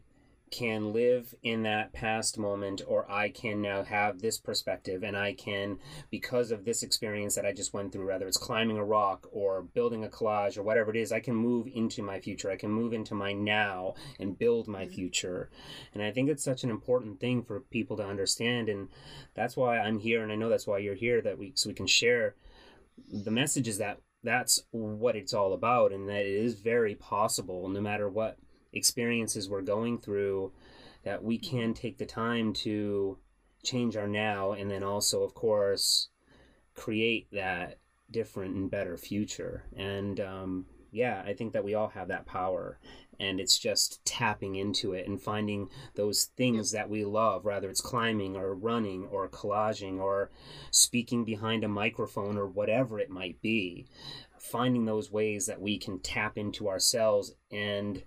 can 0.51 0.93
live 0.93 1.35
in 1.43 1.63
that 1.63 1.93
past 1.93 2.37
moment 2.37 2.83
or 2.87 3.11
I 3.11 3.29
can 3.29 3.63
now 3.63 3.85
have 3.85 4.21
this 4.21 4.39
perspective 4.39 5.05
and 5.05 5.17
I 5.17 5.33
can 5.33 5.79
because 6.11 6.51
of 6.51 6.65
this 6.65 6.83
experience 6.83 7.37
that 7.37 7.47
I 7.47 7.53
just 7.53 7.73
went 7.73 7.93
through 7.93 8.09
whether 8.09 8.27
it's 8.27 8.37
climbing 8.37 8.77
a 8.77 8.85
rock 8.85 9.29
or 9.33 9.63
building 9.63 10.05
a 10.05 10.09
collage 10.09 10.59
or 10.59 10.63
whatever 10.63 10.91
it 10.91 10.97
is 10.97 11.13
I 11.13 11.21
can 11.21 11.37
move 11.37 11.69
into 11.73 12.03
my 12.03 12.21
future 12.21 12.51
I 12.51 12.57
can 12.57 12.71
move 12.71 12.93
into 12.93 13.15
my 13.15 13.33
now 13.33 13.95
and 14.19 14.39
build 14.39 14.67
my 14.67 14.85
mm-hmm. 14.85 14.95
future 14.95 15.51
and 15.95 16.03
I 16.03 16.11
think 16.11 16.29
it's 16.29 16.45
such 16.45 16.65
an 16.65 16.71
important 16.71 17.21
thing 17.21 17.43
for 17.43 17.61
people 17.61 17.97
to 17.99 18.05
understand 18.05 18.69
and 18.69 18.89
that's 19.35 19.57
why 19.57 19.79
I'm 19.79 20.01
here 20.01 20.23
and 20.23 20.33
I 20.33 20.37
know 20.37 20.49
that's 20.49 20.67
why 20.67 20.79
you're 20.79 20.95
here 20.95 21.21
that 21.23 21.39
we 21.39 21.53
so 21.55 21.69
we 21.69 21.75
can 21.75 21.87
share 21.87 22.35
the 23.09 23.31
message 23.31 23.69
is 23.69 23.79
that 23.79 23.99
that's 24.23 24.65
what 24.73 25.17
it's 25.17 25.33
all 25.33 25.53
about 25.53 25.93
and 25.93 26.09
that 26.09 26.27
it 26.27 26.45
is 26.45 26.55
very 26.55 26.95
possible 26.95 27.69
no 27.69 27.81
matter 27.81 28.09
what 28.09 28.37
experiences 28.73 29.49
we're 29.49 29.63
going 29.63 29.99
through 29.99 30.53
that 31.05 31.23
we 31.23 31.39
can 31.39 31.75
take 31.75 31.99
the 31.99 32.07
time 32.07 32.53
to 32.53 33.19
change 33.63 33.97
our 33.97 34.09
now 34.09 34.53
and 34.53 34.71
then 34.71 34.83
also 34.83 35.23
of 35.23 35.35
course 35.35 36.09
create 36.75 37.27
that 37.33 37.79
different 38.11 38.55
and 38.57 38.71
better 38.71 38.97
future. 38.97 39.65
And 39.77 40.19
um, 40.19 40.67
yeah 40.93 41.23
i 41.27 41.33
think 41.33 41.53
that 41.53 41.65
we 41.65 41.75
all 41.75 41.89
have 41.89 42.09
that 42.09 42.27
power 42.27 42.79
and 43.19 43.39
it's 43.39 43.59
just 43.59 44.05
tapping 44.05 44.57
into 44.57 44.93
it 44.93 45.07
and 45.07 45.21
finding 45.21 45.69
those 45.95 46.31
things 46.37 46.73
that 46.73 46.89
we 46.89 47.05
love 47.05 47.45
whether 47.45 47.71
it's 47.71 47.81
climbing 47.81 48.37
or 48.37 48.55
running 48.55 49.07
or 49.07 49.29
collaging 49.29 49.99
or 49.99 50.31
speaking 50.71 51.25
behind 51.25 51.65
a 51.65 51.69
microphone 51.69 52.37
or 52.37 52.47
whatever 52.47 52.99
it 52.99 53.11
might 53.11 53.41
be 53.41 53.87
finding 54.39 54.85
those 54.85 55.13
ways 55.13 55.47
that 55.47 55.61
we 55.61 55.79
can 55.79 55.99
tap 56.01 56.37
into 56.39 56.69
ourselves 56.69 57.35
and 57.51 58.03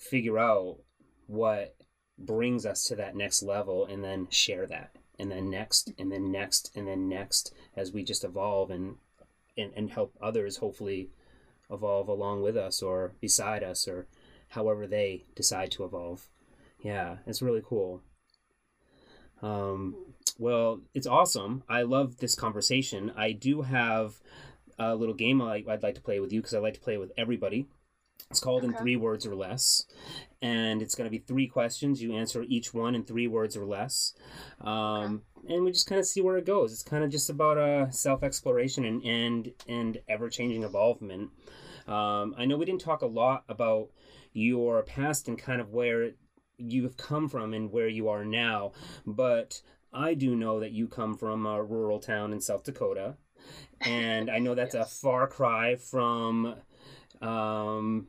figure 0.00 0.38
out 0.38 0.78
what 1.26 1.76
brings 2.18 2.66
us 2.66 2.84
to 2.84 2.96
that 2.96 3.14
next 3.14 3.42
level 3.42 3.86
and 3.86 4.02
then 4.02 4.26
share 4.30 4.66
that 4.66 4.96
and 5.18 5.30
then 5.30 5.48
next 5.48 5.92
and 5.98 6.10
then 6.10 6.32
next 6.32 6.70
and 6.74 6.88
then 6.88 7.08
next 7.08 7.54
as 7.76 7.92
we 7.92 8.02
just 8.02 8.24
evolve 8.24 8.70
and 8.70 8.96
and, 9.56 9.72
and 9.76 9.90
help 9.90 10.16
others 10.20 10.56
hopefully 10.56 11.10
evolve 11.70 12.08
along 12.08 12.42
with 12.42 12.56
us 12.56 12.82
or 12.82 13.12
beside 13.20 13.62
us 13.62 13.86
or 13.86 14.06
however 14.48 14.86
they 14.86 15.24
decide 15.34 15.70
to 15.70 15.84
evolve 15.84 16.28
yeah 16.82 17.16
it's 17.26 17.42
really 17.42 17.62
cool 17.64 18.02
um, 19.42 19.96
well, 20.38 20.80
it's 20.94 21.06
awesome. 21.06 21.62
I 21.68 21.82
love 21.82 22.18
this 22.18 22.34
conversation. 22.34 23.12
I 23.16 23.32
do 23.32 23.62
have 23.62 24.20
a 24.78 24.94
little 24.94 25.14
game 25.14 25.42
I, 25.42 25.62
would 25.66 25.82
like 25.82 25.94
to 25.96 26.00
play 26.00 26.20
with 26.20 26.32
you 26.32 26.40
because 26.40 26.54
I 26.54 26.58
like 26.58 26.74
to 26.74 26.80
play 26.80 26.96
with 26.96 27.12
everybody. 27.16 27.66
It's 28.30 28.38
called 28.38 28.62
okay. 28.62 28.72
in 28.72 28.78
three 28.78 28.94
words 28.94 29.26
or 29.26 29.34
less, 29.34 29.86
and 30.40 30.82
it's 30.82 30.94
going 30.94 31.06
to 31.06 31.10
be 31.10 31.18
three 31.18 31.48
questions. 31.48 32.00
You 32.00 32.14
answer 32.14 32.44
each 32.44 32.72
one 32.72 32.94
in 32.94 33.02
three 33.02 33.26
words 33.26 33.56
or 33.56 33.64
less, 33.64 34.14
um, 34.60 35.22
okay. 35.36 35.54
and 35.54 35.64
we 35.64 35.72
just 35.72 35.88
kind 35.88 35.98
of 35.98 36.06
see 36.06 36.20
where 36.20 36.36
it 36.36 36.46
goes. 36.46 36.72
It's 36.72 36.84
kind 36.84 37.02
of 37.02 37.10
just 37.10 37.28
about 37.28 37.58
uh, 37.58 37.90
self 37.90 38.22
exploration 38.22 38.84
and 38.84 39.02
and 39.02 39.52
and 39.66 39.98
ever 40.08 40.28
changing 40.28 40.62
involvement. 40.62 41.30
Um, 41.88 42.36
I 42.38 42.44
know 42.44 42.56
we 42.56 42.66
didn't 42.66 42.82
talk 42.82 43.02
a 43.02 43.06
lot 43.06 43.42
about 43.48 43.88
your 44.32 44.84
past 44.84 45.26
and 45.26 45.36
kind 45.36 45.60
of 45.60 45.70
where 45.70 46.12
you 46.56 46.84
have 46.84 46.96
come 46.96 47.28
from 47.28 47.52
and 47.52 47.72
where 47.72 47.88
you 47.88 48.08
are 48.08 48.24
now, 48.24 48.70
but 49.04 49.60
I 49.92 50.14
do 50.14 50.36
know 50.36 50.60
that 50.60 50.70
you 50.70 50.86
come 50.86 51.16
from 51.16 51.46
a 51.46 51.60
rural 51.64 51.98
town 51.98 52.32
in 52.32 52.40
South 52.40 52.62
Dakota, 52.62 53.16
and 53.80 54.30
I 54.30 54.38
know 54.38 54.54
that's 54.54 54.74
yes. 54.76 54.92
a 54.92 54.94
far 55.00 55.26
cry 55.26 55.74
from 55.74 56.54
um, 57.20 58.06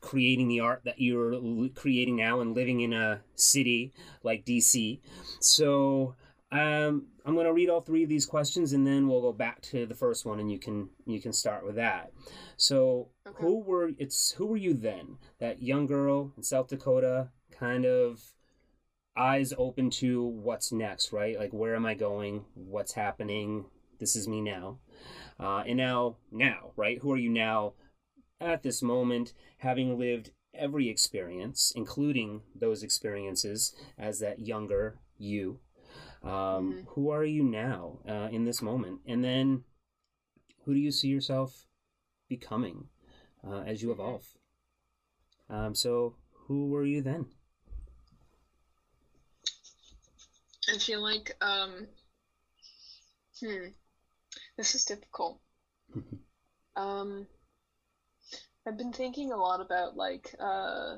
creating 0.00 0.48
the 0.48 0.60
art 0.60 0.82
that 0.84 1.00
you're 1.00 1.34
creating 1.74 2.16
now 2.16 2.40
and 2.40 2.54
living 2.54 2.80
in 2.80 2.92
a 2.92 3.20
city 3.34 3.92
like 4.22 4.44
DC. 4.44 5.00
So 5.40 6.14
um, 6.52 7.06
I'm 7.24 7.34
going 7.34 7.46
to 7.46 7.52
read 7.52 7.70
all 7.70 7.80
three 7.80 8.02
of 8.02 8.08
these 8.08 8.26
questions, 8.26 8.72
and 8.72 8.86
then 8.86 9.08
we'll 9.08 9.20
go 9.20 9.32
back 9.32 9.60
to 9.62 9.86
the 9.86 9.94
first 9.94 10.24
one, 10.24 10.40
and 10.40 10.50
you 10.50 10.58
can 10.58 10.88
you 11.06 11.20
can 11.20 11.32
start 11.32 11.64
with 11.64 11.76
that. 11.76 12.12
So 12.56 13.08
okay. 13.26 13.36
who 13.40 13.60
were 13.60 13.90
it's 13.98 14.32
who 14.32 14.46
were 14.46 14.56
you 14.56 14.74
then? 14.74 15.18
That 15.38 15.62
young 15.62 15.86
girl 15.86 16.32
in 16.36 16.42
South 16.42 16.68
Dakota, 16.68 17.28
kind 17.50 17.84
of 17.84 18.20
eyes 19.16 19.52
open 19.56 19.90
to 19.90 20.24
what's 20.24 20.72
next, 20.72 21.12
right? 21.12 21.38
Like 21.38 21.52
where 21.52 21.76
am 21.76 21.86
I 21.86 21.94
going? 21.94 22.44
What's 22.54 22.92
happening? 22.92 23.66
This 23.98 24.16
is 24.16 24.26
me 24.26 24.40
now. 24.40 24.78
Uh, 25.38 25.62
and 25.66 25.76
now, 25.76 26.16
now, 26.30 26.72
right? 26.76 26.98
Who 26.98 27.12
are 27.12 27.16
you 27.16 27.30
now 27.30 27.74
at 28.40 28.62
this 28.62 28.82
moment, 28.82 29.32
having 29.58 29.98
lived 29.98 30.30
every 30.54 30.88
experience, 30.88 31.72
including 31.76 32.42
those 32.54 32.82
experiences 32.82 33.74
as 33.98 34.18
that 34.20 34.40
younger 34.40 34.98
you? 35.18 35.60
Um, 36.22 36.30
mm-hmm. 36.30 36.80
Who 36.88 37.10
are 37.10 37.24
you 37.24 37.42
now 37.42 37.98
uh, 38.08 38.28
in 38.30 38.44
this 38.44 38.60
moment? 38.60 39.00
And 39.06 39.24
then 39.24 39.64
who 40.64 40.74
do 40.74 40.80
you 40.80 40.92
see 40.92 41.08
yourself 41.08 41.66
becoming 42.28 42.88
uh, 43.46 43.60
as 43.60 43.82
you 43.82 43.88
mm-hmm. 43.88 44.00
evolve? 44.00 44.26
Um, 45.48 45.74
so, 45.74 46.14
who 46.46 46.68
were 46.68 46.84
you 46.84 47.02
then? 47.02 47.26
I 50.72 50.78
feel 50.78 51.02
like, 51.02 51.36
um, 51.40 51.88
hmm, 53.40 53.68
this 54.56 54.76
is 54.76 54.84
difficult. 54.84 55.40
um, 56.76 57.26
I've 58.66 58.76
been 58.76 58.92
thinking 58.92 59.32
a 59.32 59.36
lot 59.36 59.60
about 59.60 59.96
like, 59.96 60.34
uh, 60.38 60.96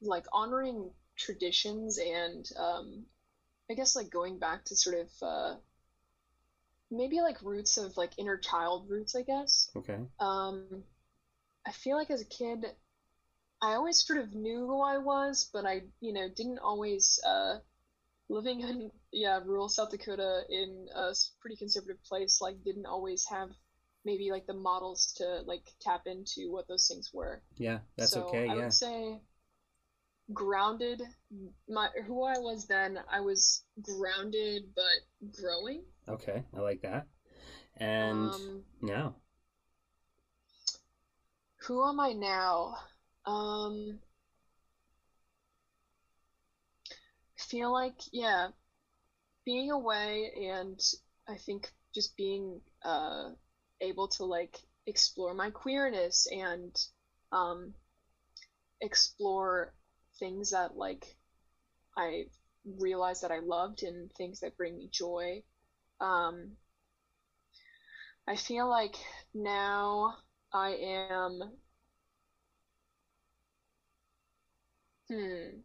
like 0.00 0.26
honoring 0.32 0.90
traditions 1.16 1.98
and, 1.98 2.48
um, 2.56 3.06
I 3.70 3.74
guess 3.74 3.96
like 3.96 4.10
going 4.10 4.38
back 4.38 4.64
to 4.66 4.76
sort 4.76 4.96
of, 4.96 5.10
uh, 5.22 5.54
maybe 6.90 7.20
like 7.20 7.42
roots 7.42 7.76
of 7.76 7.96
like 7.96 8.12
inner 8.18 8.36
child 8.36 8.88
roots, 8.88 9.16
I 9.16 9.22
guess. 9.22 9.70
Okay. 9.76 9.98
Um, 10.20 10.84
I 11.66 11.72
feel 11.72 11.96
like 11.96 12.10
as 12.10 12.20
a 12.20 12.26
kid, 12.26 12.66
I 13.60 13.74
always 13.74 14.04
sort 14.06 14.18
of 14.20 14.34
knew 14.34 14.66
who 14.66 14.80
I 14.82 14.98
was, 14.98 15.48
but 15.52 15.64
I, 15.66 15.82
you 16.00 16.12
know, 16.12 16.28
didn't 16.28 16.58
always, 16.58 17.18
uh, 17.26 17.58
living 18.28 18.60
in 18.60 18.90
yeah 19.12 19.38
rural 19.44 19.68
South 19.68 19.90
Dakota 19.90 20.42
in 20.48 20.88
a 20.94 21.14
pretty 21.40 21.56
conservative 21.56 22.02
place 22.04 22.40
like 22.40 22.62
didn't 22.64 22.86
always 22.86 23.26
have 23.28 23.50
maybe 24.04 24.30
like 24.30 24.46
the 24.46 24.54
models 24.54 25.12
to 25.16 25.42
like 25.46 25.64
tap 25.80 26.02
into 26.06 26.50
what 26.50 26.68
those 26.68 26.86
things 26.88 27.10
were. 27.12 27.42
Yeah, 27.56 27.78
that's 27.96 28.12
so 28.12 28.22
okay. 28.22 28.48
I 28.48 28.54
yeah. 28.54 28.64
would 28.64 28.72
say 28.72 29.20
grounded. 30.32 31.02
My 31.68 31.88
who 32.06 32.22
I 32.24 32.38
was 32.38 32.66
then, 32.66 32.98
I 33.10 33.20
was 33.20 33.64
grounded 33.82 34.64
but 34.74 35.30
growing. 35.40 35.82
Okay, 36.08 36.44
I 36.56 36.60
like 36.60 36.82
that. 36.82 37.06
And 37.76 38.30
um, 38.30 38.64
now, 38.80 39.16
who 41.66 41.86
am 41.88 41.98
I 41.98 42.12
now? 42.12 42.76
Um, 43.26 43.98
feel 47.36 47.72
like 47.72 48.00
yeah, 48.12 48.48
being 49.44 49.70
away 49.70 50.30
and 50.50 50.80
I 51.28 51.36
think 51.36 51.70
just 51.94 52.16
being 52.16 52.60
uh, 52.82 53.30
able 53.80 54.08
to 54.08 54.24
like 54.24 54.58
explore 54.86 55.34
my 55.34 55.50
queerness 55.50 56.26
and 56.30 56.76
um, 57.32 57.74
explore 58.80 59.74
things 60.18 60.50
that 60.50 60.76
like 60.76 61.16
I 61.96 62.24
realized 62.78 63.22
that 63.22 63.30
I 63.30 63.40
loved 63.40 63.82
and 63.82 64.10
things 64.12 64.40
that 64.40 64.56
bring 64.56 64.76
me 64.76 64.88
joy. 64.90 65.42
Um, 66.00 66.52
I 68.26 68.36
feel 68.36 68.68
like 68.68 68.96
now 69.34 70.16
I 70.52 70.70
am. 71.10 71.42
Hmm. 75.10 75.60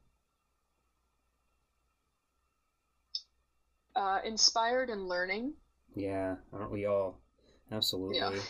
uh, 3.99 4.20
inspired 4.24 4.89
and 4.89 5.07
learning. 5.07 5.53
Yeah, 5.95 6.36
aren't 6.53 6.72
we 6.72 6.86
all? 6.86 7.20
Absolutely. 7.72 8.18
Yeah. 8.18 8.42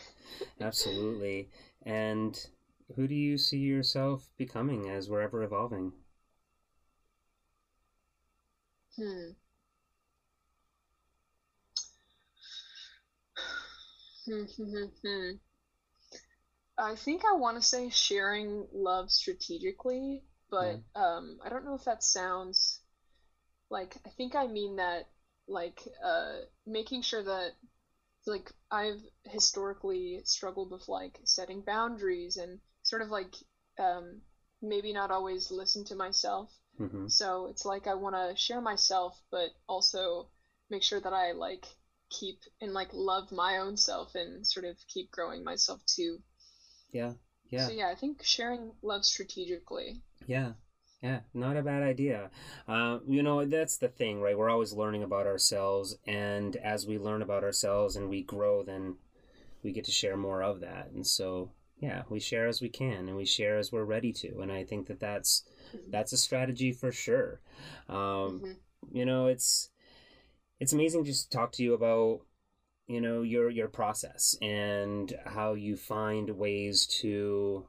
Absolutely. 0.62 1.50
And 1.84 2.46
who 2.96 3.08
do 3.08 3.16
you 3.16 3.38
see 3.38 3.60
yourself 3.60 4.30
becoming 4.38 4.90
as 4.90 5.10
we're 5.10 5.22
ever 5.22 5.44
evolving? 5.44 5.94
Hmm. 8.96 9.32
Hmm, 14.26 14.46
hmm, 14.56 14.86
hmm, 15.04 15.32
I 16.80 16.96
think 16.96 17.24
I 17.26 17.34
want 17.34 17.58
to 17.58 17.62
say 17.68 17.90
sharing 17.90 18.68
love 18.74 19.12
strategically, 19.12 20.24
but 20.50 20.82
yeah. 20.96 21.02
um, 21.02 21.40
I 21.44 21.50
don't 21.50 21.66
know 21.66 21.76
if 21.76 21.84
that 21.86 22.04
sounds 22.04 22.80
like 23.70 23.98
I 24.06 24.10
think 24.12 24.36
I 24.36 24.48
mean 24.48 24.78
that 24.78 25.10
like 25.48 25.82
uh, 26.04 26.40
making 26.66 27.04
sure 27.04 27.24
that 27.24 27.54
like 28.30 28.52
I've 28.72 29.02
historically 29.24 30.22
struggled 30.24 30.72
with 30.72 30.88
like 30.88 31.20
setting 31.24 31.62
boundaries 31.62 32.38
and 32.38 32.60
sort 32.84 33.02
of 33.02 33.10
like 33.10 33.34
um, 33.80 34.22
maybe 34.62 34.94
not 34.94 35.12
always 35.12 35.52
listen 35.52 35.86
to 35.86 35.96
myself. 35.96 36.52
Mm-hmm. 36.80 37.08
So 37.08 37.48
it's 37.48 37.66
like 37.66 37.88
I 37.88 37.96
want 37.96 38.16
to 38.16 38.36
share 38.36 38.62
myself, 38.62 39.20
but 39.32 39.50
also 39.68 40.30
make 40.70 40.84
sure 40.84 41.00
that 41.00 41.14
I 41.14 41.34
like 41.34 41.66
keep 42.10 42.40
and 42.62 42.74
like 42.74 42.90
love 42.94 43.32
my 43.32 43.58
own 43.58 43.78
self 43.78 44.16
and 44.16 44.46
sort 44.46 44.66
of 44.66 44.78
keep 44.88 45.12
growing 45.12 45.44
myself 45.44 45.82
too. 45.86 46.20
Yeah. 46.92 47.14
Yeah. 47.50 47.68
So 47.68 47.74
yeah, 47.74 47.90
I 47.90 47.96
think 47.96 48.24
sharing 48.24 48.72
love 48.82 49.06
strategically. 49.06 50.02
Yeah. 50.28 50.54
Yeah, 51.02 51.20
not 51.34 51.56
a 51.56 51.62
bad 51.62 51.82
idea. 51.82 52.30
Uh, 52.68 53.00
you 53.08 53.24
know, 53.24 53.46
that's 53.46 53.78
the 53.78 53.88
thing, 53.88 54.20
right? 54.20 54.38
We're 54.38 54.50
always 54.50 54.74
learning 54.74 55.04
about 55.04 55.28
ourselves, 55.28 55.98
and 56.06 56.56
as 56.58 56.86
we 56.86 56.98
learn 56.98 57.22
about 57.22 57.44
ourselves 57.44 57.96
and 57.96 58.10
we 58.10 58.22
grow, 58.22 58.64
then 58.64 58.98
we 59.64 59.72
get 59.72 59.86
to 59.86 59.92
share 59.92 60.18
more 60.18 60.44
of 60.44 60.60
that. 60.60 60.90
And 60.94 61.08
so, 61.08 61.52
yeah, 61.80 62.04
we 62.10 62.20
share 62.20 62.48
as 62.48 62.62
we 62.62 62.68
can, 62.68 63.08
and 63.08 63.16
we 63.16 63.26
share 63.26 63.58
as 63.58 63.72
we're 63.72 63.86
ready 63.86 64.12
to. 64.14 64.40
And 64.42 64.52
I 64.52 64.66
think 64.66 64.88
that 64.88 65.00
that's 65.00 65.44
mm-hmm. 65.74 65.90
that's 65.90 66.12
a 66.12 66.18
strategy 66.18 66.74
for 66.74 66.92
sure. 66.92 67.40
Um, 67.88 67.96
mm-hmm. 67.96 68.52
You 68.92 69.06
know, 69.06 69.28
it's 69.28 69.70
it's 70.60 70.74
amazing 70.74 71.06
just 71.06 71.32
to 71.32 71.38
talk 71.38 71.54
to 71.54 71.64
you 71.64 71.74
about 71.74 72.22
you 72.88 73.00
know 73.00 73.22
your 73.22 73.50
your 73.50 73.70
process 73.70 74.36
and 74.42 75.14
how 75.26 75.54
you 75.54 75.78
find 75.78 76.32
ways 76.32 76.86
to 77.02 77.64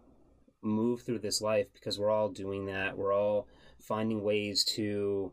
move 0.62 1.02
through 1.02 1.18
this 1.18 1.40
life 1.40 1.72
because 1.72 1.98
we're 1.98 2.10
all 2.10 2.28
doing 2.28 2.66
that. 2.66 2.96
We're 2.96 3.14
all 3.14 3.48
finding 3.78 4.22
ways 4.22 4.64
to 4.64 5.32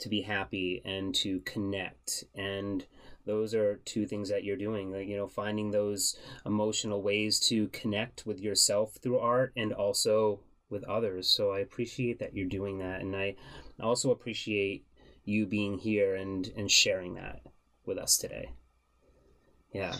to 0.00 0.08
be 0.08 0.22
happy 0.22 0.82
and 0.84 1.14
to 1.14 1.40
connect. 1.40 2.24
And 2.34 2.84
those 3.26 3.54
are 3.54 3.76
two 3.84 4.06
things 4.06 4.28
that 4.28 4.44
you're 4.44 4.56
doing 4.56 4.90
like 4.90 5.08
you 5.08 5.16
know 5.16 5.28
finding 5.28 5.70
those 5.70 6.18
emotional 6.44 7.02
ways 7.02 7.40
to 7.40 7.68
connect 7.68 8.26
with 8.26 8.40
yourself 8.40 8.96
through 9.02 9.18
art 9.18 9.52
and 9.56 9.72
also 9.72 10.40
with 10.68 10.84
others. 10.84 11.28
So 11.28 11.52
i 11.52 11.60
appreciate 11.60 12.18
that 12.18 12.34
you're 12.34 12.48
doing 12.48 12.78
that. 12.78 13.00
And 13.00 13.16
i 13.16 13.36
also 13.80 14.10
appreciate 14.10 14.84
you 15.24 15.46
being 15.46 15.78
here 15.78 16.14
and 16.14 16.50
and 16.56 16.70
sharing 16.70 17.14
that 17.14 17.40
with 17.86 17.98
us 17.98 18.16
today. 18.16 18.50
Yeah. 19.72 19.96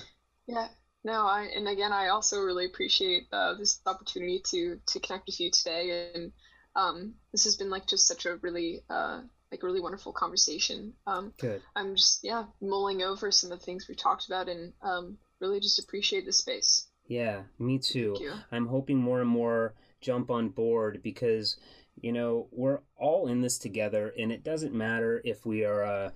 Yeah 0.46 0.68
no, 1.04 1.26
I 1.26 1.50
and 1.54 1.68
again, 1.68 1.92
I 1.92 2.08
also 2.08 2.40
really 2.40 2.64
appreciate 2.64 3.26
uh, 3.30 3.54
this 3.54 3.80
opportunity 3.86 4.40
to 4.50 4.80
to 4.86 5.00
connect 5.00 5.26
with 5.26 5.38
you 5.38 5.50
today, 5.50 6.10
and 6.14 6.32
um, 6.74 7.14
this 7.30 7.44
has 7.44 7.56
been 7.56 7.70
like 7.70 7.86
just 7.86 8.08
such 8.08 8.24
a 8.24 8.36
really, 8.36 8.80
uh, 8.88 9.20
like 9.52 9.62
a 9.62 9.66
really 9.66 9.80
wonderful 9.80 10.12
conversation. 10.12 10.94
Um, 11.06 11.34
Good. 11.38 11.60
I'm 11.76 11.94
just 11.94 12.24
yeah 12.24 12.44
mulling 12.60 13.02
over 13.02 13.30
some 13.30 13.52
of 13.52 13.58
the 13.58 13.64
things 13.64 13.86
we 13.86 13.94
talked 13.94 14.26
about 14.26 14.48
and 14.48 14.72
um, 14.82 15.18
really 15.40 15.60
just 15.60 15.78
appreciate 15.78 16.24
the 16.24 16.32
space. 16.32 16.88
Yeah, 17.06 17.42
me 17.58 17.78
too. 17.78 18.16
I'm 18.50 18.66
hoping 18.66 18.96
more 18.96 19.20
and 19.20 19.28
more 19.28 19.74
jump 20.00 20.30
on 20.30 20.48
board 20.48 21.00
because 21.02 21.58
you 22.00 22.12
know 22.12 22.48
we're 22.50 22.80
all 22.96 23.28
in 23.28 23.42
this 23.42 23.58
together, 23.58 24.14
and 24.18 24.32
it 24.32 24.42
doesn't 24.42 24.72
matter 24.72 25.20
if 25.22 25.44
we 25.44 25.66
are 25.66 25.82
a 25.82 26.12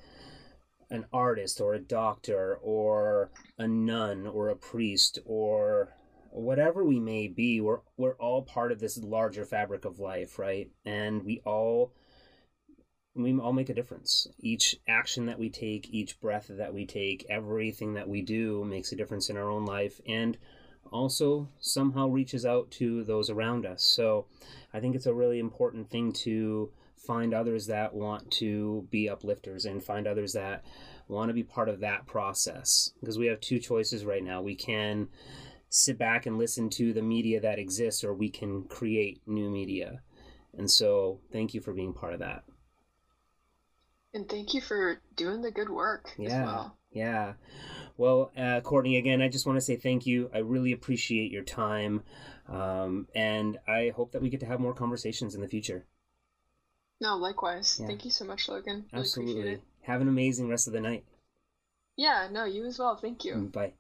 an 0.91 1.05
artist 1.12 1.61
or 1.61 1.74
a 1.74 1.78
doctor 1.78 2.59
or 2.62 3.30
a 3.59 3.66
nun 3.68 4.26
or 4.26 4.49
a 4.49 4.57
priest 4.57 5.18
or 5.24 5.95
whatever 6.30 6.84
we 6.84 7.01
may 7.01 7.26
be 7.26 7.61
we're 7.61 7.80
we're 7.97 8.16
all 8.16 8.43
part 8.43 8.70
of 8.70 8.80
this 8.80 8.99
larger 8.99 9.45
fabric 9.45 9.84
of 9.84 9.99
life 9.99 10.39
right? 10.39 10.70
And 10.84 11.24
we 11.24 11.41
all 11.45 11.93
we 13.14 13.36
all 13.36 13.53
make 13.53 13.68
a 13.68 13.74
difference. 13.74 14.28
Each 14.39 14.76
action 14.86 15.26
that 15.26 15.39
we 15.39 15.51
take 15.51 15.91
each 15.91 16.20
breath 16.20 16.47
that 16.49 16.72
we 16.72 16.86
take 16.86 17.26
everything 17.28 17.95
that 17.95 18.09
we 18.09 18.22
do 18.22 18.64
makes 18.64 18.93
a 18.93 18.97
difference 18.97 19.28
in 19.28 19.36
our 19.36 19.51
own 19.51 19.64
life 19.64 20.01
and 20.07 20.39
also 20.93 21.49
somehow 21.61 22.09
reaches 22.09 22.47
out 22.47 22.70
to 22.70 23.03
those 23.05 23.28
around 23.28 23.66
us. 23.66 23.82
So 23.82 24.26
i 24.72 24.80
think 24.80 24.95
it's 24.95 25.07
a 25.07 25.14
really 25.14 25.39
important 25.39 25.91
thing 25.91 26.12
to 26.12 26.70
find 27.01 27.32
others 27.34 27.66
that 27.66 27.94
want 27.94 28.30
to 28.32 28.86
be 28.90 29.09
uplifters 29.09 29.64
and 29.64 29.82
find 29.82 30.07
others 30.07 30.32
that 30.32 30.64
want 31.09 31.28
to 31.28 31.34
be 31.34 31.42
part 31.42 31.68
of 31.68 31.80
that 31.80 32.07
process. 32.07 32.92
Because 33.01 33.18
we 33.18 33.26
have 33.26 33.40
two 33.40 33.59
choices 33.59 34.05
right 34.05 34.22
now. 34.22 34.42
We 34.42 34.55
can 34.55 35.09
sit 35.70 35.99
back 35.99 36.26
and 36.26 36.38
listen 36.38 36.70
to 36.70 36.92
the 36.92 37.03
media 37.03 37.40
that 37.40 37.59
exists 37.59 38.03
or 38.05 38.14
we 38.14 38.30
can 38.30 38.64
create 38.64 39.20
new 39.26 39.51
media. 39.51 40.01
And 40.57 40.70
so 40.70 41.20
thank 41.32 41.55
you 41.55 41.61
for 41.61 41.72
being 41.72 41.92
part 41.92 42.14
of 42.14 42.20
that. 42.20 42.44
And 44.14 44.28
thank 44.28 44.55
you 44.55 44.61
for 44.61 45.01
doing 45.16 45.42
the 45.42 45.51
good 45.51 45.68
work 45.70 46.11
as 46.18 46.18
yeah 46.18 46.42
well. 46.42 46.76
yeah. 46.90 47.34
Well 47.96 48.30
uh, 48.36 48.61
courtney 48.61 48.96
again 48.96 49.20
i 49.20 49.28
just 49.28 49.46
want 49.46 49.57
to 49.57 49.61
say 49.61 49.76
thank 49.76 50.07
you. 50.07 50.30
I 50.32 50.38
really 50.38 50.72
appreciate 50.72 51.30
your 51.32 51.42
time 51.42 52.03
um, 52.49 53.09
and 53.14 53.59
i 53.66 53.92
hope 53.94 54.12
that 54.12 54.22
we 54.22 54.30
get 54.30 54.40
to 54.40 54.46
have 54.46 54.61
more 54.61 54.72
conversations 54.74 55.34
in 55.34 55.40
the 55.40 55.49
future 55.49 55.84
No, 57.01 57.16
likewise. 57.16 57.78
Yeah. 57.80 57.86
Thank 57.86 58.05
you 58.05 58.11
so 58.11 58.24
much, 58.24 58.49
Logan. 58.49 58.86
Really 58.92 59.03
absolutely 59.03 59.62
have 59.82 60.01
an 60.03 60.09
amazing 60.09 60.49
rest 60.49 60.66
of 60.66 60.74
the 60.74 60.80
night 60.80 61.05
Yeah, 61.96 62.28
no, 62.30 62.44
you 62.44 62.66
as 62.66 62.78
well. 62.78 62.96
Thank 62.96 63.24
you. 63.24 63.34
Mm, 63.34 63.53
Bye. 63.53 63.72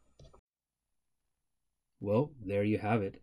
Well, 2.00 2.32
there 2.44 2.62
you 2.62 2.78
have 2.78 3.02
it. 3.02 3.20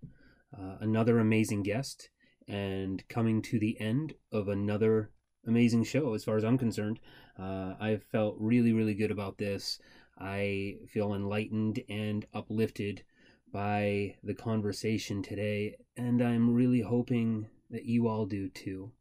Uh, 0.55 0.77
another 0.81 1.19
amazing 1.19 1.63
guest, 1.63 2.09
and 2.47 3.07
coming 3.07 3.41
to 3.41 3.57
the 3.57 3.79
end 3.79 4.13
of 4.31 4.47
another 4.47 5.11
amazing 5.47 5.83
show, 5.83 6.13
as 6.13 6.23
far 6.23 6.37
as 6.37 6.43
I'm 6.43 6.57
concerned. 6.57 6.99
Uh, 7.39 7.75
I 7.79 7.99
felt 8.11 8.35
really, 8.39 8.73
really 8.73 8.93
good 8.93 9.11
about 9.11 9.37
this. 9.37 9.79
I 10.17 10.77
feel 10.89 11.13
enlightened 11.13 11.81
and 11.89 12.25
uplifted 12.33 13.03
by 13.51 14.15
the 14.23 14.33
conversation 14.33 15.23
today, 15.23 15.75
and 15.97 16.21
I'm 16.21 16.53
really 16.53 16.81
hoping 16.81 17.47
that 17.69 17.85
you 17.85 18.07
all 18.07 18.25
do 18.25 18.49
too. 18.49 18.91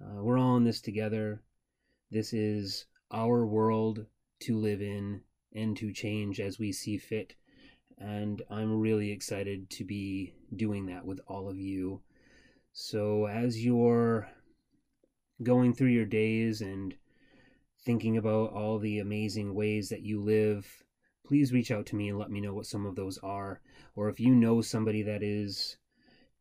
Uh, 0.00 0.22
we're 0.22 0.38
all 0.38 0.56
in 0.56 0.64
this 0.64 0.80
together. 0.80 1.42
This 2.10 2.32
is 2.32 2.86
our 3.10 3.46
world 3.46 4.04
to 4.40 4.58
live 4.58 4.82
in 4.82 5.22
and 5.54 5.76
to 5.78 5.92
change 5.92 6.38
as 6.38 6.58
we 6.58 6.70
see 6.70 6.98
fit. 6.98 7.34
And 7.98 8.42
I'm 8.50 8.78
really 8.78 9.10
excited 9.10 9.70
to 9.70 9.84
be 9.84 10.34
doing 10.54 10.86
that 10.86 11.06
with 11.06 11.20
all 11.26 11.48
of 11.48 11.58
you. 11.58 12.02
So, 12.72 13.26
as 13.26 13.64
you're 13.64 14.28
going 15.42 15.72
through 15.74 15.88
your 15.88 16.04
days 16.04 16.60
and 16.60 16.94
thinking 17.86 18.18
about 18.18 18.52
all 18.52 18.78
the 18.78 18.98
amazing 18.98 19.54
ways 19.54 19.88
that 19.88 20.02
you 20.02 20.20
live, 20.20 20.84
please 21.24 21.54
reach 21.54 21.70
out 21.70 21.86
to 21.86 21.96
me 21.96 22.10
and 22.10 22.18
let 22.18 22.30
me 22.30 22.40
know 22.40 22.52
what 22.52 22.66
some 22.66 22.84
of 22.84 22.96
those 22.96 23.16
are. 23.18 23.62
Or 23.94 24.10
if 24.10 24.20
you 24.20 24.34
know 24.34 24.60
somebody 24.60 25.02
that 25.02 25.22
is 25.22 25.78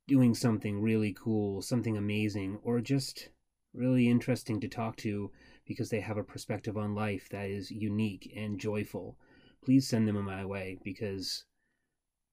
doing 0.07 0.35
something 0.35 0.81
really 0.81 1.13
cool, 1.13 1.61
something 1.61 1.95
amazing, 1.95 2.59
or 2.63 2.81
just 2.81 3.29
really 3.75 4.09
interesting 4.09 4.59
to 4.61 4.67
talk 4.67 4.95
to 4.97 5.31
because 5.65 5.89
they 5.89 5.99
have 5.99 6.17
a 6.17 6.23
perspective 6.23 6.77
on 6.77 6.95
life 6.95 7.27
that 7.29 7.49
is 7.49 7.71
unique 7.71 8.31
and 8.35 8.59
joyful, 8.59 9.17
please 9.63 9.87
send 9.87 10.07
them 10.07 10.23
my 10.23 10.45
way 10.45 10.77
because 10.83 11.45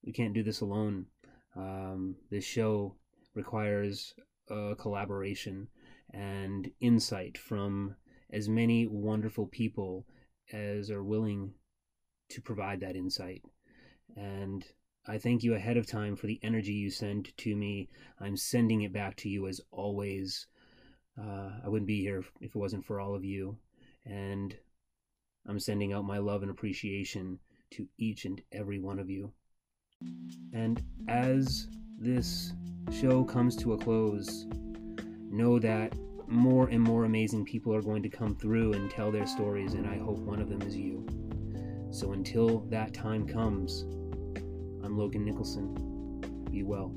we 0.05 0.11
can't 0.11 0.33
do 0.33 0.43
this 0.43 0.61
alone. 0.61 1.05
Um, 1.55 2.15
this 2.29 2.43
show 2.43 2.95
requires 3.35 4.13
collaboration 4.77 5.67
and 6.13 6.69
insight 6.79 7.37
from 7.37 7.95
as 8.31 8.49
many 8.49 8.87
wonderful 8.87 9.47
people 9.47 10.05
as 10.51 10.91
are 10.91 11.03
willing 11.03 11.53
to 12.29 12.41
provide 12.41 12.79
that 12.81 12.95
insight. 12.95 13.41
And 14.15 14.65
I 15.07 15.17
thank 15.17 15.43
you 15.43 15.53
ahead 15.53 15.77
of 15.77 15.87
time 15.87 16.15
for 16.15 16.27
the 16.27 16.39
energy 16.43 16.73
you 16.73 16.89
send 16.89 17.35
to 17.37 17.55
me. 17.55 17.89
I'm 18.19 18.37
sending 18.37 18.81
it 18.81 18.93
back 18.93 19.15
to 19.17 19.29
you 19.29 19.47
as 19.47 19.61
always. 19.71 20.47
Uh, 21.19 21.51
I 21.63 21.69
wouldn't 21.69 21.87
be 21.87 22.01
here 22.01 22.23
if 22.41 22.55
it 22.55 22.55
wasn't 22.55 22.85
for 22.85 22.99
all 22.99 23.15
of 23.15 23.23
you. 23.23 23.57
And 24.05 24.55
I'm 25.47 25.59
sending 25.59 25.93
out 25.93 26.05
my 26.05 26.17
love 26.17 26.41
and 26.41 26.51
appreciation 26.51 27.39
to 27.71 27.87
each 27.97 28.25
and 28.25 28.41
every 28.51 28.79
one 28.79 28.99
of 28.99 29.09
you. 29.09 29.31
And 30.53 30.83
as 31.07 31.67
this 31.97 32.53
show 32.91 33.23
comes 33.23 33.55
to 33.57 33.73
a 33.73 33.77
close, 33.77 34.45
know 35.29 35.59
that 35.59 35.93
more 36.27 36.67
and 36.67 36.81
more 36.81 37.05
amazing 37.05 37.45
people 37.45 37.73
are 37.73 37.81
going 37.81 38.03
to 38.03 38.09
come 38.09 38.35
through 38.35 38.73
and 38.73 38.89
tell 38.89 39.11
their 39.11 39.27
stories, 39.27 39.73
and 39.73 39.87
I 39.87 39.97
hope 39.97 40.19
one 40.19 40.41
of 40.41 40.49
them 40.49 40.61
is 40.63 40.75
you. 40.75 41.05
So 41.91 42.13
until 42.13 42.61
that 42.69 42.93
time 42.93 43.27
comes, 43.27 43.83
I'm 44.83 44.97
Logan 44.97 45.25
Nicholson. 45.25 45.75
Be 46.49 46.63
well. 46.63 46.93